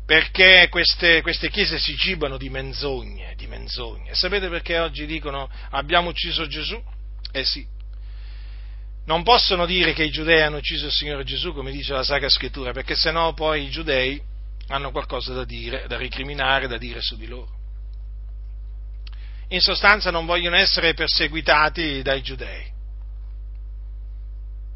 perché 0.07 0.69
queste, 0.71 1.23
queste, 1.23 1.49
chiese 1.49 1.79
si 1.79 1.97
cibano 1.97 2.37
di 2.37 2.51
menzogne, 2.51 3.35
di 3.37 3.47
menzogne. 3.47 4.15
Sapete 4.15 4.49
perché 4.49 4.79
oggi 4.79 5.07
dicono 5.07 5.49
abbiamo 5.71 6.11
ucciso 6.11 6.47
Gesù? 6.47 6.81
Eh 7.33 7.45
sì. 7.45 7.67
Non 9.07 9.23
possono 9.23 9.67
dire 9.67 9.93
che 9.93 10.05
i 10.05 10.11
giudei 10.11 10.41
hanno 10.41 10.57
ucciso 10.57 10.87
il 10.87 10.93
Signore 10.93 11.25
Gesù, 11.25 11.53
come 11.53 11.71
dice 11.71 11.93
la 11.93 12.03
Sacra 12.03 12.29
Scrittura, 12.29 12.73
perché 12.73 12.95
sennò 12.95 13.35
poi 13.35 13.65
i 13.65 13.71
giudei 13.71 14.21
hanno 14.69 14.91
qualcosa 14.91 15.35
da 15.35 15.45
dire, 15.45 15.85
da 15.87 15.99
ricriminare, 15.99 16.69
da 16.69 16.79
dire 16.79 17.01
su 17.03 17.17
di 17.17 17.27
loro. 17.27 17.63
In 19.49 19.61
sostanza 19.61 20.11
non 20.11 20.25
vogliono 20.25 20.57
essere 20.57 20.95
perseguitati 20.95 22.01
dai 22.01 22.23
giudei. 22.23 22.73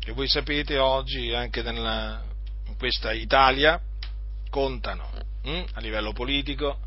E 0.04 0.12
voi 0.12 0.28
sapete 0.28 0.78
oggi, 0.78 1.32
anche 1.32 1.62
nella, 1.62 2.22
in 2.66 2.76
questa 2.76 3.12
Italia, 3.12 3.80
contano 4.50 5.10
hm? 5.42 5.64
a 5.72 5.80
livello 5.80 6.12
politico, 6.12 6.78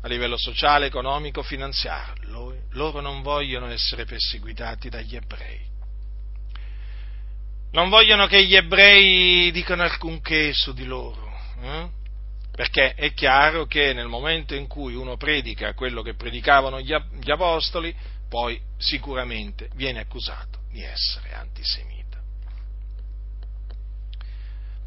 a 0.00 0.08
livello 0.08 0.36
sociale, 0.38 0.86
economico, 0.86 1.42
finanziario. 1.42 2.56
Loro, 2.70 3.00
non 3.00 3.22
vogliono 3.22 3.66
essere 3.66 4.04
perseguitati 4.04 4.88
dagli 4.88 5.16
ebrei. 5.16 5.76
Non 7.70 7.88
vogliono 7.88 8.26
che 8.26 8.44
gli 8.44 8.56
ebrei 8.56 9.50
dicano 9.50 9.82
alcunché 9.82 10.52
su 10.52 10.72
di 10.72 10.84
loro. 10.84 11.30
Eh? 11.62 11.88
Perché 12.50 12.94
è 12.94 13.12
chiaro 13.12 13.66
che 13.66 13.92
nel 13.92 14.08
momento 14.08 14.54
in 14.54 14.66
cui 14.66 14.94
uno 14.94 15.16
predica 15.16 15.74
quello 15.74 16.02
che 16.02 16.14
predicavano 16.14 16.80
gli, 16.80 16.92
apostoli, 17.30 17.94
poi 18.28 18.60
sicuramente 18.76 19.68
viene 19.74 20.00
accusato 20.00 20.60
di 20.70 20.82
essere 20.82 21.34
antisemita 21.34 21.98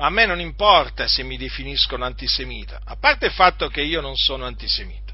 a 0.04 0.10
me 0.10 0.26
non 0.26 0.40
importa 0.40 1.08
se 1.08 1.22
mi 1.22 1.38
definiscono 1.38 2.06
antisemita, 2.06 2.82
a 2.84 2.96
parte 2.96 3.28
il 3.28 3.32
fatto 3.32 3.68
che 3.68 3.82
io 3.82 4.02
non 4.02 4.16
sono 4.16 4.46
antisemita. 4.46 5.14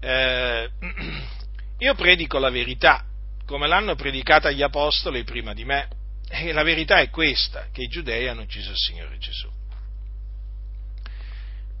Eh, 0.00 0.70
io 1.78 1.94
predico 1.94 2.38
la 2.38 2.50
verità, 2.50 3.04
come 3.48 3.66
l'hanno 3.66 3.94
predicata 3.94 4.50
gli 4.50 4.60
apostoli 4.60 5.24
prima 5.24 5.54
di 5.54 5.64
me, 5.64 5.88
e 6.28 6.52
la 6.52 6.62
verità 6.62 7.00
è 7.00 7.08
questa, 7.08 7.68
che 7.72 7.82
i 7.82 7.88
giudei 7.88 8.28
hanno 8.28 8.42
ucciso 8.42 8.70
il 8.70 8.76
Signore 8.76 9.16
Gesù. 9.16 9.48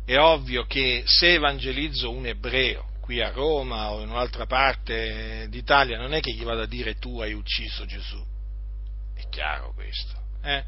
È 0.06 0.16
ovvio 0.16 0.64
che 0.64 1.02
se 1.04 1.34
evangelizzo 1.34 2.10
un 2.10 2.24
ebreo 2.24 2.96
qui 3.02 3.20
a 3.20 3.30
Roma 3.30 3.90
o 3.90 4.00
in 4.00 4.08
un'altra 4.08 4.46
parte 4.46 5.46
d'Italia, 5.50 5.98
non 5.98 6.14
è 6.14 6.20
che 6.20 6.32
gli 6.32 6.42
vado 6.42 6.62
a 6.62 6.66
dire 6.66 6.94
tu 6.94 7.20
hai 7.20 7.34
ucciso 7.34 7.84
Gesù 7.84 8.36
è 9.18 9.28
chiaro 9.28 9.72
questo. 9.74 10.14
Eh? 10.42 10.64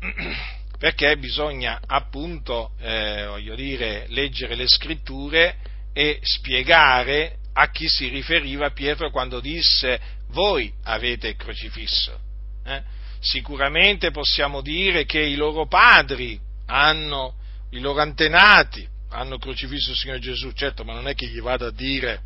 Perché 0.78 1.16
bisogna 1.16 1.80
appunto, 1.86 2.72
eh, 2.80 3.24
voglio 3.26 3.54
dire, 3.54 4.06
leggere 4.08 4.56
le 4.56 4.66
scritture 4.66 5.56
e 5.92 6.18
spiegare 6.22 7.38
a 7.54 7.70
chi 7.70 7.88
si 7.88 8.08
riferiva 8.08 8.70
Pietro 8.70 9.10
quando 9.10 9.40
disse 9.40 10.00
voi 10.28 10.72
avete 10.84 11.36
crocifisso. 11.36 12.18
Eh? 12.64 12.82
Sicuramente 13.20 14.10
possiamo 14.10 14.60
dire 14.60 15.04
che 15.04 15.20
i 15.20 15.34
loro 15.34 15.66
padri 15.66 16.40
hanno, 16.66 17.34
i 17.70 17.80
loro 17.80 18.00
antenati 18.00 18.88
hanno 19.10 19.38
crocifisso 19.38 19.90
il 19.90 19.96
Signore 19.96 20.20
Gesù, 20.20 20.52
certo, 20.52 20.84
ma 20.84 20.94
non 20.94 21.06
è 21.06 21.14
che 21.14 21.26
gli 21.26 21.40
vada 21.40 21.66
a 21.66 21.70
dire, 21.72 22.22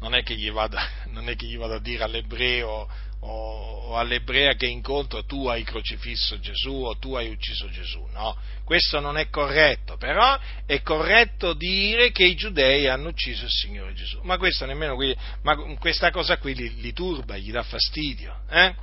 non 0.00 0.14
è 0.14 0.22
che 0.22 0.36
gli 0.36 0.50
vada, 0.50 0.86
non 1.06 1.28
è 1.28 1.34
che 1.34 1.46
gli 1.46 1.56
vada 1.56 1.76
a 1.76 1.80
dire 1.80 2.04
all'ebreo 2.04 2.88
o, 3.20 3.96
all'ebrea 3.96 4.54
che 4.54 4.66
incontro 4.66 5.24
tu 5.24 5.46
hai 5.46 5.64
crocifisso 5.64 6.38
Gesù 6.38 6.84
o 6.84 6.96
tu 6.98 7.14
hai 7.14 7.30
ucciso 7.30 7.68
Gesù, 7.70 8.06
no, 8.12 8.36
questo 8.64 9.00
non 9.00 9.16
è 9.16 9.28
corretto, 9.28 9.96
però 9.96 10.38
è 10.66 10.82
corretto 10.82 11.54
dire 11.54 12.10
che 12.10 12.24
i 12.24 12.34
giudei 12.34 12.86
hanno 12.86 13.08
ucciso 13.08 13.44
il 13.44 13.50
Signore 13.50 13.94
Gesù, 13.94 14.20
ma, 14.22 14.38
nemmeno, 14.66 14.96
ma 15.42 15.56
questa 15.78 16.10
cosa 16.10 16.36
qui 16.36 16.54
li, 16.54 16.80
li, 16.80 16.92
turba, 16.92 17.36
gli 17.36 17.50
dà 17.50 17.62
fastidio, 17.62 18.42
eh? 18.50 18.74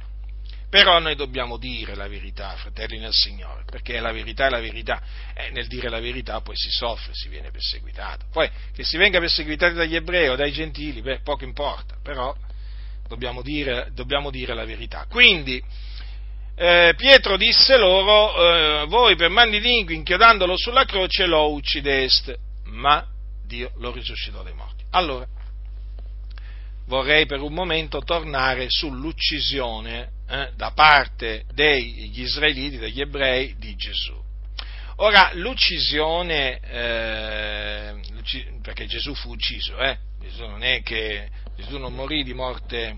Però 0.67 0.99
noi 0.99 1.15
dobbiamo 1.15 1.57
dire 1.57 1.95
la 1.95 2.07
verità, 2.07 2.55
fratelli 2.57 2.97
nel 2.97 3.13
Signore, 3.13 3.63
perché 3.65 3.99
la 3.99 4.11
verità 4.11 4.47
è 4.47 4.49
la 4.49 4.59
verità 4.59 5.01
e 5.33 5.49
nel 5.51 5.67
dire 5.67 5.87
la 5.87 6.01
verità 6.01 6.41
poi 6.41 6.57
si 6.57 6.69
soffre, 6.69 7.13
si 7.13 7.29
viene 7.29 7.49
perseguitato. 7.49 8.25
Poi 8.29 8.49
che 8.73 8.83
si 8.83 8.97
venga 8.97 9.19
perseguitati 9.19 9.73
dagli 9.73 9.95
ebrei 9.95 10.27
o 10.27 10.35
dai 10.35 10.51
gentili, 10.51 11.01
beh, 11.01 11.21
poco 11.21 11.45
importa, 11.45 11.95
però 12.03 12.35
dobbiamo 13.07 13.41
dire, 13.41 13.89
dobbiamo 13.93 14.29
dire 14.29 14.53
la 14.53 14.65
verità. 14.65 15.05
Quindi, 15.09 15.61
eh, 16.55 16.93
Pietro 16.95 17.37
disse 17.37 17.77
loro, 17.77 18.35
eh, 18.35 18.85
voi 18.87 19.15
per 19.15 19.29
mani 19.29 19.59
lingui 19.59 19.95
inchiodandolo 19.95 20.57
sulla 20.57 20.85
croce 20.85 21.25
lo 21.25 21.51
uccideste, 21.51 22.37
ma 22.65 23.05
Dio 23.45 23.71
lo 23.77 23.91
risuscitò 23.91 24.41
dai 24.41 24.53
morti. 24.53 24.83
Allora, 24.91 25.27
vorrei 26.87 27.25
per 27.25 27.41
un 27.41 27.53
momento 27.53 27.99
tornare 28.01 28.67
sull'uccisione 28.69 30.09
eh, 30.27 30.51
da 30.55 30.71
parte 30.71 31.43
degli 31.53 32.21
israeliti, 32.21 32.77
degli 32.77 33.01
ebrei 33.01 33.55
di 33.57 33.75
Gesù. 33.75 34.23
Ora, 34.97 35.31
l'uccisione, 35.33 36.59
eh, 36.61 37.93
perché 38.61 38.85
Gesù 38.85 39.13
fu 39.13 39.31
ucciso, 39.31 39.77
eh, 39.77 39.97
Gesù 40.21 40.45
non 40.45 40.63
è 40.63 40.81
che 40.81 41.29
Gesù 41.55 41.77
non 41.77 41.93
morì 41.93 42.23
di 42.23 42.33
morte, 42.33 42.97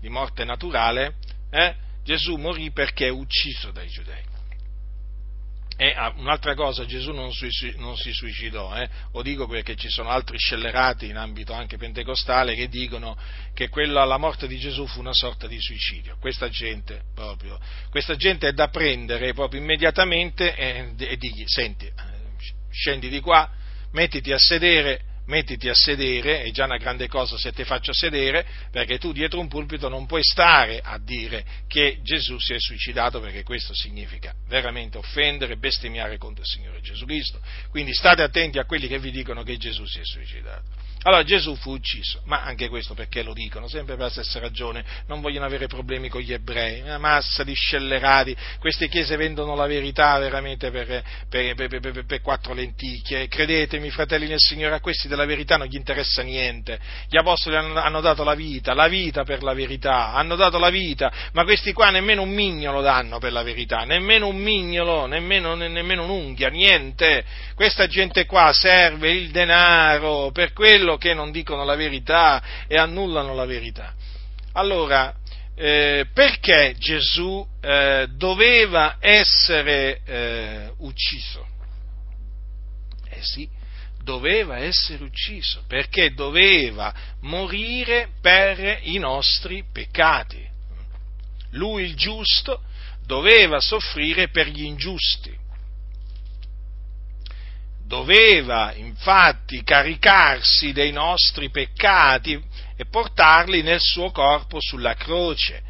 di 0.00 0.08
morte 0.08 0.44
naturale, 0.44 1.16
eh? 1.50 1.74
Gesù 2.04 2.36
morì 2.36 2.70
perché 2.72 3.08
ucciso 3.08 3.70
dai 3.70 3.88
giudei. 3.88 4.30
E 5.76 5.94
ah, 5.96 6.12
un'altra 6.16 6.54
cosa, 6.54 6.84
Gesù 6.84 7.12
non, 7.12 7.32
si, 7.32 7.48
non 7.76 7.96
si 7.96 8.12
suicidò, 8.12 8.76
eh? 8.76 8.88
lo 9.12 9.22
dico 9.22 9.46
perché 9.46 9.74
ci 9.74 9.88
sono 9.88 10.10
altri 10.10 10.38
scellerati 10.38 11.06
in 11.06 11.16
ambito 11.16 11.54
anche 11.54 11.76
pentecostale 11.76 12.54
che 12.54 12.68
dicono 12.68 13.16
che 13.54 13.68
quella, 13.68 14.04
la 14.04 14.18
morte 14.18 14.46
di 14.46 14.58
Gesù 14.58 14.86
fu 14.86 15.00
una 15.00 15.14
sorta 15.14 15.46
di 15.46 15.60
suicidio. 15.60 16.18
Questa 16.20 16.48
gente, 16.50 17.02
proprio, 17.14 17.58
questa 17.90 18.16
gente 18.16 18.48
è 18.48 18.52
da 18.52 18.68
prendere 18.68 19.32
proprio 19.32 19.60
immediatamente 19.60 20.54
e, 20.54 20.92
e 20.96 21.16
digli, 21.16 21.44
senti, 21.46 21.86
eh, 21.86 21.92
scendi 22.70 23.08
di 23.08 23.20
qua, 23.20 23.50
mettiti 23.92 24.30
a 24.30 24.38
sedere 24.38 25.00
mettiti 25.26 25.68
a 25.68 25.74
sedere, 25.74 26.42
è 26.42 26.50
già 26.50 26.64
una 26.64 26.76
grande 26.76 27.08
cosa 27.08 27.36
se 27.36 27.52
ti 27.52 27.64
faccio 27.64 27.92
sedere, 27.92 28.44
perché 28.70 28.98
tu 28.98 29.12
dietro 29.12 29.40
un 29.40 29.48
pulpito 29.48 29.88
non 29.88 30.06
puoi 30.06 30.22
stare 30.22 30.80
a 30.82 30.98
dire 30.98 31.44
che 31.66 32.00
Gesù 32.02 32.38
si 32.38 32.54
è 32.54 32.58
suicidato, 32.58 33.20
perché 33.20 33.42
questo 33.42 33.74
significa 33.74 34.34
veramente 34.48 34.98
offendere, 34.98 35.56
bestemmiare 35.56 36.18
contro 36.18 36.42
il 36.42 36.48
Signore 36.48 36.80
Gesù 36.80 37.04
Cristo. 37.04 37.40
Quindi 37.70 37.94
state 37.94 38.22
attenti 38.22 38.58
a 38.58 38.64
quelli 38.64 38.88
che 38.88 38.98
vi 38.98 39.10
dicono 39.10 39.42
che 39.42 39.56
Gesù 39.56 39.84
si 39.86 40.00
è 40.00 40.04
suicidato. 40.04 40.91
Allora 41.04 41.24
Gesù 41.24 41.56
fu 41.56 41.72
ucciso, 41.72 42.20
ma 42.26 42.42
anche 42.42 42.68
questo 42.68 42.94
perché 42.94 43.22
lo 43.24 43.32
dicono? 43.32 43.66
Sempre 43.66 43.96
per 43.96 44.04
la 44.04 44.10
stessa 44.10 44.38
ragione, 44.38 44.84
non 45.06 45.20
vogliono 45.20 45.46
avere 45.46 45.66
problemi 45.66 46.08
con 46.08 46.20
gli 46.20 46.32
ebrei, 46.32 46.80
una 46.80 46.98
massa 46.98 47.42
di 47.42 47.54
scellerati, 47.54 48.36
queste 48.60 48.88
chiese 48.88 49.16
vendono 49.16 49.56
la 49.56 49.66
verità 49.66 50.16
veramente 50.18 50.70
per, 50.70 51.02
per, 51.28 51.54
per, 51.54 52.04
per, 52.06 52.20
quattro 52.20 52.54
lenticchie, 52.54 53.26
credetemi 53.26 53.90
fratelli 53.90 54.28
nel 54.28 54.38
Signore, 54.38 54.76
a 54.76 54.80
questi 54.80 55.08
della 55.08 55.24
verità 55.24 55.56
non 55.56 55.66
gli 55.66 55.74
interessa 55.74 56.22
niente, 56.22 56.78
gli 57.08 57.16
apostoli 57.16 57.56
hanno, 57.56 57.80
hanno 57.80 58.00
dato 58.00 58.22
la 58.22 58.34
vita, 58.34 58.72
la 58.72 58.86
vita 58.86 59.24
per 59.24 59.42
la 59.42 59.54
verità, 59.54 60.12
hanno 60.12 60.36
dato 60.36 60.58
la 60.58 60.70
vita, 60.70 61.12
ma 61.32 61.42
questi 61.42 61.72
qua 61.72 61.90
nemmeno 61.90 62.22
un 62.22 62.30
mignolo 62.30 62.80
danno 62.80 63.18
per 63.18 63.32
la 63.32 63.42
verità, 63.42 63.84
nemmeno 63.84 64.28
un 64.28 64.36
mignolo, 64.36 65.06
nemmeno, 65.06 65.56
nemmeno 65.56 66.04
un'unghia, 66.04 66.48
niente, 66.48 67.24
questa 67.56 67.88
gente 67.88 68.24
qua 68.24 68.52
serve 68.52 69.10
il 69.10 69.30
denaro 69.30 70.30
per 70.32 70.52
quello 70.52 70.91
quello 70.92 70.96
che 70.96 71.14
non 71.14 71.30
dicono 71.30 71.64
la 71.64 71.76
verità 71.76 72.42
e 72.66 72.76
annullano 72.76 73.34
la 73.34 73.44
verità. 73.44 73.94
Allora, 74.52 75.14
eh, 75.54 76.06
perché 76.12 76.74
Gesù 76.78 77.46
eh, 77.60 78.08
doveva 78.16 78.96
essere 79.00 80.00
eh, 80.04 80.72
ucciso? 80.78 81.46
Eh 83.08 83.22
sì, 83.22 83.48
doveva 84.02 84.58
essere 84.58 85.04
ucciso, 85.04 85.64
perché 85.66 86.12
doveva 86.12 86.92
morire 87.20 88.08
per 88.20 88.80
i 88.82 88.98
nostri 88.98 89.64
peccati. 89.70 90.50
Lui 91.50 91.84
il 91.84 91.94
giusto 91.94 92.62
doveva 93.04 93.60
soffrire 93.60 94.28
per 94.28 94.48
gli 94.48 94.64
ingiusti 94.64 95.41
doveva 97.92 98.72
infatti 98.74 99.62
caricarsi 99.62 100.72
dei 100.72 100.92
nostri 100.92 101.50
peccati 101.50 102.42
e 102.74 102.86
portarli 102.86 103.60
nel 103.60 103.80
suo 103.80 104.10
corpo 104.10 104.62
sulla 104.62 104.94
croce. 104.94 105.60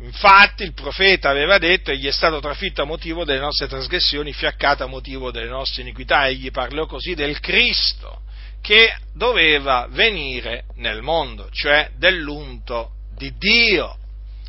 Infatti 0.00 0.62
il 0.62 0.74
profeta 0.74 1.30
aveva 1.30 1.56
detto, 1.56 1.90
egli 1.90 2.06
è 2.06 2.12
stato 2.12 2.38
trafitto 2.40 2.82
a 2.82 2.84
motivo 2.84 3.24
delle 3.24 3.40
nostre 3.40 3.66
trasgressioni, 3.66 4.34
fiaccato 4.34 4.84
a 4.84 4.88
motivo 4.88 5.30
delle 5.30 5.48
nostre 5.48 5.80
iniquità, 5.80 6.28
egli 6.28 6.50
parlò 6.50 6.84
così 6.84 7.14
del 7.14 7.40
Cristo 7.40 8.20
che 8.60 8.94
doveva 9.14 9.86
venire 9.88 10.64
nel 10.74 11.00
mondo, 11.00 11.48
cioè 11.50 11.92
dell'unto 11.96 12.90
di 13.16 13.32
Dio. 13.38 13.96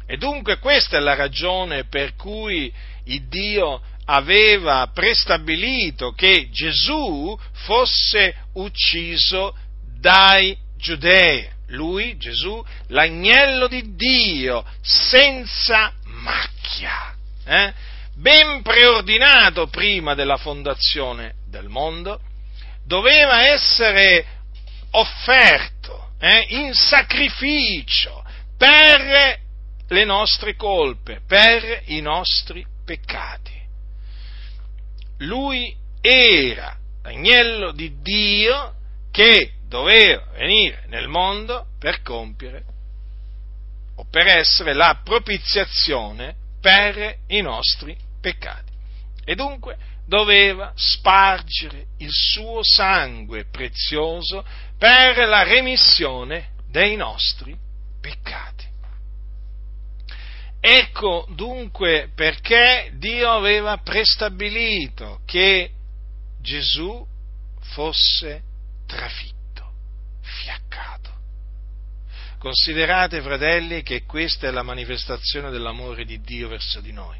E 0.05 0.17
dunque 0.17 0.59
questa 0.59 0.97
è 0.97 0.99
la 0.99 1.15
ragione 1.15 1.85
per 1.85 2.15
cui 2.15 2.73
Dio 3.27 3.81
aveva 4.05 4.89
prestabilito 4.93 6.11
che 6.11 6.49
Gesù 6.51 7.37
fosse 7.65 8.35
ucciso 8.53 9.55
dai 9.99 10.57
giudei. 10.77 11.47
Lui, 11.67 12.17
Gesù, 12.17 12.61
l'agnello 12.87 13.67
di 13.67 13.95
Dio, 13.95 14.65
senza 14.81 15.93
macchia, 16.03 17.15
eh? 17.45 17.73
ben 18.15 18.61
preordinato 18.61 19.67
prima 19.67 20.13
della 20.13 20.35
fondazione 20.35 21.35
del 21.47 21.69
mondo, 21.69 22.19
doveva 22.85 23.47
essere 23.47 24.25
offerto 24.91 26.09
eh, 26.19 26.45
in 26.49 26.73
sacrificio 26.73 28.21
per 28.57 29.39
le 29.87 30.03
nostre 30.03 30.57
colpe, 30.57 31.21
per 31.25 31.83
i 31.85 32.01
nostri 32.01 32.65
peccati 32.83 33.50
lui 35.21 35.75
era 36.01 36.77
l'agnello 37.03 37.71
di 37.71 38.01
Dio 38.01 38.75
che 39.11 39.53
doveva 39.67 40.25
venire 40.33 40.83
nel 40.87 41.07
mondo 41.07 41.67
per 41.79 42.01
compiere 42.01 42.63
o 43.95 44.05
per 44.09 44.27
essere 44.27 44.73
la 44.73 44.99
propiziazione 45.03 46.35
per 46.59 47.17
i 47.27 47.41
nostri 47.41 47.95
peccati. 48.19 48.71
E 49.23 49.35
dunque 49.35 49.77
doveva 50.05 50.73
spargere 50.75 51.85
il 51.97 52.09
suo 52.11 52.61
sangue 52.63 53.45
prezioso 53.45 54.43
per 54.77 55.27
la 55.27 55.43
remissione 55.43 56.49
dei 56.69 56.95
nostri 56.95 57.55
peccati. 57.99 58.60
Ecco 60.63 61.25
dunque 61.31 62.11
perché 62.13 62.91
Dio 62.93 63.31
aveva 63.31 63.77
prestabilito 63.77 65.21
che 65.25 65.71
Gesù 66.39 67.03
fosse 67.73 68.43
trafitto, 68.85 69.73
fiaccato. 70.21 71.09
Considerate, 72.37 73.21
fratelli, 73.21 73.81
che 73.81 74.03
questa 74.03 74.47
è 74.47 74.51
la 74.51 74.61
manifestazione 74.61 75.49
dell'amore 75.49 76.05
di 76.05 76.21
Dio 76.21 76.47
verso 76.47 76.79
di 76.79 76.91
noi. 76.91 77.19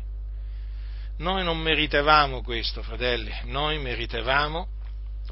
Noi 1.18 1.44
non 1.44 1.58
meritevamo 1.58 2.44
questo, 2.44 2.84
fratelli, 2.84 3.32
noi 3.46 3.80
meritevamo 3.80 4.68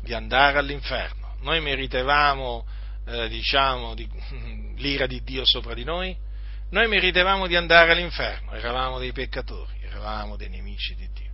di 0.02 0.14
andare 0.14 0.58
all'inferno, 0.58 1.36
noi 1.42 1.62
meritevamo, 1.62 2.66
eh, 3.06 3.30
diciamo, 3.30 3.94
di, 3.94 4.08
l'ira 4.78 5.06
di 5.06 5.22
Dio 5.24 5.46
sopra 5.46 5.76
di 5.76 5.84
noi, 5.84 6.16
noi 6.70 6.88
meritevamo 6.88 7.48
di 7.48 7.56
andare 7.56 7.92
all'inferno, 7.92 8.54
eravamo 8.54 9.00
dei 9.00 9.12
peccatori, 9.12 9.80
eravamo 9.82 10.36
dei 10.36 10.50
nemici 10.50 10.96
di 10.96 11.10
Dio. 11.12 11.32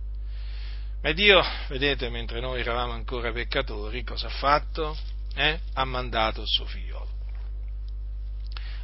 Ma 1.02 1.12
Dio, 1.12 1.44
vedete, 1.68 2.08
mentre 2.08 2.40
noi 2.40 2.60
eravamo 2.60 2.92
ancora 2.92 3.30
peccatori, 3.32 4.02
cosa 4.02 4.28
ha 4.28 4.30
fatto? 4.30 4.96
Eh? 5.34 5.60
Ha 5.74 5.84
mandato 5.84 6.40
il 6.40 6.48
suo 6.48 6.64
figliolo. 6.64 7.14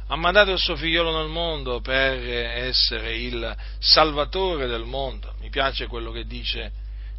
Ha 0.07 0.15
mandato 0.15 0.51
il 0.51 0.59
suo 0.59 0.75
figliolo 0.75 1.17
nel 1.17 1.29
mondo 1.29 1.81
per 1.81 2.19
essere 2.19 3.17
il 3.17 3.57
salvatore 3.79 4.67
del 4.67 4.83
mondo. 4.83 5.33
Mi 5.39 5.49
piace 5.49 5.87
quello 5.87 6.11
che 6.11 6.25
dice, 6.25 6.71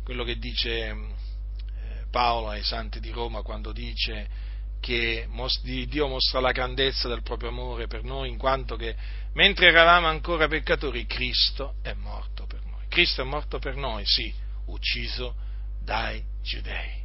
quello 0.05 0.23
che 0.23 0.39
dice 0.39 0.89
eh, 0.89 0.97
Paolo 2.11 2.51
ai 2.51 2.63
santi 2.63 3.01
di 3.01 3.11
Roma 3.11 3.43
quando 3.43 3.73
dice 3.73 4.29
che 4.85 5.27
Dio 5.63 6.09
mostra 6.09 6.41
la 6.41 6.53
grandezza 6.53 7.09
del 7.09 7.23
proprio 7.23 7.49
amore 7.49 7.87
per 7.87 8.05
noi 8.05 8.29
in 8.29 8.37
quanto 8.37 8.77
che 8.77 8.95
mentre 9.33 9.69
eravamo 9.69 10.09
ancora 10.09 10.47
peccatori 10.47 11.07
Cristo 11.07 11.77
è 11.81 11.95
morto 11.95 12.45
per 12.45 12.61
noi. 12.67 12.85
Cristo 12.89 13.23
è 13.23 13.25
morto 13.25 13.59
per 13.59 13.77
noi, 13.77 14.05
sì, 14.05 14.31
ucciso 14.67 15.37
dai 15.81 16.23
giudei. 16.43 17.03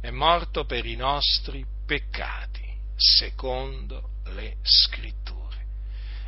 È 0.00 0.10
morto 0.10 0.64
per 0.64 0.84
i 0.86 0.96
nostri 0.96 1.64
peccati, 1.86 2.68
secondo 2.96 4.14
le 4.34 4.56
scritture. 4.62 5.66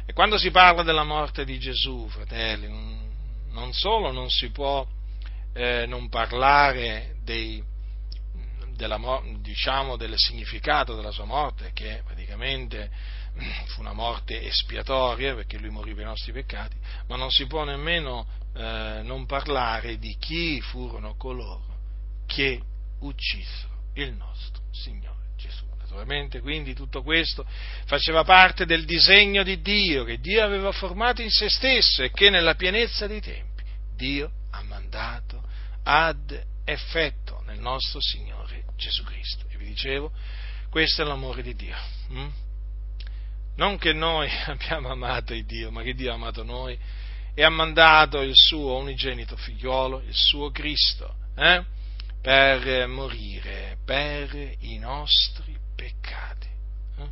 E 0.06 0.12
quando 0.12 0.38
si 0.38 0.52
parla 0.52 0.84
della 0.84 1.02
morte 1.02 1.44
di 1.44 1.58
Gesù, 1.58 2.06
fratelli, 2.08 2.68
non 3.50 3.72
solo 3.72 4.12
non 4.12 4.30
si 4.30 4.50
può 4.50 4.86
eh, 5.52 5.84
non 5.86 6.08
parlare 6.08 7.16
dei, 7.24 7.60
della, 8.76 9.00
diciamo, 9.40 9.96
del 9.96 10.14
significato 10.16 10.94
della 10.94 11.10
sua 11.10 11.24
morte, 11.24 11.72
che 11.72 12.02
praticamente 12.04 12.90
fu 13.68 13.80
una 13.80 13.92
morte 13.92 14.42
espiatoria 14.42 15.34
perché 15.34 15.58
lui 15.58 15.70
morì 15.70 15.94
per 15.94 16.04
i 16.04 16.08
nostri 16.08 16.32
peccati, 16.32 16.76
ma 17.08 17.16
non 17.16 17.30
si 17.30 17.46
può 17.46 17.64
nemmeno 17.64 18.26
eh, 18.54 19.00
non 19.02 19.26
parlare 19.26 19.98
di 19.98 20.16
chi 20.18 20.60
furono 20.60 21.14
coloro 21.16 21.64
che 22.26 22.60
uccisero 23.00 23.74
il 23.94 24.12
nostro 24.12 24.62
Signore 24.72 25.28
Gesù. 25.36 25.64
Naturalmente 25.78 26.40
quindi 26.40 26.74
tutto 26.74 27.02
questo 27.02 27.46
faceva 27.84 28.24
parte 28.24 28.66
del 28.66 28.84
disegno 28.84 29.42
di 29.42 29.60
Dio 29.60 30.04
che 30.04 30.18
Dio 30.18 30.42
aveva 30.42 30.72
formato 30.72 31.22
in 31.22 31.30
se 31.30 31.48
stesso 31.48 32.02
e 32.02 32.10
che 32.10 32.28
nella 32.28 32.54
pienezza 32.54 33.06
dei 33.06 33.20
tempi 33.20 33.62
Dio 33.94 34.30
ha 34.50 34.62
mandato 34.62 35.42
ad 35.84 36.44
effetto 36.64 37.42
nel 37.46 37.60
nostro 37.60 38.00
Signore 38.00 38.45
Gesù 38.76 39.02
Cristo. 39.04 39.44
E 39.48 39.56
vi 39.56 39.66
dicevo, 39.66 40.12
questo 40.70 41.02
è 41.02 41.04
l'amore 41.04 41.42
di 41.42 41.54
Dio. 41.54 41.76
Hm? 42.08 42.28
Non 43.56 43.78
che 43.78 43.92
noi 43.92 44.28
abbiamo 44.46 44.90
amato 44.90 45.34
il 45.34 45.44
Dio, 45.44 45.70
ma 45.70 45.82
che 45.82 45.94
Dio 45.94 46.10
ha 46.10 46.14
amato 46.14 46.42
noi 46.42 46.78
e 47.34 47.42
ha 47.42 47.50
mandato 47.50 48.22
il 48.22 48.34
suo 48.34 48.78
unigenito 48.78 49.36
figliolo, 49.36 50.00
il 50.00 50.14
suo 50.14 50.50
Cristo, 50.50 51.14
eh? 51.36 51.62
per 52.22 52.86
morire 52.88 53.76
per 53.84 54.34
i 54.60 54.78
nostri 54.78 55.56
peccati, 55.74 56.48
eh? 56.98 57.08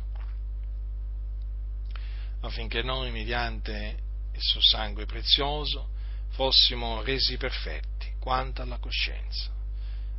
affinché 2.41 2.81
noi, 2.81 3.11
mediante 3.11 3.97
il 4.33 4.41
suo 4.41 4.61
sangue 4.61 5.05
prezioso, 5.05 5.89
fossimo 6.31 7.01
resi 7.03 7.37
perfetti 7.37 8.13
quanto 8.19 8.63
alla 8.63 8.77
coscienza, 8.79 9.51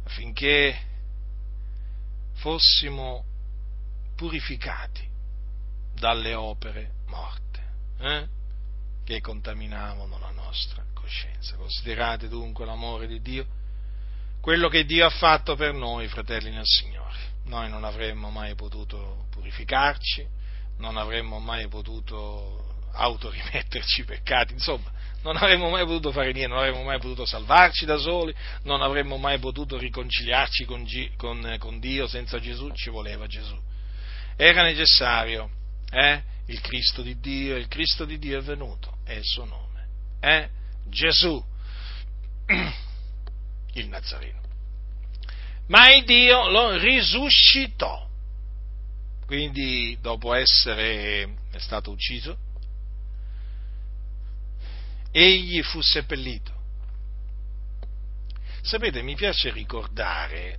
affinché 0.05 0.96
fossimo 2.37 3.25
purificati 4.17 5.07
dalle 5.95 6.35
opere 6.35 6.93
morte 7.07 7.63
eh? 7.99 8.29
che 9.05 9.21
contaminavano 9.21 10.19
la 10.19 10.31
nostra 10.31 10.85
coscienza. 10.93 11.57
Considerate 11.57 12.29
dunque 12.29 12.65
l'amore 12.65 13.07
di 13.07 13.21
Dio, 13.21 13.47
quello 14.41 14.69
che 14.69 14.85
Dio 14.85 15.07
ha 15.07 15.11
fatto 15.11 15.55
per 15.57 15.73
noi, 15.73 16.09
fratelli 16.09 16.51
nel 16.51 16.65
Signore. 16.65 17.35
noi 17.45 17.69
non 17.71 17.85
avremmo 17.85 18.31
mai 18.31 18.55
potuto 18.55 19.27
purificarci, 19.31 20.27
non 20.79 20.97
avremmo 20.97 21.39
mai 21.39 21.69
potuto 21.69 22.89
autorimetterci 22.93 24.01
i 24.01 24.05
peccati, 24.05 24.53
insomma, 24.53 24.91
non 25.23 25.37
avremmo 25.37 25.71
mai 25.71 25.85
potuto 25.85 26.13
fare 26.13 26.33
niente, 26.33 26.49
non 26.49 26.59
avremmo 26.59 26.85
mai 26.85 26.99
potuto 26.99 27.25
salvarci 27.25 27.85
da 27.85 27.97
soli, 27.97 28.35
non 28.63 28.83
avremmo 28.83 29.17
mai 29.17 29.39
potuto 29.39 29.77
riconciliarci 29.77 30.65
con, 30.65 30.85
G, 30.85 31.17
con, 31.17 31.57
con 31.59 31.81
Dio 31.81 32.07
senza 32.07 32.39
Gesù, 32.39 32.71
ci 32.73 32.91
voleva 32.91 33.27
Gesù. 33.27 33.59
Era 34.37 34.63
necessario, 34.63 35.51
eh? 35.91 36.23
Il 36.47 36.61
Cristo 36.61 37.03
di 37.03 37.19
Dio, 37.19 37.57
il 37.57 37.67
Cristo 37.67 38.05
di 38.05 38.19
Dio 38.19 38.39
è 38.39 38.43
venuto, 38.43 38.99
è 39.05 39.15
il 39.15 39.25
suo 39.25 39.45
nome, 39.45 39.89
è 40.21 40.49
Gesù, 40.85 41.43
il 43.75 43.89
Nazareno. 43.89 44.41
Ma 45.69 45.93
il 45.93 46.05
Dio 46.05 46.49
lo 46.49 46.77
risuscitò, 46.77 48.09
quindi 49.27 49.99
dopo 50.01 50.35
essere 50.35 51.39
stato 51.57 51.91
ucciso, 51.91 52.39
egli 55.17 55.63
fu 55.63 55.81
seppellito. 55.81 56.53
Sapete, 58.61 59.01
mi 59.01 59.15
piace 59.15 59.51
ricordare, 59.51 60.59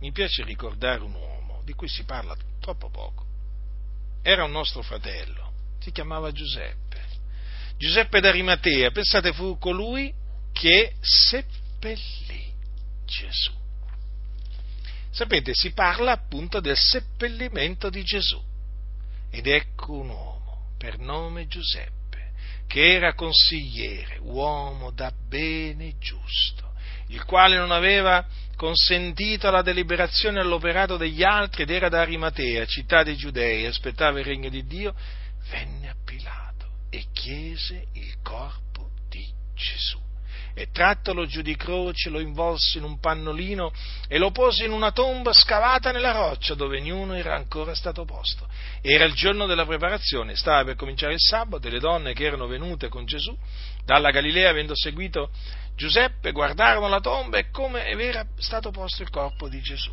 mi 0.00 0.12
piace 0.12 0.44
ricordare 0.44 1.00
un 1.00 1.14
uomo 1.14 1.62
di 1.64 1.72
cui 1.72 1.88
si 1.88 2.04
parla 2.04 2.36
troppo 2.60 2.90
poco. 2.90 3.24
Era 4.20 4.44
un 4.44 4.50
nostro 4.50 4.82
fratello, 4.82 5.52
si 5.78 5.90
chiamava 5.90 6.30
Giuseppe. 6.30 7.06
Giuseppe 7.78 8.20
d'Arimatea, 8.20 8.90
pensate, 8.90 9.32
fu 9.32 9.56
colui 9.56 10.12
che 10.52 10.94
seppellì 11.00 12.52
Gesù. 13.06 13.52
Sapete, 15.10 15.52
si 15.54 15.72
parla 15.72 16.12
appunto 16.12 16.60
del 16.60 16.76
seppellimento 16.76 17.88
di 17.88 18.02
Gesù. 18.02 18.42
Ed 19.30 19.46
ecco 19.46 19.92
un 19.92 20.08
uomo 20.10 20.37
per 20.78 20.98
nome 20.98 21.46
Giuseppe, 21.46 22.32
che 22.66 22.94
era 22.94 23.14
consigliere, 23.14 24.18
uomo 24.20 24.90
da 24.92 25.10
bene 25.10 25.88
e 25.88 25.94
giusto, 25.98 26.72
il 27.08 27.24
quale 27.24 27.56
non 27.56 27.70
aveva 27.70 28.24
consentito 28.56 29.50
la 29.50 29.62
deliberazione 29.62 30.40
all'operato 30.40 30.96
degli 30.96 31.22
altri 31.22 31.62
ed 31.62 31.70
era 31.70 31.88
da 31.88 32.00
Arimatea, 32.00 32.64
città 32.66 33.02
dei 33.02 33.16
Giudei, 33.16 33.66
aspettava 33.66 34.18
il 34.18 34.24
regno 34.24 34.48
di 34.48 34.64
Dio, 34.64 34.94
venne 35.50 35.90
a 35.90 35.96
Pilato 36.04 36.66
e 36.90 37.06
chiese 37.12 37.88
il 37.92 38.16
corpo 38.22 38.90
di 39.08 39.26
Gesù 39.54 40.07
e 40.58 40.70
trattolo 40.72 41.24
giù 41.24 41.40
di 41.40 41.54
croce 41.54 42.10
lo 42.10 42.18
involse 42.18 42.78
in 42.78 42.84
un 42.84 42.98
pannolino 42.98 43.72
e 44.08 44.18
lo 44.18 44.32
pose 44.32 44.64
in 44.64 44.72
una 44.72 44.90
tomba 44.90 45.32
scavata 45.32 45.92
nella 45.92 46.10
roccia 46.10 46.54
dove 46.54 46.80
ognuno 46.80 47.14
era 47.14 47.36
ancora 47.36 47.76
stato 47.76 48.04
posto. 48.04 48.48
Era 48.82 49.04
il 49.04 49.14
giorno 49.14 49.46
della 49.46 49.64
preparazione, 49.64 50.34
stava 50.34 50.64
per 50.64 50.74
cominciare 50.74 51.12
il 51.12 51.20
sabato 51.20 51.68
e 51.68 51.70
le 51.70 51.78
donne 51.78 52.12
che 52.12 52.24
erano 52.24 52.48
venute 52.48 52.88
con 52.88 53.04
Gesù 53.04 53.36
dalla 53.84 54.10
Galilea 54.10 54.50
avendo 54.50 54.74
seguito 54.74 55.30
Giuseppe 55.76 56.32
guardarono 56.32 56.88
la 56.88 56.98
tomba 56.98 57.38
e 57.38 57.50
come 57.50 57.86
era 57.86 58.26
stato 58.38 58.72
posto 58.72 59.02
il 59.02 59.10
corpo 59.10 59.48
di 59.48 59.60
Gesù. 59.60 59.92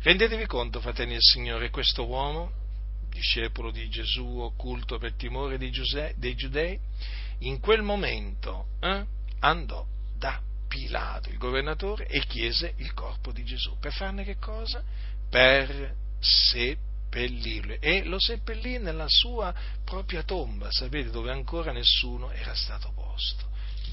Rendetevi 0.00 0.46
conto, 0.46 0.80
fratelli 0.80 1.12
del 1.12 1.20
Signore, 1.20 1.68
questo 1.68 2.06
uomo, 2.06 2.50
discepolo 3.10 3.70
di 3.70 3.90
Gesù, 3.90 4.38
occulto 4.38 4.96
per 4.96 5.12
timore 5.12 5.58
dei, 5.58 5.70
Giudei, 5.70 6.78
in 7.40 7.60
quel 7.60 7.82
momento 7.82 8.68
eh, 8.80 9.04
andò 9.40 9.86
da 10.16 10.40
Pilato, 10.68 11.28
il 11.28 11.38
governatore, 11.38 12.06
e 12.06 12.20
chiese 12.26 12.74
il 12.78 12.92
corpo 12.94 13.30
di 13.30 13.44
Gesù. 13.44 13.78
Per 13.78 13.92
farne 13.92 14.24
che 14.24 14.36
cosa? 14.38 14.82
Per 15.30 15.94
seppellirlo. 16.18 17.76
E 17.80 18.04
lo 18.04 18.18
seppellì 18.18 18.78
nella 18.78 19.06
sua 19.06 19.54
propria 19.84 20.22
tomba, 20.22 20.70
sapete, 20.70 21.10
dove 21.10 21.30
ancora 21.30 21.70
nessuno 21.70 22.30
era 22.30 22.54
stato 22.54 22.90
posto. 22.92 23.44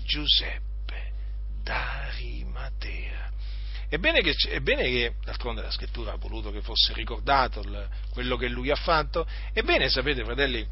Giuseppe 0.05 1.11
d'Arimatea. 1.61 3.29
Ebbene 3.93 4.21
che, 4.21 4.33
ebbene 4.49 4.83
che, 4.83 5.13
d'altronde 5.25 5.61
la 5.61 5.69
scrittura 5.69 6.13
ha 6.13 6.15
voluto 6.15 6.49
che 6.49 6.61
fosse 6.61 6.93
ricordato 6.93 7.61
quello 8.11 8.37
che 8.37 8.47
lui 8.47 8.71
ha 8.71 8.75
fatto, 8.75 9.27
ebbene 9.51 9.89
sapete 9.89 10.23
fratelli, 10.23 10.65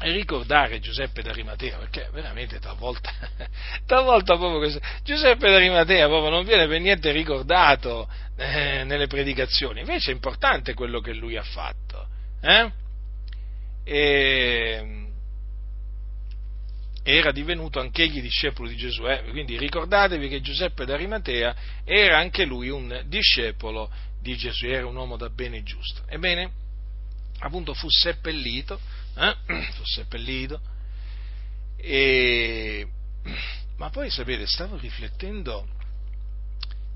ricordare 0.00 0.80
Giuseppe 0.80 1.22
d'Arimatea, 1.22 1.78
perché 1.78 2.08
veramente 2.12 2.58
talvolta, 2.58 3.10
talvolta 3.86 4.36
proprio 4.36 4.58
questo, 4.58 4.80
Giuseppe 5.02 5.50
d'Arimatea 5.50 6.06
proprio 6.06 6.30
non 6.30 6.44
viene 6.44 6.66
per 6.66 6.80
niente 6.80 7.10
ricordato 7.10 8.08
eh, 8.36 8.84
nelle 8.84 9.06
predicazioni, 9.06 9.80
invece 9.80 10.10
è 10.10 10.14
importante 10.14 10.74
quello 10.74 11.00
che 11.00 11.12
lui 11.12 11.36
ha 11.36 11.42
fatto. 11.42 12.06
Eh? 12.40 12.70
E, 13.84 15.06
era 17.02 17.32
divenuto 17.32 17.80
anch'egli 17.80 18.20
discepolo 18.20 18.68
di 18.68 18.76
Gesù, 18.76 19.08
eh? 19.08 19.24
quindi 19.30 19.56
ricordatevi 19.56 20.28
che 20.28 20.42
Giuseppe 20.42 20.84
d'Arimatea 20.84 21.56
era 21.84 22.18
anche 22.18 22.44
lui 22.44 22.68
un 22.68 23.02
discepolo 23.06 23.90
di 24.20 24.36
Gesù, 24.36 24.66
era 24.66 24.86
un 24.86 24.94
uomo 24.94 25.16
da 25.16 25.30
bene 25.30 25.58
e 25.58 25.62
giusto. 25.62 26.02
Ebbene, 26.06 26.50
appunto 27.38 27.72
fu 27.72 27.88
seppellito 27.88 28.78
eh? 29.18 29.36
fu 29.72 29.84
seppellito, 29.84 30.60
e... 31.76 32.86
ma 33.76 33.90
poi 33.90 34.10
sapete, 34.10 34.46
stavo 34.46 34.76
riflettendo, 34.76 35.66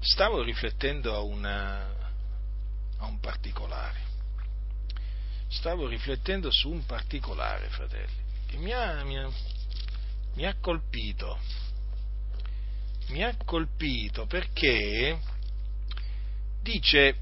stavo 0.01 0.43
riflettendo 0.43 1.15
a, 1.15 1.21
una, 1.21 1.83
a 2.99 3.07
un 3.07 3.19
particolare, 3.19 4.01
stavo 5.49 5.89
riflettendo 5.89 6.51
su 6.51 6.71
un 6.71 6.85
particolare, 6.87 7.69
fratelli, 7.69 8.23
che 8.47 8.57
mi 8.57 8.73
ha, 8.73 9.03
mi 9.05 9.19
ha, 9.19 9.29
mi 10.35 10.47
ha 10.47 10.55
colpito, 10.61 11.39
mi 13.09 13.25
ha 13.25 13.37
colpito 13.45 14.27
perché 14.27 15.19
dice 16.61 17.17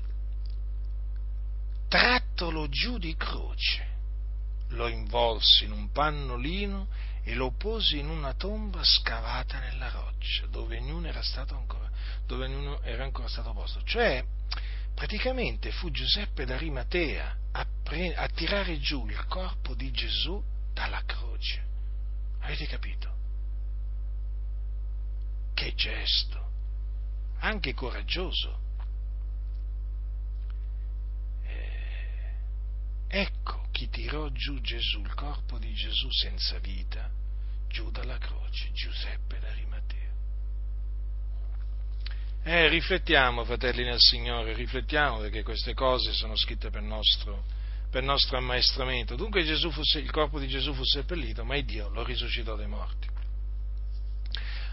trattolo 1.88 2.68
giù 2.68 2.98
di 2.98 3.16
croce 3.16 3.90
lo 4.70 4.88
involse 4.88 5.64
in 5.64 5.72
un 5.72 5.90
pannolino 5.90 6.88
e 7.22 7.34
lo 7.34 7.52
pose 7.52 7.96
in 7.96 8.08
una 8.08 8.34
tomba 8.34 8.82
scavata 8.82 9.58
nella 9.58 9.90
roccia, 9.90 10.46
dove 10.46 10.78
ognuno 10.78 11.06
era 11.06 11.22
ancora, 11.50 11.90
era 12.82 13.04
ancora 13.04 13.28
stato 13.28 13.52
posto. 13.52 13.82
Cioè, 13.82 14.24
praticamente 14.94 15.70
fu 15.72 15.90
Giuseppe 15.90 16.44
d'Arimatea 16.44 17.36
a, 17.52 17.66
pre- 17.82 18.14
a 18.14 18.28
tirare 18.28 18.78
giù 18.78 19.06
il 19.06 19.26
corpo 19.26 19.74
di 19.74 19.90
Gesù 19.90 20.42
dalla 20.72 21.02
croce. 21.04 21.68
Avete 22.40 22.66
capito? 22.66 23.18
Che 25.54 25.74
gesto, 25.74 26.50
anche 27.40 27.74
coraggioso. 27.74 28.58
Eh, 31.42 32.34
ecco 33.10 33.66
chi 33.72 33.88
tirò 33.88 34.28
giù 34.28 34.60
Gesù, 34.60 35.00
il 35.00 35.14
corpo 35.14 35.58
di 35.58 35.72
Gesù 35.72 36.08
senza 36.10 36.58
vita, 36.58 37.10
giù 37.68 37.90
dalla 37.90 38.18
croce, 38.18 38.70
Giuseppe 38.72 39.38
d'Arimatea. 39.38 39.98
Eh, 42.42 42.68
riflettiamo, 42.68 43.44
fratelli 43.44 43.84
nel 43.84 43.98
Signore, 43.98 44.54
riflettiamo 44.54 45.18
perché 45.18 45.42
queste 45.42 45.74
cose 45.74 46.12
sono 46.12 46.36
scritte 46.36 46.70
per 46.70 46.82
nostro, 46.82 47.44
per 47.90 48.02
nostro 48.02 48.38
ammaestramento. 48.38 49.16
Dunque 49.16 49.44
fu, 49.70 49.80
il 49.98 50.10
corpo 50.10 50.38
di 50.38 50.46
Gesù 50.46 50.72
fu 50.72 50.84
seppellito, 50.84 51.44
ma 51.44 51.60
Dio 51.60 51.88
lo 51.90 52.04
risuscitò 52.04 52.56
dai 52.56 52.68
morti, 52.68 53.08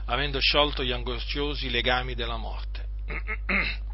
avendo 0.06 0.40
sciolto 0.40 0.84
gli 0.84 0.92
angosciosi 0.92 1.70
legami 1.70 2.14
della 2.14 2.38
morte. 2.38 2.86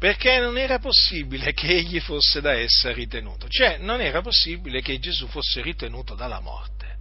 perché 0.00 0.38
non 0.38 0.56
era 0.56 0.78
possibile 0.78 1.52
che 1.52 1.66
egli 1.66 2.00
fosse 2.00 2.40
da 2.40 2.54
essa 2.54 2.90
ritenuto, 2.90 3.50
cioè 3.50 3.76
non 3.76 4.00
era 4.00 4.22
possibile 4.22 4.80
che 4.80 4.98
Gesù 4.98 5.26
fosse 5.26 5.60
ritenuto 5.60 6.14
dalla 6.14 6.40
morte. 6.40 6.96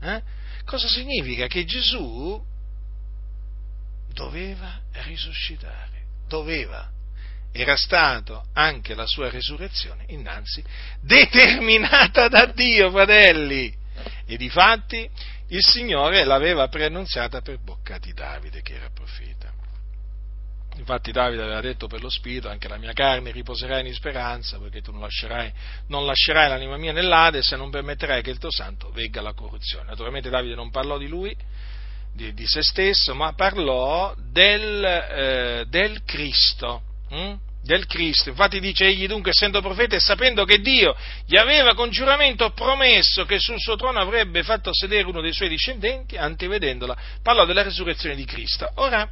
Eh? 0.00 0.22
Cosa 0.64 0.86
significa? 0.86 1.48
Che 1.48 1.64
Gesù 1.64 2.40
doveva 4.12 4.80
risuscitare, 5.02 6.04
doveva. 6.28 6.88
Era 7.50 7.76
stato 7.76 8.46
anche 8.52 8.94
la 8.94 9.06
sua 9.06 9.30
resurrezione 9.30 10.04
innanzi 10.10 10.62
determinata 11.00 12.28
da 12.28 12.46
Dio, 12.46 12.88
fratelli. 12.92 13.74
E 14.26 14.36
difatti 14.36 15.10
il 15.48 15.64
Signore 15.64 16.22
l'aveva 16.22 16.68
preannunziata 16.68 17.40
per 17.40 17.58
bocca 17.58 17.98
di 17.98 18.12
Davide, 18.12 18.62
che 18.62 18.74
era 18.74 18.90
profeta. 18.94 19.53
Infatti 20.76 21.12
Davide 21.12 21.42
aveva 21.42 21.60
detto 21.60 21.86
per 21.86 22.02
lo 22.02 22.10
Spirito, 22.10 22.48
anche 22.48 22.68
la 22.68 22.78
mia 22.78 22.92
carne 22.92 23.30
riposerà 23.30 23.78
in 23.78 23.92
speranza, 23.94 24.58
perché 24.58 24.80
tu 24.80 24.90
non 24.90 25.00
lascerai, 25.00 25.52
non 25.88 26.04
lascerai 26.04 26.48
l'anima 26.48 26.76
mia 26.76 26.92
nell'Ade 26.92 27.42
se 27.42 27.56
non 27.56 27.70
permetterai 27.70 28.22
che 28.22 28.30
il 28.30 28.38
tuo 28.38 28.50
santo 28.50 28.90
vegga 28.90 29.22
la 29.22 29.34
corruzione. 29.34 29.86
Naturalmente 29.86 30.30
Davide 30.30 30.54
non 30.54 30.70
parlò 30.70 30.98
di 30.98 31.06
lui, 31.06 31.36
di, 32.12 32.34
di 32.34 32.46
se 32.46 32.62
stesso, 32.62 33.14
ma 33.14 33.34
parlò 33.34 34.14
del, 34.16 34.84
eh, 34.84 35.64
del 35.68 36.02
Cristo. 36.04 36.82
Hm? 37.10 37.34
Del 37.62 37.86
Cristo. 37.86 38.28
Infatti 38.28 38.60
dice 38.60 38.84
egli 38.84 39.06
dunque, 39.06 39.30
essendo 39.30 39.62
profeta 39.62 39.96
e 39.96 40.00
sapendo 40.00 40.44
che 40.44 40.60
Dio 40.60 40.94
gli 41.24 41.36
aveva 41.36 41.74
con 41.74 41.88
giuramento 41.88 42.50
promesso 42.50 43.24
che 43.24 43.38
sul 43.38 43.58
suo 43.58 43.76
trono 43.76 44.00
avrebbe 44.00 44.42
fatto 44.42 44.68
sedere 44.74 45.08
uno 45.08 45.22
dei 45.22 45.32
suoi 45.32 45.48
discendenti, 45.48 46.16
antevedendola, 46.16 46.94
parlò 47.22 47.46
della 47.46 47.62
resurrezione 47.62 48.16
di 48.16 48.26
Cristo. 48.26 48.70
Ora, 48.74 49.08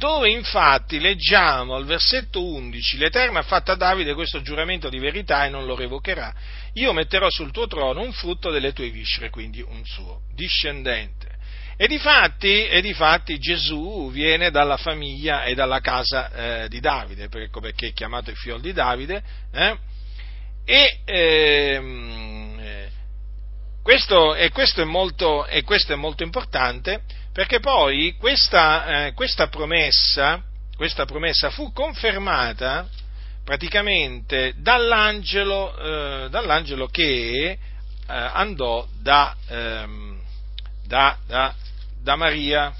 dove 0.00 0.30
infatti 0.30 0.98
leggiamo 0.98 1.74
al 1.74 1.84
versetto 1.84 2.42
11, 2.42 2.96
l'Eterno 2.96 3.38
ha 3.38 3.42
fatto 3.42 3.70
a 3.70 3.74
Davide 3.74 4.14
questo 4.14 4.40
giuramento 4.40 4.88
di 4.88 4.98
verità 4.98 5.44
e 5.44 5.50
non 5.50 5.66
lo 5.66 5.76
revocherà, 5.76 6.32
io 6.72 6.94
metterò 6.94 7.28
sul 7.28 7.50
tuo 7.50 7.66
trono 7.66 8.00
un 8.00 8.10
frutto 8.10 8.50
delle 8.50 8.72
tue 8.72 8.88
viscere, 8.88 9.28
quindi 9.28 9.60
un 9.60 9.84
suo 9.84 10.22
discendente. 10.34 11.28
E 11.76 11.86
difatti, 11.86 12.66
e 12.66 12.80
difatti 12.80 13.38
Gesù 13.38 14.10
viene 14.10 14.50
dalla 14.50 14.78
famiglia 14.78 15.44
e 15.44 15.54
dalla 15.54 15.80
casa 15.80 16.62
eh, 16.62 16.68
di 16.70 16.80
Davide, 16.80 17.28
perché 17.28 17.88
è 17.88 17.92
chiamato 17.92 18.30
il 18.30 18.36
figlio 18.36 18.56
di 18.56 18.72
Davide, 18.72 19.22
eh? 19.52 19.76
e, 20.64 21.00
ehm, 21.04 22.58
eh, 22.58 22.90
questo, 23.82 24.34
e, 24.34 24.48
questo 24.50 24.86
molto, 24.86 25.44
e, 25.46 25.62
questo, 25.62 25.92
è 25.92 25.96
molto, 25.96 26.22
importante 26.22 27.02
perché 27.32 27.60
poi 27.60 28.16
questa, 28.18 29.06
eh, 29.06 29.12
questa, 29.12 29.46
promessa, 29.48 30.42
questa 30.76 31.04
promessa, 31.04 31.50
fu 31.50 31.72
confermata 31.72 32.88
praticamente 33.44 34.54
dall'angelo, 34.56 36.24
eh, 36.24 36.28
dall'angelo 36.28 36.88
che 36.88 37.50
eh, 37.50 37.58
andò 38.06 38.86
da, 39.00 39.36
ehm, 39.46 40.20
da, 40.84 41.16
da, 41.26 41.54
da, 42.02 42.16
Maria. 42.16 42.74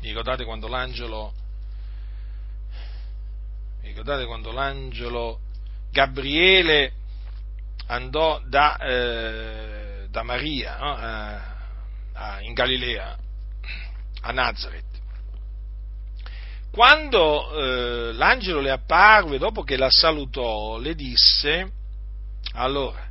Vi 0.00 0.08
ricordate 0.08 0.44
quando 0.44 0.68
l'angelo, 0.68 1.32
ricordate 3.82 4.26
quando 4.26 4.52
l'angelo 4.52 5.40
Gabriele 5.90 6.92
andò 7.86 8.40
da, 8.44 8.76
eh, 8.76 10.06
da 10.10 10.22
Maria 10.22 10.76
no? 10.78 11.52
In 12.42 12.52
Galilea, 12.52 13.16
a 14.22 14.32
Nazareth. 14.32 14.84
Quando 16.70 17.52
eh, 17.52 18.12
l'angelo 18.12 18.60
le 18.60 18.70
apparve, 18.70 19.38
dopo 19.38 19.62
che 19.62 19.76
la 19.76 19.90
salutò, 19.90 20.78
le 20.78 20.94
disse, 20.94 21.70
allora, 22.54 23.04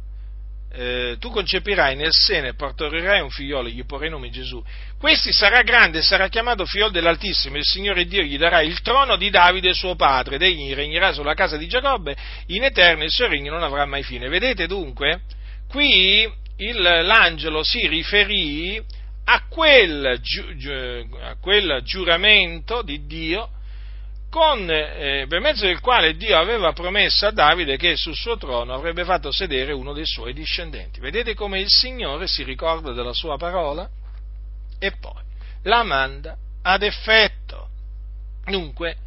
eh, 0.71 1.17
tu 1.19 1.29
concepirai 1.29 1.95
nel 1.95 2.11
seno 2.11 2.47
e 2.47 2.55
partorirai 2.55 3.21
un 3.21 3.29
figliolo, 3.29 3.67
gli 3.69 3.85
porrai 3.85 4.09
nome 4.09 4.29
Gesù. 4.29 4.63
Questi 4.97 5.31
sarà 5.31 5.61
grande 5.61 5.99
e 5.99 6.01
sarà 6.01 6.29
chiamato 6.29 6.65
figliolo 6.65 6.91
dell'Altissimo, 6.91 7.57
il 7.57 7.65
Signore 7.65 8.05
Dio 8.05 8.21
gli 8.21 8.37
darà 8.37 8.61
il 8.61 8.81
trono 8.81 9.15
di 9.17 9.29
Davide 9.29 9.73
suo 9.73 9.95
padre, 9.95 10.35
ed 10.35 10.41
egli 10.41 10.73
regnerà 10.73 11.13
sulla 11.13 11.33
casa 11.33 11.57
di 11.57 11.67
Giacobbe 11.67 12.15
in 12.47 12.63
eterno, 12.63 13.03
il 13.03 13.11
suo 13.11 13.27
regno 13.27 13.51
non 13.51 13.63
avrà 13.63 13.85
mai 13.85 14.03
fine. 14.03 14.29
Vedete 14.29 14.65
dunque? 14.65 15.21
Qui 15.67 16.41
il, 16.57 16.81
l'angelo 16.81 17.63
si 17.63 17.87
riferì 17.87 18.83
a 19.25 19.43
quel, 19.47 20.21
a 21.21 21.35
quel 21.39 21.81
giuramento 21.83 22.81
di 22.81 23.05
Dio 23.05 23.49
con, 24.29 24.67
eh, 24.69 25.25
per 25.29 25.39
mezzo 25.41 25.65
del 25.65 25.79
quale 25.79 26.15
Dio 26.15 26.37
aveva 26.37 26.73
promesso 26.73 27.27
a 27.27 27.31
Davide 27.31 27.77
che 27.77 27.95
sul 27.95 28.15
suo 28.15 28.35
trono 28.35 28.73
avrebbe 28.73 29.03
fatto 29.03 29.31
sedere 29.31 29.73
uno 29.73 29.93
dei 29.93 30.07
suoi 30.07 30.33
discendenti. 30.33 30.99
Vedete 30.99 31.35
come 31.35 31.59
il 31.59 31.69
Signore 31.69 32.27
si 32.27 32.43
ricorda 32.43 32.93
della 32.93 33.13
sua 33.13 33.37
parola 33.37 33.87
e 34.79 34.91
poi 34.99 35.21
la 35.63 35.83
manda 35.83 36.35
ad 36.63 36.81
effetto. 36.81 37.69
Dunque, 38.45 38.97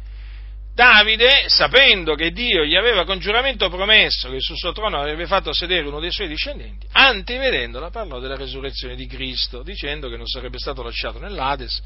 Davide, 0.77 1.45
sapendo 1.47 2.13
che 2.13 2.29
Dio 2.29 2.63
gli 2.63 2.75
aveva 2.75 3.03
con 3.03 3.17
giuramento 3.17 3.67
promesso 3.67 4.29
che 4.29 4.39
sul 4.39 4.57
suo 4.57 4.73
trono 4.73 4.99
avrebbe 4.99 5.25
fatto 5.25 5.51
sedere 5.51 5.87
uno 5.87 5.99
dei 5.99 6.11
suoi 6.11 6.27
discendenti, 6.27 6.85
antivedendola 6.91 7.89
parlò 7.89 8.19
della 8.19 8.35
resurrezione 8.35 8.95
di 8.95 9.07
Cristo, 9.07 9.63
dicendo 9.63 10.07
che 10.07 10.17
non 10.17 10.27
sarebbe 10.27 10.59
stato 10.59 10.83
lasciato 10.83 11.17
nell'Ades 11.17 11.81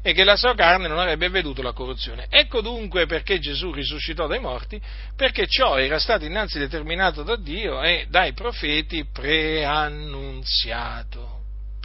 e 0.00 0.12
che 0.12 0.22
la 0.22 0.36
sua 0.36 0.54
carne 0.54 0.86
non 0.86 1.00
avrebbe 1.00 1.28
veduto 1.28 1.60
la 1.60 1.72
corruzione. 1.72 2.28
Ecco 2.30 2.60
dunque 2.60 3.06
perché 3.06 3.40
Gesù 3.40 3.72
risuscitò 3.72 4.28
dai 4.28 4.38
morti, 4.38 4.80
perché 5.16 5.48
ciò 5.48 5.76
era 5.76 5.98
stato 5.98 6.24
innanzi 6.24 6.60
determinato 6.60 7.24
da 7.24 7.34
Dio 7.34 7.82
e 7.82 8.06
dai 8.08 8.32
profeti 8.32 9.08
preannunziato 9.12 11.35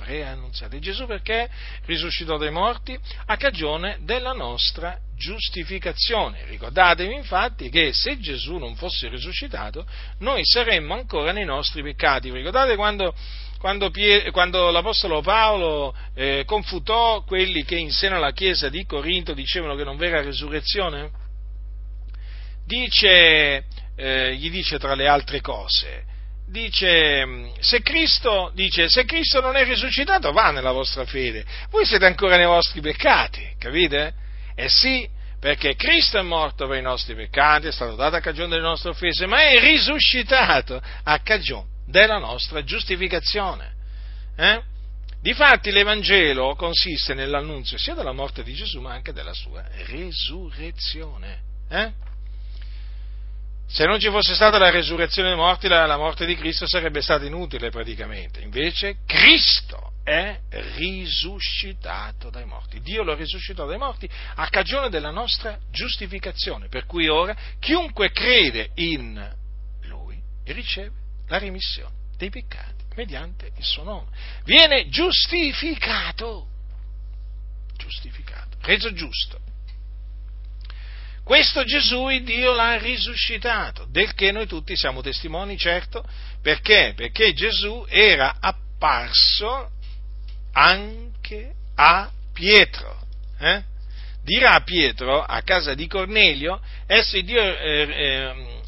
preannunziati. 0.04 0.80
Gesù 0.80 1.06
perché 1.06 1.50
risuscitò 1.86 2.38
dai 2.38 2.52
morti? 2.52 2.98
A 3.26 3.38
cagione 3.38 4.00
della 4.02 4.34
nostra 4.34 4.98
giustificazione. 5.16 6.46
Ricordatevi 6.46 7.14
infatti 7.14 7.70
che 7.70 7.92
se 7.94 8.20
Gesù 8.20 8.58
non 8.58 8.76
fosse 8.76 9.08
risuscitato, 9.08 9.86
noi 10.20 10.42
saremmo 10.44 10.94
ancora 10.96 11.32
nei 11.32 11.46
nostri 11.46 11.84
peccati. 11.84 12.32
Ricordate 12.32 12.76
quando, 12.76 13.14
quando, 13.60 13.92
quando 14.32 14.72
l'Apostolo 14.72 15.22
Paolo 15.22 15.96
eh, 16.16 16.44
confutò 16.46 17.24
quelli 17.24 17.64
che 17.64 17.76
in 17.76 17.92
seno 17.92 18.16
alla 18.16 18.32
chiesa 18.32 18.70
di 18.70 18.86
Corinto 18.86 19.34
dicevano 19.34 19.76
che 19.76 19.84
non 19.84 19.98
vera 19.98 20.22
resurrezione? 20.22 21.12
Dice, 22.66 23.66
eh, 23.96 24.36
gli 24.36 24.50
dice 24.50 24.80
tra 24.80 24.96
le 24.96 25.08
altre 25.08 25.42
cose, 25.42 26.06
dice 26.52 27.52
se, 27.60 27.82
Cristo, 27.82 28.52
dice, 28.54 28.90
se 28.90 29.06
Cristo 29.06 29.40
non 29.40 29.56
è 29.56 29.64
risuscitato 29.64 30.32
va 30.32 30.52
nella 30.52 30.72
vostra 30.72 31.06
fede, 31.06 31.46
voi 31.70 31.86
siete 31.86 32.06
ancora 32.06 32.36
nei 32.36 32.46
vostri 32.46 32.82
peccati, 32.82 33.56
capite? 33.58 34.14
Eh 34.54 34.68
sì, 34.70 35.08
perché 35.40 35.76
Cristo 35.76 36.20
è 36.20 36.22
morto 36.22 36.68
per 36.68 36.78
i 36.78 36.82
nostri 36.82 37.16
peccati, 37.16 37.68
è 37.68 37.72
stato 37.72 37.96
dato 37.96 38.18
a 38.18 38.20
cagione 38.20 38.50
delle 38.50 38.62
nostre 38.62 38.92
offese, 38.92 39.26
ma 39.26 39.42
è 39.42 39.60
risuscitato 39.60 40.80
a 41.04 41.20
cagione 41.20 41.70
della 41.88 42.20
nostra 42.20 42.64
giustificazione. 42.64 43.72
Eh? 44.36 44.62
Difatti 45.22 45.72
l'Evangelo 45.72 46.56
consiste 46.56 47.14
nell'annunzio 47.14 47.78
sia 47.78 47.94
della 47.94 48.12
morte 48.12 48.44
di 48.44 48.54
Gesù 48.54 48.82
ma 48.82 48.92
anche 48.92 49.14
della 49.14 49.34
sua 49.34 49.64
resurrezione. 49.88 51.40
Eh? 51.70 51.92
Se 53.72 53.86
non 53.86 54.00
ci 54.02 54.10
fosse 54.10 54.36
stata 54.36 54.58
la 54.58 54.70
resurrezione 54.70 55.30
dei 55.30 55.38
morti, 55.38 55.70
la, 55.70 55.86
la 55.86 55.96
morte 55.96 56.26
di 56.26 56.36
Cristo 56.36 56.68
sarebbe 56.68 57.02
stata 57.02 57.24
inutile 57.24 57.70
praticamente. 57.70 58.42
Invece 58.42 58.98
Cristo 59.06 59.94
è 60.04 60.38
risuscitato 60.50 62.30
dai 62.30 62.44
morti. 62.44 62.82
Dio 62.82 63.04
lo 63.04 63.14
risuscitò 63.14 63.66
dai 63.66 63.78
morti 63.78 64.10
a 64.36 64.50
cagione 64.50 64.90
della 64.90 65.12
nostra 65.12 65.58
giustificazione. 65.72 66.68
Per 66.68 66.86
cui 66.86 67.08
ora 67.08 67.34
chiunque 67.60 68.12
crede 68.12 68.72
in 68.76 69.36
Lui 69.84 70.22
riceve 70.48 70.92
la 71.30 71.38
remissione 71.38 71.96
dei 72.18 72.30
peccati 72.30 72.84
mediante 72.96 73.52
il 73.56 73.64
suo 73.64 73.84
nome. 73.84 74.08
Viene 74.44 74.90
giustificato. 74.90 76.46
Giustificato. 77.78 78.58
Reso 78.64 78.92
giusto 78.92 79.51
questo 81.24 81.64
Gesù 81.64 82.08
Dio 82.24 82.54
l'ha 82.54 82.78
risuscitato, 82.78 83.86
del 83.90 84.14
che 84.14 84.32
noi 84.32 84.48
tutti 84.48 84.76
siamo 84.76 85.02
testimoni, 85.02 85.58
certo, 85.58 86.04
perché? 86.42 86.94
Perché 86.96 87.34
Gesù 87.34 87.86
era 87.88 88.38
apparso 88.40 89.70
anche 90.54 91.54
a 91.76 92.10
Pietro. 92.34 93.00
Eh? 93.40 93.64
Dirà 94.24 94.60
Pietro, 94.62 95.24
a 95.24 95.42
casa 95.42 95.74
di 95.74 95.88
Cornelio, 95.88 96.62
esso 96.86 97.20
Dio, 97.22 97.42
eh, 97.42 97.82
eh, 97.82 98.61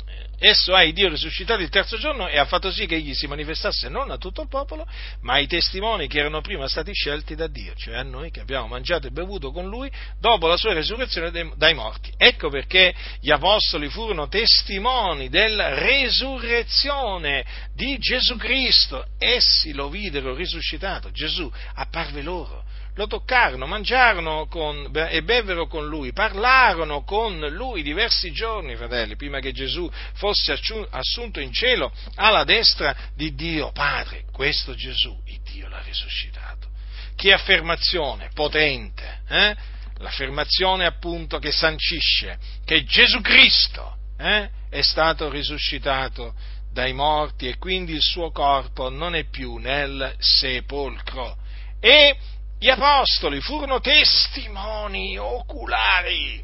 Esso 0.45 0.75
ha 0.75 0.83
Dio 0.91 1.07
risuscitato 1.07 1.61
il 1.61 1.69
terzo 1.69 1.97
giorno 1.97 2.27
e 2.27 2.37
ha 2.37 2.43
fatto 2.43 2.69
sì 2.69 2.85
che 2.85 2.95
egli 2.95 3.13
si 3.13 3.27
manifestasse 3.27 3.87
non 3.87 4.11
a 4.11 4.17
tutto 4.17 4.41
il 4.41 4.49
popolo, 4.49 4.85
ma 5.21 5.35
ai 5.35 5.47
testimoni 5.47 6.09
che 6.09 6.19
erano 6.19 6.41
prima 6.41 6.67
stati 6.67 6.91
scelti 6.93 7.33
da 7.33 7.47
Dio, 7.47 7.73
cioè 7.75 7.95
a 7.95 8.03
noi 8.03 8.29
che 8.29 8.41
abbiamo 8.41 8.67
mangiato 8.67 9.07
e 9.07 9.11
bevuto 9.11 9.53
con 9.53 9.69
lui 9.69 9.89
dopo 10.19 10.47
la 10.47 10.57
sua 10.57 10.73
resurrezione 10.73 11.53
dai 11.55 11.73
morti. 11.73 12.11
Ecco 12.17 12.49
perché 12.49 12.93
gli 13.21 13.31
apostoli 13.31 13.87
furono 13.87 14.27
testimoni 14.27 15.29
della 15.29 15.75
resurrezione 15.75 17.45
di 17.73 17.97
Gesù 17.97 18.35
Cristo. 18.35 19.05
Essi 19.17 19.71
lo 19.71 19.87
videro 19.87 20.35
risuscitato. 20.35 21.09
Gesù 21.11 21.49
apparve 21.75 22.21
loro 22.21 22.65
lo 22.95 23.07
toccarono, 23.07 23.65
mangiarono 23.65 24.45
con, 24.47 24.91
e 25.09 25.23
bevvero 25.23 25.67
con 25.67 25.87
lui, 25.87 26.13
parlarono 26.13 27.03
con 27.03 27.39
lui 27.39 27.81
diversi 27.81 28.31
giorni, 28.31 28.75
fratelli, 28.75 29.15
prima 29.15 29.39
che 29.39 29.51
Gesù 29.51 29.89
fosse 30.13 30.59
assunto 30.89 31.39
in 31.39 31.51
cielo 31.51 31.91
alla 32.15 32.43
destra 32.43 32.95
di 33.15 33.33
Dio 33.33 33.71
Padre. 33.71 34.25
Questo 34.31 34.75
Gesù, 34.75 35.19
il 35.25 35.41
Dio 35.41 35.67
l'ha 35.67 35.81
risuscitato. 35.81 36.67
Che 37.15 37.31
affermazione 37.31 38.29
potente, 38.33 39.21
eh? 39.27 39.55
L'affermazione 39.97 40.85
appunto 40.85 41.37
che 41.37 41.51
sancisce 41.51 42.37
che 42.65 42.83
Gesù 42.83 43.21
Cristo 43.21 43.95
eh, 44.17 44.49
è 44.69 44.81
stato 44.81 45.29
risuscitato 45.29 46.33
dai 46.71 46.91
morti 46.91 47.47
e 47.47 47.57
quindi 47.57 47.93
il 47.93 48.01
suo 48.01 48.31
corpo 48.31 48.89
non 48.89 49.15
è 49.15 49.29
più 49.29 49.57
nel 49.57 50.15
sepolcro. 50.17 51.37
E 51.79 52.17
gli 52.63 52.69
apostoli 52.69 53.41
furono 53.41 53.81
testimoni 53.81 55.17
oculari. 55.17 56.41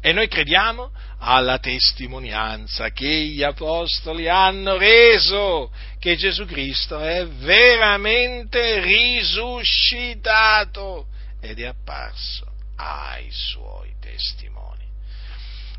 E 0.00 0.12
noi 0.14 0.28
crediamo 0.28 0.90
alla 1.18 1.58
testimonianza 1.58 2.88
che 2.88 3.06
gli 3.06 3.42
apostoli 3.42 4.30
hanno 4.30 4.78
reso 4.78 5.70
che 5.98 6.16
Gesù 6.16 6.46
Cristo 6.46 6.98
è 6.98 7.26
veramente 7.26 8.80
risuscitato 8.80 11.08
ed 11.42 11.60
è 11.60 11.66
apparso 11.66 12.46
ai 12.76 13.28
suoi 13.30 13.92
testimoni. 14.00 14.86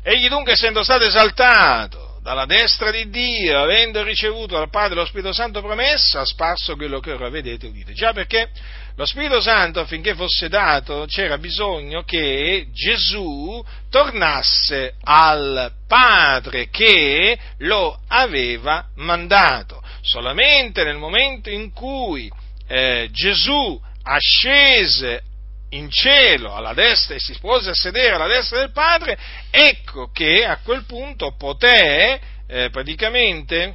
Egli 0.04 0.28
dunque, 0.28 0.52
essendo 0.52 0.84
stato 0.84 1.04
esaltato 1.04 2.07
dalla 2.28 2.44
destra 2.44 2.90
di 2.90 3.08
Dio, 3.08 3.58
avendo 3.58 4.02
ricevuto 4.02 4.54
dal 4.54 4.68
Padre 4.68 4.96
lo 4.96 5.06
Spirito 5.06 5.32
Santo 5.32 5.62
promessa, 5.62 6.20
ha 6.20 6.24
sparso 6.26 6.76
quello 6.76 7.00
che 7.00 7.12
ora 7.12 7.30
vedete 7.30 7.64
e 7.64 7.68
udite. 7.70 7.94
Già 7.94 8.12
perché 8.12 8.50
lo 8.96 9.06
Spirito 9.06 9.40
Santo, 9.40 9.80
affinché 9.80 10.14
fosse 10.14 10.50
dato, 10.50 11.06
c'era 11.08 11.38
bisogno 11.38 12.02
che 12.02 12.66
Gesù 12.70 13.64
tornasse 13.88 14.96
al 15.04 15.72
Padre 15.86 16.68
che 16.68 17.38
lo 17.60 17.98
aveva 18.08 18.88
mandato. 18.96 19.82
Solamente 20.02 20.84
nel 20.84 20.98
momento 20.98 21.48
in 21.48 21.72
cui 21.72 22.30
eh, 22.66 23.08
Gesù 23.10 23.80
ascese 24.02 25.22
in 25.70 25.90
cielo 25.90 26.54
alla 26.54 26.72
destra 26.72 27.14
e 27.14 27.20
si 27.20 27.36
pose 27.38 27.70
a 27.70 27.74
sedere 27.74 28.14
alla 28.14 28.26
destra 28.26 28.58
del 28.58 28.72
Padre, 28.72 29.18
ecco 29.50 30.10
che 30.10 30.44
a 30.44 30.58
quel 30.58 30.84
punto 30.84 31.34
poté 31.36 32.20
eh, 32.46 32.70
praticamente 32.70 33.74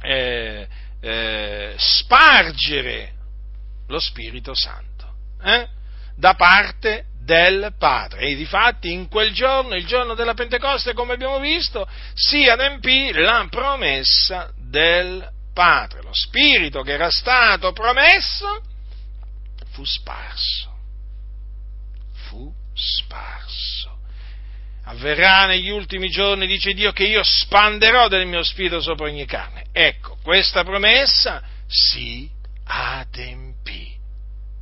eh, 0.00 0.66
eh, 1.00 1.74
spargere 1.76 3.12
lo 3.88 3.98
Spirito 3.98 4.54
Santo 4.54 5.14
eh, 5.42 5.68
da 6.16 6.34
parte 6.34 7.06
del 7.22 7.74
Padre. 7.78 8.20
E 8.28 8.36
difatti 8.36 8.92
in 8.92 9.08
quel 9.08 9.32
giorno, 9.32 9.74
il 9.74 9.86
giorno 9.86 10.14
della 10.14 10.34
Pentecoste, 10.34 10.94
come 10.94 11.14
abbiamo 11.14 11.38
visto, 11.38 11.86
si 12.14 12.48
adempì 12.48 13.12
la 13.12 13.46
promessa 13.50 14.50
del 14.56 15.28
Padre. 15.52 16.02
Lo 16.02 16.14
Spirito 16.14 16.82
che 16.82 16.92
era 16.92 17.10
stato 17.10 17.72
promesso 17.72 18.62
fu 19.72 19.84
sparso 19.84 20.63
sparso. 22.74 23.98
Avverrà 24.84 25.46
negli 25.46 25.70
ultimi 25.70 26.10
giorni, 26.10 26.46
dice 26.46 26.74
Dio, 26.74 26.92
che 26.92 27.04
io 27.04 27.22
spanderò 27.22 28.08
del 28.08 28.26
mio 28.26 28.42
spirito 28.42 28.80
sopra 28.80 29.06
ogni 29.06 29.24
carne. 29.24 29.66
Ecco, 29.72 30.18
questa 30.22 30.62
promessa 30.62 31.42
si 31.66 32.30
adempì. 32.64 33.92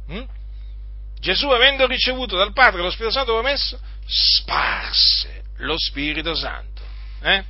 Hm? 0.08 0.24
Gesù, 1.18 1.48
avendo 1.48 1.86
ricevuto 1.86 2.36
dal 2.36 2.52
Padre 2.52 2.82
lo 2.82 2.90
Spirito 2.90 3.14
Santo 3.14 3.32
promesso, 3.32 3.78
sparse 4.06 5.44
lo 5.58 5.78
Spirito 5.78 6.34
Santo. 6.34 6.82
Eh? 7.20 7.44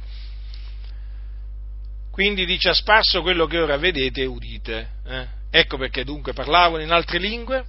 Quindi 2.11 2.45
dice 2.45 2.69
ha 2.69 2.75
sparso 2.75 3.23
quello 3.23 3.47
che 3.47 3.59
ora 3.59 3.79
vedete 3.79 4.21
e 4.21 4.27
udite. 4.27 4.89
Eh? 5.07 5.27
Ecco 5.51 5.79
perché 5.79 6.05
dunque 6.05 6.35
parlavano 6.35 6.83
in 6.83 6.91
altre 6.91 7.19
lingue, 7.19 7.65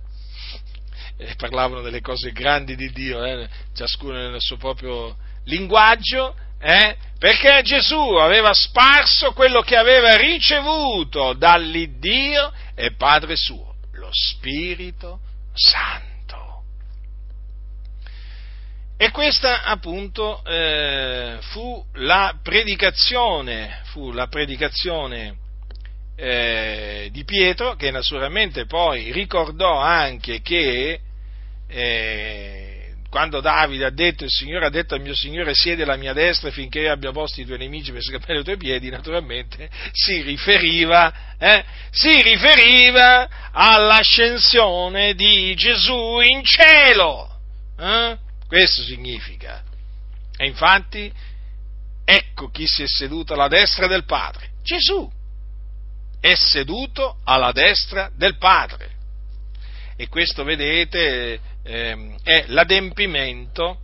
eh, 1.18 1.36
parlavano 1.36 1.82
delle 1.82 2.02
cose 2.02 2.32
grandi 2.32 2.76
di 2.76 2.92
Dio, 2.92 3.24
eh, 3.24 3.48
ciascuno 3.74 4.30
nel 4.30 4.42
suo 4.42 4.58
proprio 4.58 5.16
linguaggio, 5.46 6.36
eh, 6.60 6.96
perché 7.20 7.62
Gesù 7.64 8.16
aveva 8.16 8.54
sparso 8.54 9.34
quello 9.34 9.62
che 9.62 9.76
aveva 9.76 10.16
ricevuto 10.16 11.34
dall'Iddio 11.34 12.52
e 12.76 12.94
Padre 12.96 13.36
suo, 13.36 13.76
lo 13.94 14.10
Spirito 14.12 15.20
Santo. 15.54 16.12
E 18.98 19.12
questa 19.12 19.64
appunto 19.64 20.44
eh, 20.46 21.38
fu 21.42 21.86
la 21.96 22.38
predicazione, 22.42 23.82
fu 23.86 24.12
la 24.12 24.28
predicazione 24.28 25.42
eh, 26.16 27.10
di 27.12 27.24
Pietro, 27.24 27.76
che 27.76 27.92
naturalmente 27.92 28.66
poi 28.66 29.12
ricordò 29.12 29.78
anche 29.78 30.42
che 30.42 31.00
eh, 31.68 32.74
quando 33.10 33.42
Davide 33.42 33.86
ha 33.86 33.92
detto 33.92 34.24
il 34.24 34.30
Signore 34.32 34.66
ha 34.66 34.70
detto 34.70 34.96
al 34.96 35.02
mio 35.02 35.14
Signore 35.16 35.54
siede 35.54 35.84
alla 35.84 35.98
mia 35.98 36.14
destra 36.14 36.50
finché 36.50 36.80
io 36.80 36.92
abbia 36.92 37.12
posto 37.12 37.42
i 37.42 37.46
tuoi 37.46 37.60
nemici 37.60 37.92
per 37.92 38.02
scappare 38.02 38.38
ai 38.38 38.44
tuoi 38.44 38.58
piedi, 38.58 38.90
naturalmente 38.90 39.70
si 39.92 40.22
riferiva, 40.22 41.14
eh, 41.38 41.64
si 41.92 42.22
riferiva 42.22 43.52
all'ascensione 43.52 45.14
di 45.14 45.54
Gesù 45.56 46.20
in 46.22 46.44
cielo. 46.44 47.30
Eh? 47.80 48.18
Questo 48.48 48.82
significa. 48.82 49.62
E 50.36 50.48
infatti, 50.48 51.12
ecco 52.06 52.50
chi 52.50 52.66
si 52.66 52.84
è 52.84 52.88
seduto 52.88 53.34
alla 53.34 53.48
destra 53.48 53.86
del 53.88 54.06
Padre, 54.06 54.50
Gesù 54.64 55.08
è 56.24 56.36
seduto 56.36 57.18
alla 57.26 57.52
destra 57.52 58.10
del 58.16 58.38
Padre. 58.38 58.92
E 59.98 60.08
questo, 60.08 60.46
vedete, 60.46 61.38
ehm, 61.62 62.16
è 62.24 62.46
l'adempimento 62.48 63.82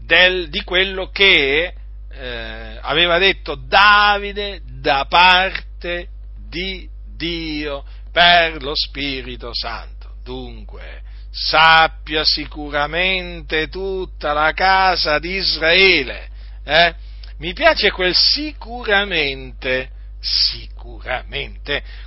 del, 0.00 0.48
di 0.48 0.62
quello 0.64 1.10
che 1.10 1.74
eh, 2.10 2.78
aveva 2.80 3.18
detto 3.18 3.54
Davide 3.54 4.62
da 4.80 5.04
parte 5.06 6.08
di 6.48 6.88
Dio 7.14 7.84
per 8.10 8.62
lo 8.62 8.74
Spirito 8.74 9.50
Santo. 9.52 10.14
Dunque, 10.24 11.02
sappia 11.30 12.24
sicuramente 12.24 13.68
tutta 13.68 14.32
la 14.32 14.52
casa 14.52 15.18
di 15.18 15.34
Israele. 15.34 16.28
Eh? 16.64 16.94
Mi 17.36 17.52
piace 17.52 17.90
quel 17.90 18.14
sicuramente 18.14 19.90
Sicuramente. 20.24 20.73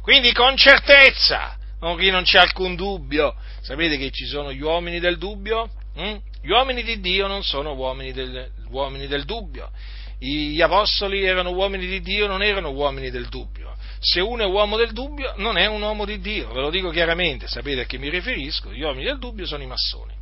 Quindi 0.01 0.32
con 0.34 0.55
certezza, 0.55 1.57
non, 1.80 1.97
non 1.97 2.23
c'è 2.23 2.39
alcun 2.39 2.75
dubbio. 2.75 3.36
Sapete 3.61 3.97
che 3.97 4.11
ci 4.11 4.25
sono 4.25 4.53
gli 4.53 4.61
uomini 4.61 4.99
del 4.99 5.17
dubbio? 5.17 5.69
Mm? 5.99 6.15
Gli 6.41 6.51
uomini 6.51 6.84
di 6.84 6.99
Dio 6.99 7.28
non 7.28 7.43
sono 7.43 7.73
uomini 7.73 8.13
del, 8.13 8.51
uomini 8.69 9.07
del 9.07 9.25
dubbio. 9.25 9.71
Gli 10.19 10.61
apostoli 10.61 11.23
erano 11.23 11.51
uomini 11.51 11.86
di 11.86 12.01
Dio, 12.01 12.28
non 12.28 12.41
erano 12.41 12.69
uomini 12.71 13.09
del 13.11 13.28
dubbio. 13.28 13.75
Se 13.99 14.19
uno 14.19 14.43
è 14.43 14.45
uomo 14.45 14.78
del 14.78 14.91
dubbio, 14.91 15.34
non 15.38 15.57
è 15.57 15.65
un 15.65 15.82
uomo 15.82 16.05
di 16.05 16.19
Dio, 16.19 16.51
ve 16.53 16.61
lo 16.61 16.69
dico 16.69 16.89
chiaramente, 16.89 17.47
sapete 17.47 17.82
a 17.82 17.86
chi 17.86 17.97
mi 17.97 18.09
riferisco? 18.09 18.71
Gli 18.71 18.82
uomini 18.82 19.05
del 19.05 19.17
dubbio 19.17 19.45
sono 19.45 19.63
i 19.63 19.67
massoni 19.67 20.16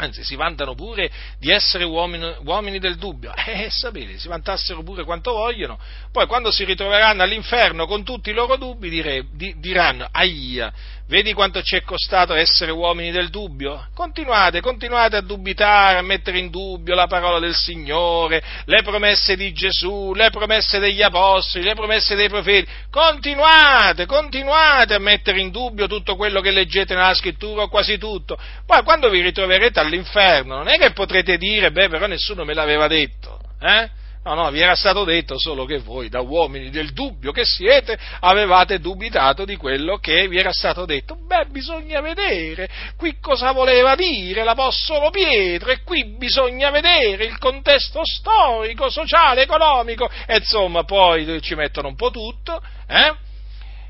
anzi 0.00 0.24
si 0.24 0.34
vantano 0.34 0.74
pure 0.74 1.10
di 1.38 1.50
essere 1.50 1.84
uomini, 1.84 2.34
uomini, 2.44 2.78
del 2.78 2.96
dubbio, 2.96 3.32
eh, 3.46 3.68
sapete, 3.70 4.18
si 4.18 4.28
vantassero 4.28 4.82
pure 4.82 5.04
quanto 5.04 5.32
vogliono, 5.32 5.78
poi 6.10 6.26
quando 6.26 6.50
si 6.50 6.64
ritroveranno 6.64 7.22
all'inferno 7.22 7.86
con 7.86 8.02
tutti 8.02 8.30
i 8.30 8.32
loro 8.32 8.56
dubbi 8.56 8.88
dire, 8.88 9.26
di, 9.32 9.54
diranno, 9.58 10.08
aia, 10.10 10.72
vedi 11.10 11.34
quanto 11.34 11.60
ci 11.60 11.74
è 11.74 11.82
costato 11.82 12.34
essere 12.34 12.70
uomini 12.70 13.10
del 13.10 13.30
dubbio? 13.30 13.88
Continuate, 13.94 14.60
continuate 14.60 15.16
a 15.16 15.20
dubitare, 15.20 15.98
a 15.98 16.02
mettere 16.02 16.38
in 16.38 16.50
dubbio 16.50 16.94
la 16.94 17.08
parola 17.08 17.40
del 17.40 17.54
Signore, 17.54 18.40
le 18.64 18.82
promesse 18.82 19.34
di 19.34 19.52
Gesù, 19.52 20.14
le 20.14 20.30
promesse 20.30 20.78
degli 20.78 21.02
apostoli, 21.02 21.64
le 21.64 21.74
promesse 21.74 22.14
dei 22.14 22.28
profeti, 22.28 22.70
continuate, 22.90 24.06
continuate 24.06 24.94
a 24.94 25.00
mettere 25.00 25.40
in 25.40 25.50
dubbio 25.50 25.88
tutto 25.88 26.14
quello 26.14 26.40
che 26.40 26.52
leggete 26.52 26.94
nella 26.94 27.14
scrittura 27.14 27.62
o 27.62 27.68
quasi 27.68 27.98
tutto, 27.98 28.38
poi 28.64 28.82
quando 28.84 29.10
vi 29.10 29.20
ritroverete 29.20 29.80
all'inferno, 29.80 30.58
non 30.58 30.68
è 30.68 30.78
che 30.78 30.92
potrete 30.92 31.36
dire, 31.36 31.72
beh, 31.72 31.88
però 31.88 32.06
nessuno 32.06 32.44
me 32.44 32.54
l'aveva 32.54 32.86
detto, 32.86 33.40
eh? 33.60 33.98
No, 34.30 34.42
no, 34.42 34.50
vi 34.52 34.60
era 34.60 34.76
stato 34.76 35.02
detto 35.02 35.40
solo 35.40 35.64
che 35.64 35.78
voi, 35.78 36.08
da 36.08 36.20
uomini 36.20 36.70
del 36.70 36.92
dubbio 36.92 37.32
che 37.32 37.42
siete, 37.44 37.98
avevate 38.20 38.78
dubitato 38.78 39.44
di 39.44 39.56
quello 39.56 39.96
che 39.96 40.28
vi 40.28 40.38
era 40.38 40.52
stato 40.52 40.84
detto. 40.84 41.16
Beh, 41.16 41.46
bisogna 41.46 42.00
vedere 42.00 42.68
qui 42.96 43.18
cosa 43.18 43.50
voleva 43.50 43.96
dire 43.96 44.44
l'Apostolo 44.44 45.10
Pietro 45.10 45.70
e 45.70 45.82
qui 45.82 46.16
bisogna 46.16 46.70
vedere 46.70 47.24
il 47.24 47.38
contesto 47.38 48.02
storico, 48.04 48.88
sociale, 48.88 49.42
economico, 49.42 50.08
e 50.26 50.36
insomma 50.36 50.84
poi 50.84 51.42
ci 51.42 51.56
mettono 51.56 51.88
un 51.88 51.96
po' 51.96 52.10
tutto, 52.10 52.62
eh? 52.86 53.14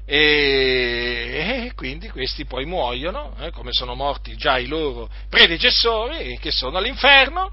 e, 0.06 1.72
quindi 1.76 2.08
questi 2.08 2.46
poi 2.46 2.64
muoiono, 2.64 3.34
eh, 3.40 3.50
come 3.50 3.72
sono 3.72 3.94
morti 3.94 4.36
già 4.38 4.56
i 4.56 4.68
loro 4.68 5.10
predecessori, 5.28 6.38
che 6.38 6.50
sono 6.50 6.78
all'inferno, 6.78 7.52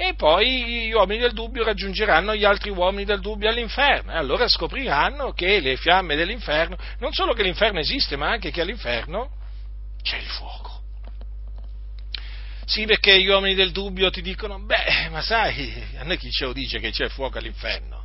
e 0.00 0.14
poi 0.14 0.86
gli 0.86 0.92
uomini 0.92 1.20
del 1.20 1.32
dubbio 1.32 1.64
raggiungeranno 1.64 2.36
gli 2.36 2.44
altri 2.44 2.70
uomini 2.70 3.04
del 3.04 3.18
dubbio 3.18 3.48
all'inferno 3.48 4.12
e 4.12 4.16
allora 4.16 4.46
scopriranno 4.46 5.32
che 5.32 5.58
le 5.58 5.76
fiamme 5.76 6.14
dell'inferno, 6.14 6.76
non 7.00 7.12
solo 7.12 7.32
che 7.34 7.42
l'inferno 7.42 7.80
esiste, 7.80 8.16
ma 8.16 8.30
anche 8.30 8.52
che 8.52 8.60
all'inferno 8.60 9.30
c'è 10.00 10.18
il 10.18 10.28
fuoco. 10.28 10.82
Sì, 12.64 12.84
perché 12.84 13.20
gli 13.20 13.26
uomini 13.26 13.56
del 13.56 13.72
dubbio 13.72 14.08
ti 14.10 14.22
dicono, 14.22 14.60
beh, 14.60 15.08
ma 15.10 15.20
sai, 15.20 15.82
a 15.98 16.04
noi 16.04 16.16
chi 16.16 16.30
ce 16.30 16.44
lo 16.44 16.52
dice 16.52 16.78
che 16.78 16.92
c'è 16.92 17.08
fuoco 17.08 17.38
all'inferno? 17.38 17.97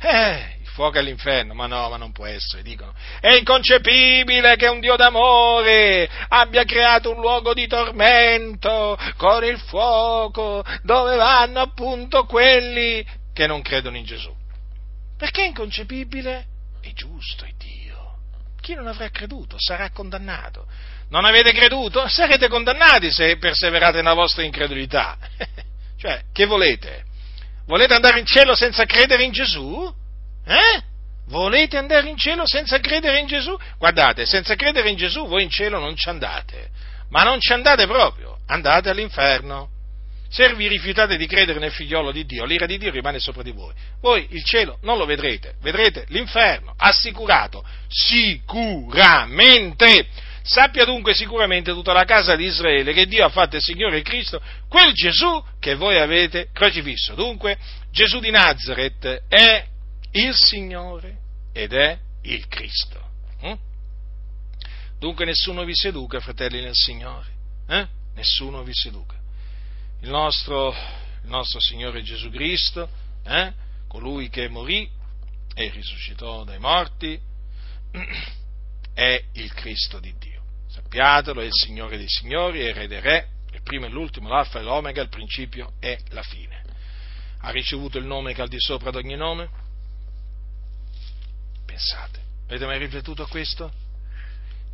Eh, 0.00 0.56
il 0.60 0.68
fuoco 0.68 0.98
all'inferno, 0.98 1.54
ma 1.54 1.66
no, 1.66 1.88
ma 1.88 1.96
non 1.96 2.12
può 2.12 2.24
essere, 2.26 2.62
dicono. 2.62 2.94
È 3.20 3.32
inconcepibile 3.32 4.56
che 4.56 4.68
un 4.68 4.78
Dio 4.80 4.94
d'amore 4.94 6.08
abbia 6.28 6.64
creato 6.64 7.10
un 7.12 7.20
luogo 7.20 7.52
di 7.52 7.66
tormento 7.66 8.96
con 9.16 9.44
il 9.44 9.58
fuoco 9.58 10.64
dove 10.82 11.16
vanno 11.16 11.60
appunto 11.60 12.24
quelli 12.26 13.04
che 13.32 13.46
non 13.46 13.60
credono 13.62 13.96
in 13.96 14.04
Gesù. 14.04 14.34
Perché 15.16 15.42
è 15.42 15.46
inconcepibile? 15.46 16.46
È 16.80 16.92
giusto, 16.92 17.44
è 17.44 17.52
Dio. 17.58 18.18
Chi 18.60 18.74
non 18.74 18.86
avrà 18.86 19.08
creduto 19.10 19.56
sarà 19.58 19.90
condannato. 19.90 20.66
Non 21.10 21.24
avete 21.24 21.52
creduto? 21.52 22.06
Sarete 22.06 22.48
condannati 22.48 23.10
se 23.10 23.36
perseverate 23.38 23.96
nella 23.96 24.14
vostra 24.14 24.44
incredulità. 24.44 25.16
cioè, 25.98 26.22
che 26.32 26.46
volete? 26.46 27.06
Volete 27.68 27.94
andare 27.94 28.18
in 28.18 28.24
cielo 28.24 28.56
senza 28.56 28.86
credere 28.86 29.24
in 29.24 29.30
Gesù? 29.30 29.94
Eh? 30.46 30.82
Volete 31.26 31.76
andare 31.76 32.08
in 32.08 32.16
cielo 32.16 32.46
senza 32.46 32.80
credere 32.80 33.18
in 33.18 33.26
Gesù? 33.26 33.54
Guardate, 33.76 34.24
senza 34.24 34.54
credere 34.54 34.88
in 34.88 34.96
Gesù 34.96 35.26
voi 35.26 35.42
in 35.42 35.50
cielo 35.50 35.78
non 35.78 35.94
ci 35.94 36.08
andate, 36.08 36.70
ma 37.10 37.24
non 37.24 37.38
ci 37.38 37.52
andate 37.52 37.86
proprio, 37.86 38.38
andate 38.46 38.88
all'inferno. 38.88 39.68
Se 40.30 40.54
vi 40.54 40.66
rifiutate 40.66 41.18
di 41.18 41.26
credere 41.26 41.58
nel 41.58 41.72
figliolo 41.72 42.10
di 42.10 42.24
Dio, 42.24 42.46
l'ira 42.46 42.64
di 42.64 42.78
Dio 42.78 42.90
rimane 42.90 43.18
sopra 43.18 43.42
di 43.42 43.52
voi. 43.52 43.74
Voi 44.00 44.26
il 44.30 44.42
cielo 44.44 44.78
non 44.82 44.96
lo 44.96 45.04
vedrete, 45.04 45.56
vedrete 45.60 46.06
l'inferno, 46.08 46.72
assicurato, 46.74 47.62
sicuramente. 47.88 50.06
Sappia 50.42 50.84
dunque 50.84 51.14
sicuramente 51.14 51.72
tutta 51.72 51.92
la 51.92 52.04
casa 52.04 52.36
di 52.36 52.44
Israele 52.44 52.92
che 52.92 53.06
Dio 53.06 53.24
ha 53.24 53.28
fatto 53.28 53.56
il 53.56 53.62
Signore 53.62 54.02
Cristo, 54.02 54.40
quel 54.68 54.92
Gesù 54.92 55.44
che 55.58 55.74
voi 55.74 55.98
avete 55.98 56.48
crocifisso. 56.52 57.14
Dunque 57.14 57.58
Gesù 57.90 58.20
di 58.20 58.30
Nazareth 58.30 59.24
è 59.28 59.66
il 60.12 60.34
Signore 60.34 61.18
ed 61.52 61.72
è 61.72 61.98
il 62.22 62.46
Cristo. 62.48 63.00
Hm? 63.40 63.54
Dunque 64.98 65.24
nessuno 65.24 65.64
vi 65.64 65.74
seduca, 65.74 66.20
fratelli 66.20 66.60
nel 66.60 66.74
Signore. 66.74 67.26
Eh? 67.68 67.86
Nessuno 68.14 68.62
vi 68.62 68.72
seduca. 68.74 69.16
Il 70.00 70.10
nostro, 70.10 70.70
il 70.70 71.28
nostro 71.28 71.60
Signore 71.60 72.02
Gesù 72.02 72.30
Cristo, 72.30 72.88
eh? 73.24 73.52
colui 73.86 74.28
che 74.28 74.48
morì 74.48 74.88
e 75.54 75.70
risuscitò 75.70 76.44
dai 76.44 76.58
morti, 76.58 77.18
è 78.98 79.22
il 79.34 79.54
Cristo 79.54 80.00
di 80.00 80.12
Dio. 80.18 80.42
Sappiatelo, 80.68 81.40
è 81.40 81.44
il 81.44 81.52
Signore 81.52 81.96
dei 81.96 82.08
Signori, 82.08 82.62
è 82.62 82.70
il 82.70 82.74
Re 82.74 82.88
dei 82.88 83.00
Re, 83.00 83.28
il 83.52 83.62
primo 83.62 83.86
e 83.86 83.90
l'ultimo, 83.90 84.28
l'alfa 84.28 84.58
e 84.58 84.62
l'omega, 84.62 85.00
il 85.00 85.08
principio 85.08 85.74
e 85.78 86.00
la 86.08 86.22
fine. 86.24 86.64
Ha 87.42 87.50
ricevuto 87.50 87.98
il 87.98 88.04
nome 88.04 88.32
che 88.32 88.40
è 88.40 88.42
al 88.42 88.48
di 88.48 88.58
sopra 88.58 88.90
di 88.90 88.96
ogni 88.96 89.14
nome? 89.14 89.48
Pensate, 91.64 92.20
avete 92.48 92.66
mai 92.66 92.78
riflettuto 92.78 93.22
a 93.22 93.28
questo? 93.28 93.70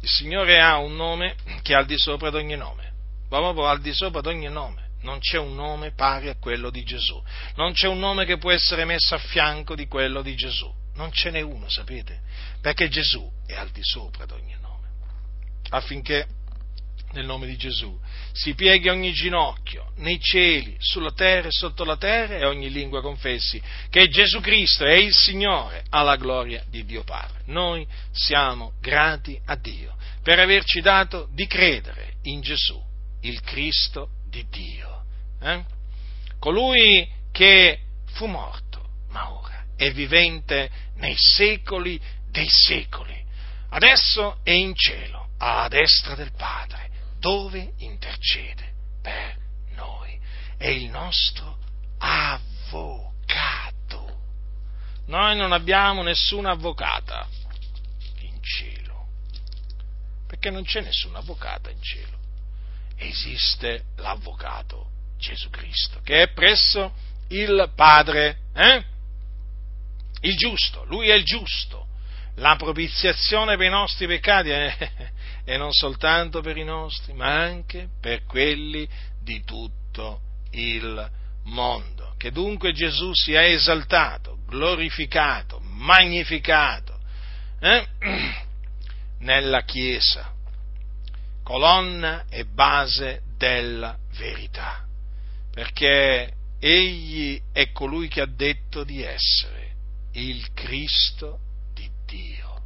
Il 0.00 0.08
Signore 0.08 0.58
ha 0.58 0.78
un 0.78 0.96
nome 0.96 1.36
che 1.60 1.74
è 1.74 1.76
al 1.76 1.84
di 1.84 1.98
sopra 1.98 2.30
di 2.30 2.36
ogni 2.36 2.56
nome, 2.56 2.92
proprio 3.28 3.66
al 3.66 3.82
di 3.82 3.92
sopra 3.92 4.22
di 4.22 4.28
ogni 4.28 4.48
nome. 4.48 4.92
Non 5.02 5.18
c'è 5.18 5.36
un 5.36 5.54
nome 5.54 5.92
pari 5.92 6.30
a 6.30 6.36
quello 6.36 6.70
di 6.70 6.82
Gesù, 6.82 7.22
non 7.56 7.74
c'è 7.74 7.88
un 7.88 7.98
nome 7.98 8.24
che 8.24 8.38
può 8.38 8.50
essere 8.50 8.86
messo 8.86 9.14
a 9.14 9.18
fianco 9.18 9.74
di 9.74 9.86
quello 9.86 10.22
di 10.22 10.34
Gesù, 10.34 10.72
non 10.94 11.12
ce 11.12 11.30
n'è 11.30 11.40
uno, 11.40 11.68
sapete? 11.68 12.20
Perché 12.60 12.88
Gesù 12.88 13.30
è 13.46 13.54
al 13.54 13.70
di 13.70 13.82
sopra 13.82 14.26
di 14.26 14.32
ogni 14.32 14.56
nome 14.60 14.74
affinché 15.70 16.26
nel 17.12 17.26
nome 17.26 17.46
di 17.46 17.56
Gesù 17.56 17.96
si 18.32 18.54
pieghi 18.54 18.88
ogni 18.88 19.12
ginocchio 19.12 19.92
nei 19.96 20.18
cieli, 20.20 20.76
sulla 20.80 21.12
terra 21.12 21.48
e 21.48 21.52
sotto 21.52 21.84
la 21.84 21.96
terra 21.96 22.36
e 22.36 22.44
ogni 22.44 22.70
lingua 22.70 23.00
confessi 23.00 23.62
che 23.88 24.08
Gesù 24.08 24.40
Cristo 24.40 24.84
è 24.84 24.94
il 24.94 25.12
Signore 25.12 25.84
alla 25.90 26.16
gloria 26.16 26.64
di 26.68 26.84
Dio 26.84 27.04
Padre. 27.04 27.42
Noi 27.46 27.86
siamo 28.10 28.72
grati 28.80 29.40
a 29.46 29.54
Dio 29.54 29.94
per 30.22 30.40
averci 30.40 30.80
dato 30.80 31.28
di 31.32 31.46
credere 31.46 32.14
in 32.22 32.40
Gesù, 32.40 32.82
il 33.20 33.40
Cristo 33.42 34.08
di 34.28 34.44
Dio. 34.50 35.04
Eh? 35.40 35.64
Colui 36.40 37.08
che 37.30 37.78
fu 38.14 38.26
morto, 38.26 38.73
è 39.76 39.90
vivente 39.92 40.70
nei 40.96 41.16
secoli 41.16 42.00
dei 42.30 42.48
secoli. 42.48 43.22
Adesso 43.70 44.40
è 44.42 44.50
in 44.50 44.74
cielo 44.74 45.30
a 45.38 45.68
destra 45.68 46.14
del 46.14 46.32
Padre, 46.36 46.90
dove 47.18 47.72
intercede 47.78 48.72
per 49.00 49.36
noi. 49.74 50.18
È 50.56 50.68
il 50.68 50.90
nostro 50.90 51.58
avvocato. 51.98 53.12
Noi 55.06 55.36
non 55.36 55.52
abbiamo 55.52 56.02
nessuna 56.02 56.50
avvocata 56.52 57.28
in 58.20 58.42
cielo, 58.42 59.06
perché 60.26 60.50
non 60.50 60.64
c'è 60.64 60.80
nessuna 60.80 61.18
avvocata 61.18 61.70
in 61.70 61.82
cielo. 61.82 62.18
Esiste 62.96 63.84
l'avvocato 63.96 64.90
Gesù 65.18 65.50
Cristo, 65.50 66.00
che 66.02 66.22
è 66.22 66.32
presso 66.32 66.94
il 67.28 67.72
Padre, 67.74 68.38
eh? 68.54 68.84
Il 70.24 70.36
giusto, 70.36 70.84
lui 70.84 71.08
è 71.08 71.14
il 71.14 71.24
giusto 71.24 71.84
la 72.36 72.56
propiziazione 72.56 73.56
per 73.56 73.66
i 73.66 73.70
nostri 73.70 74.06
peccati 74.06 74.50
eh, 74.50 74.90
e 75.44 75.56
non 75.56 75.72
soltanto 75.72 76.40
per 76.40 76.56
i 76.56 76.64
nostri, 76.64 77.12
ma 77.12 77.42
anche 77.42 77.88
per 78.00 78.24
quelli 78.24 78.88
di 79.22 79.44
tutto 79.44 80.20
il 80.52 81.10
mondo. 81.44 82.14
Che 82.16 82.30
dunque 82.30 82.72
Gesù 82.72 83.10
sia 83.12 83.46
esaltato, 83.46 84.38
glorificato, 84.48 85.60
magnificato 85.60 86.98
eh? 87.60 87.86
nella 89.20 89.62
Chiesa, 89.62 90.32
colonna 91.42 92.24
e 92.28 92.44
base 92.44 93.22
della 93.36 93.96
verità, 94.16 94.84
perché 95.52 96.32
Egli 96.58 97.40
è 97.52 97.70
colui 97.72 98.08
che 98.08 98.22
ha 98.22 98.26
detto 98.26 98.84
di 98.84 99.02
essere 99.02 99.63
il 100.14 100.52
Cristo 100.52 101.38
Dio. 102.06 102.62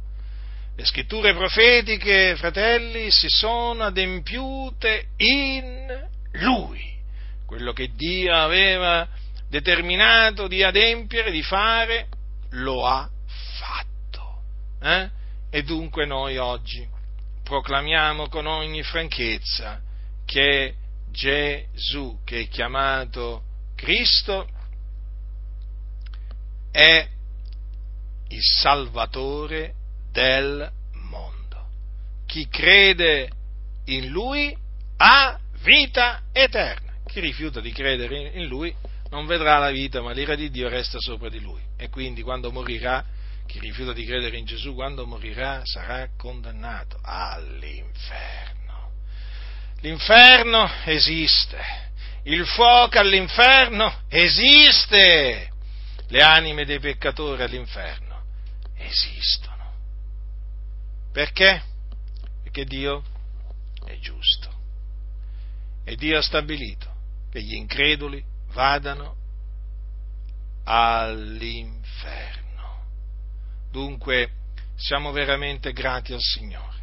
Le 0.75 0.85
scritture 0.85 1.33
profetiche, 1.33 2.35
fratelli, 2.37 3.11
si 3.11 3.27
sono 3.27 3.83
adempiute 3.83 5.07
in 5.17 6.07
Lui, 6.33 6.97
quello 7.45 7.73
che 7.73 7.91
Dio 7.95 8.33
aveva 8.33 9.07
determinato 9.49 10.47
di 10.47 10.63
adempiere, 10.63 11.31
di 11.31 11.43
fare, 11.43 12.07
lo 12.51 12.85
ha 12.85 13.09
fatto. 13.57 14.41
Eh? 14.81 15.09
E 15.49 15.63
dunque 15.63 16.05
noi 16.05 16.37
oggi 16.37 16.87
proclamiamo 17.43 18.29
con 18.29 18.45
ogni 18.45 18.83
franchezza 18.83 19.81
che 20.25 20.75
Gesù, 21.11 22.19
che 22.23 22.41
è 22.41 22.47
chiamato 22.47 23.43
Cristo, 23.75 24.47
è 26.71 27.07
il 28.29 28.41
Salvatore 28.41 29.73
del 30.11 30.71
mondo. 30.93 31.67
Chi 32.25 32.47
crede 32.47 33.29
in 33.85 34.09
Lui 34.09 34.55
ha 34.97 35.39
vita 35.63 36.23
eterna. 36.31 36.93
Chi 37.05 37.19
rifiuta 37.19 37.59
di 37.59 37.71
credere 37.71 38.31
in 38.33 38.45
Lui 38.45 38.73
non 39.09 39.25
vedrà 39.25 39.57
la 39.57 39.71
vita, 39.71 40.01
ma 40.01 40.11
l'ira 40.11 40.35
di 40.35 40.49
Dio 40.51 40.69
resta 40.69 40.99
sopra 40.99 41.29
di 41.29 41.39
Lui. 41.39 41.61
E 41.77 41.89
quindi 41.89 42.21
quando 42.21 42.51
morirà, 42.51 43.03
chi 43.47 43.59
rifiuta 43.59 43.93
di 43.93 44.05
credere 44.05 44.37
in 44.37 44.45
Gesù, 44.45 44.75
quando 44.75 45.07
morirà 45.07 45.61
sarà 45.63 46.07
condannato 46.15 46.99
all'inferno. 47.01 48.57
L'inferno 49.81 50.69
esiste. 50.85 51.57
Il 52.23 52.45
fuoco 52.45 52.99
all'inferno 52.99 54.01
esiste. 54.07 55.49
Le 56.07 56.21
anime 56.21 56.65
dei 56.65 56.79
peccatori 56.79 57.41
all'inferno 57.41 58.08
esistono. 58.79 59.73
Perché? 61.11 61.63
Perché 62.43 62.65
Dio 62.65 63.03
è 63.85 63.97
giusto. 63.99 64.57
E 65.83 65.95
Dio 65.95 66.17
ha 66.17 66.21
stabilito 66.21 66.87
che 67.31 67.41
gli 67.41 67.53
increduli 67.53 68.23
vadano 68.51 69.15
all'inferno. 70.63 72.47
Dunque, 73.71 74.31
siamo 74.75 75.11
veramente 75.11 75.73
grati 75.73 76.13
al 76.13 76.21
Signore 76.21 76.77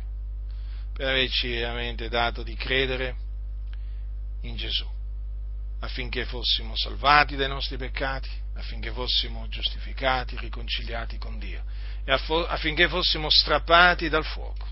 per 0.93 1.09
averci 1.09 1.51
veramente 1.51 2.09
dato 2.09 2.43
di 2.43 2.55
credere 2.55 3.17
in 4.43 4.57
Gesù, 4.57 4.89
affinché 5.87 6.25
fossimo 6.25 6.77
salvati 6.77 7.37
dai 7.37 7.49
nostri 7.49 7.77
peccati, 7.77 8.29
affinché 8.55 8.91
fossimo 8.91 9.49
giustificati, 9.49 10.37
riconciliati 10.39 11.17
con 11.17 11.39
Dio 11.39 11.63
e 12.05 12.13
affinché 12.13 12.89
fossimo 12.89 13.31
strappati 13.31 14.09
dal 14.09 14.25
fuoco. 14.25 14.67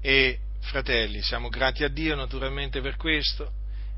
E 0.00 0.38
fratelli, 0.60 1.20
siamo 1.20 1.48
grati 1.48 1.82
a 1.82 1.88
Dio 1.88 2.14
naturalmente 2.14 2.80
per 2.80 2.96
questo 2.96 3.52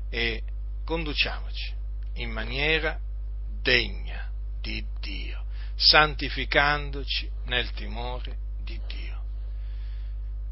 e 0.09 0.41
conduciamoci 0.83 1.73
in 2.15 2.31
maniera 2.31 2.99
degna 3.61 4.27
di 4.59 4.83
Dio, 4.99 5.45
santificandoci 5.75 7.29
nel 7.45 7.69
timore 7.71 8.37
di 8.63 8.79
Dio, 8.87 9.21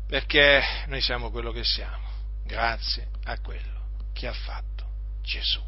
perché 0.08 0.62
noi 0.88 1.02
siamo 1.02 1.32
quello 1.32 1.52
che 1.52 1.64
siamo, 1.64 2.08
grazie 2.46 3.08
a 3.24 3.40
quello 3.40 3.77
che 4.18 4.26
ha 4.26 4.34
fatto 4.34 4.86
Gesù. 5.22 5.62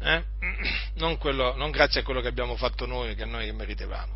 Eh? 0.00 0.24
Non, 0.96 1.18
quello, 1.18 1.54
non, 1.56 1.70
grazie 1.70 2.00
a 2.00 2.02
quello 2.02 2.22
che 2.22 2.28
abbiamo 2.28 2.56
fatto 2.56 2.86
noi, 2.86 3.14
che 3.14 3.26
noi 3.26 3.52
meritevamo. 3.52 4.14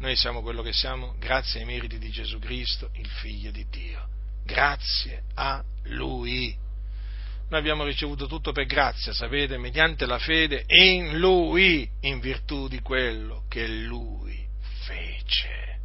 Noi 0.00 0.14
siamo 0.14 0.42
quello 0.42 0.60
che 0.60 0.74
siamo 0.74 1.14
grazie 1.18 1.60
ai 1.60 1.66
meriti 1.66 1.96
di 1.98 2.10
Gesù 2.10 2.38
Cristo, 2.38 2.90
il 2.96 3.08
Figlio 3.08 3.50
di 3.50 3.66
Dio. 3.70 4.06
Grazie 4.44 5.22
a 5.34 5.64
Lui. 5.84 6.54
Noi 7.48 7.60
abbiamo 7.60 7.84
ricevuto 7.84 8.26
tutto 8.26 8.52
per 8.52 8.66
grazia, 8.66 9.14
sapete, 9.14 9.56
mediante 9.56 10.04
la 10.04 10.18
fede 10.18 10.64
in 10.66 11.18
Lui, 11.18 11.88
in 12.00 12.20
virtù 12.20 12.68
di 12.68 12.80
quello 12.80 13.44
che 13.48 13.66
Lui 13.66 14.46
fece. 14.84 15.80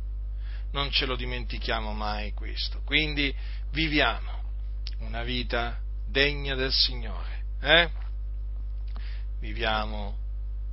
Non 0.74 0.92
ce 0.92 1.06
lo 1.06 1.16
dimentichiamo 1.16 1.94
mai 1.94 2.34
questo. 2.34 2.82
Quindi 2.84 3.34
viviamo 3.72 4.44
una 5.00 5.24
vita 5.24 5.80
degna 6.08 6.56
del 6.56 6.72
Signore. 6.72 7.44
Eh? 7.62 7.90
Viviamo 9.40 10.18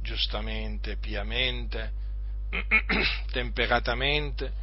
giustamente, 0.03 0.97
piamente, 0.97 1.93
temperatamente, 3.33 4.63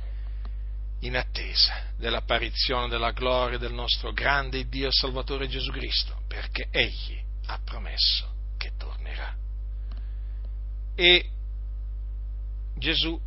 in 1.01 1.17
attesa 1.17 1.87
dell'apparizione 1.97 2.87
della 2.87 3.11
gloria 3.11 3.57
del 3.57 3.73
nostro 3.73 4.13
grande 4.13 4.67
Dio 4.67 4.87
e 4.87 4.91
Salvatore 4.91 5.47
Gesù 5.47 5.71
Cristo, 5.71 6.21
perché 6.27 6.67
Egli 6.69 7.19
ha 7.47 7.59
promesso 7.63 8.33
che 8.57 8.71
tornerà. 8.77 9.35
E 10.95 11.29
Gesù 12.75 13.19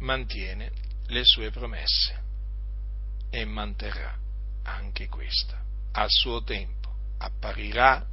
mantiene 0.00 0.70
le 1.06 1.24
sue 1.24 1.50
promesse 1.50 2.22
e 3.30 3.44
manterrà 3.44 4.14
anche 4.64 5.08
questa. 5.08 5.62
Al 5.92 6.10
suo 6.10 6.42
tempo 6.42 6.75
apparirà 7.18 8.04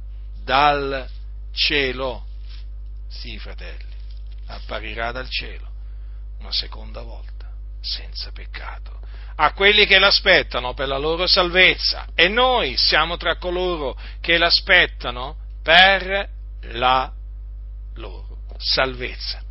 dal 0.42 1.08
cielo, 1.52 2.26
sì 3.08 3.38
fratelli, 3.38 3.94
apparirà 4.46 5.12
dal 5.12 5.28
cielo 5.28 5.72
una 6.38 6.52
seconda 6.52 7.02
volta 7.02 7.50
senza 7.80 8.30
peccato, 8.32 9.00
a 9.36 9.52
quelli 9.52 9.86
che 9.86 9.98
l'aspettano 9.98 10.74
per 10.74 10.88
la 10.88 10.98
loro 10.98 11.26
salvezza 11.26 12.06
e 12.14 12.28
noi 12.28 12.76
siamo 12.76 13.16
tra 13.16 13.36
coloro 13.36 13.98
che 14.20 14.38
l'aspettano 14.38 15.36
per 15.62 16.30
la 16.72 17.12
loro 17.94 18.38
salvezza. 18.58 19.42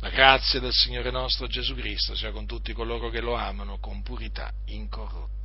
La 0.00 0.10
grazia 0.10 0.60
del 0.60 0.72
Signore 0.72 1.10
nostro 1.10 1.46
Gesù 1.46 1.74
Cristo 1.74 2.14
sia 2.14 2.30
con 2.30 2.46
tutti 2.46 2.72
coloro 2.72 3.08
che 3.10 3.20
lo 3.20 3.34
amano 3.34 3.78
con 3.78 4.02
purità 4.02 4.52
incorrotta. 4.66 5.35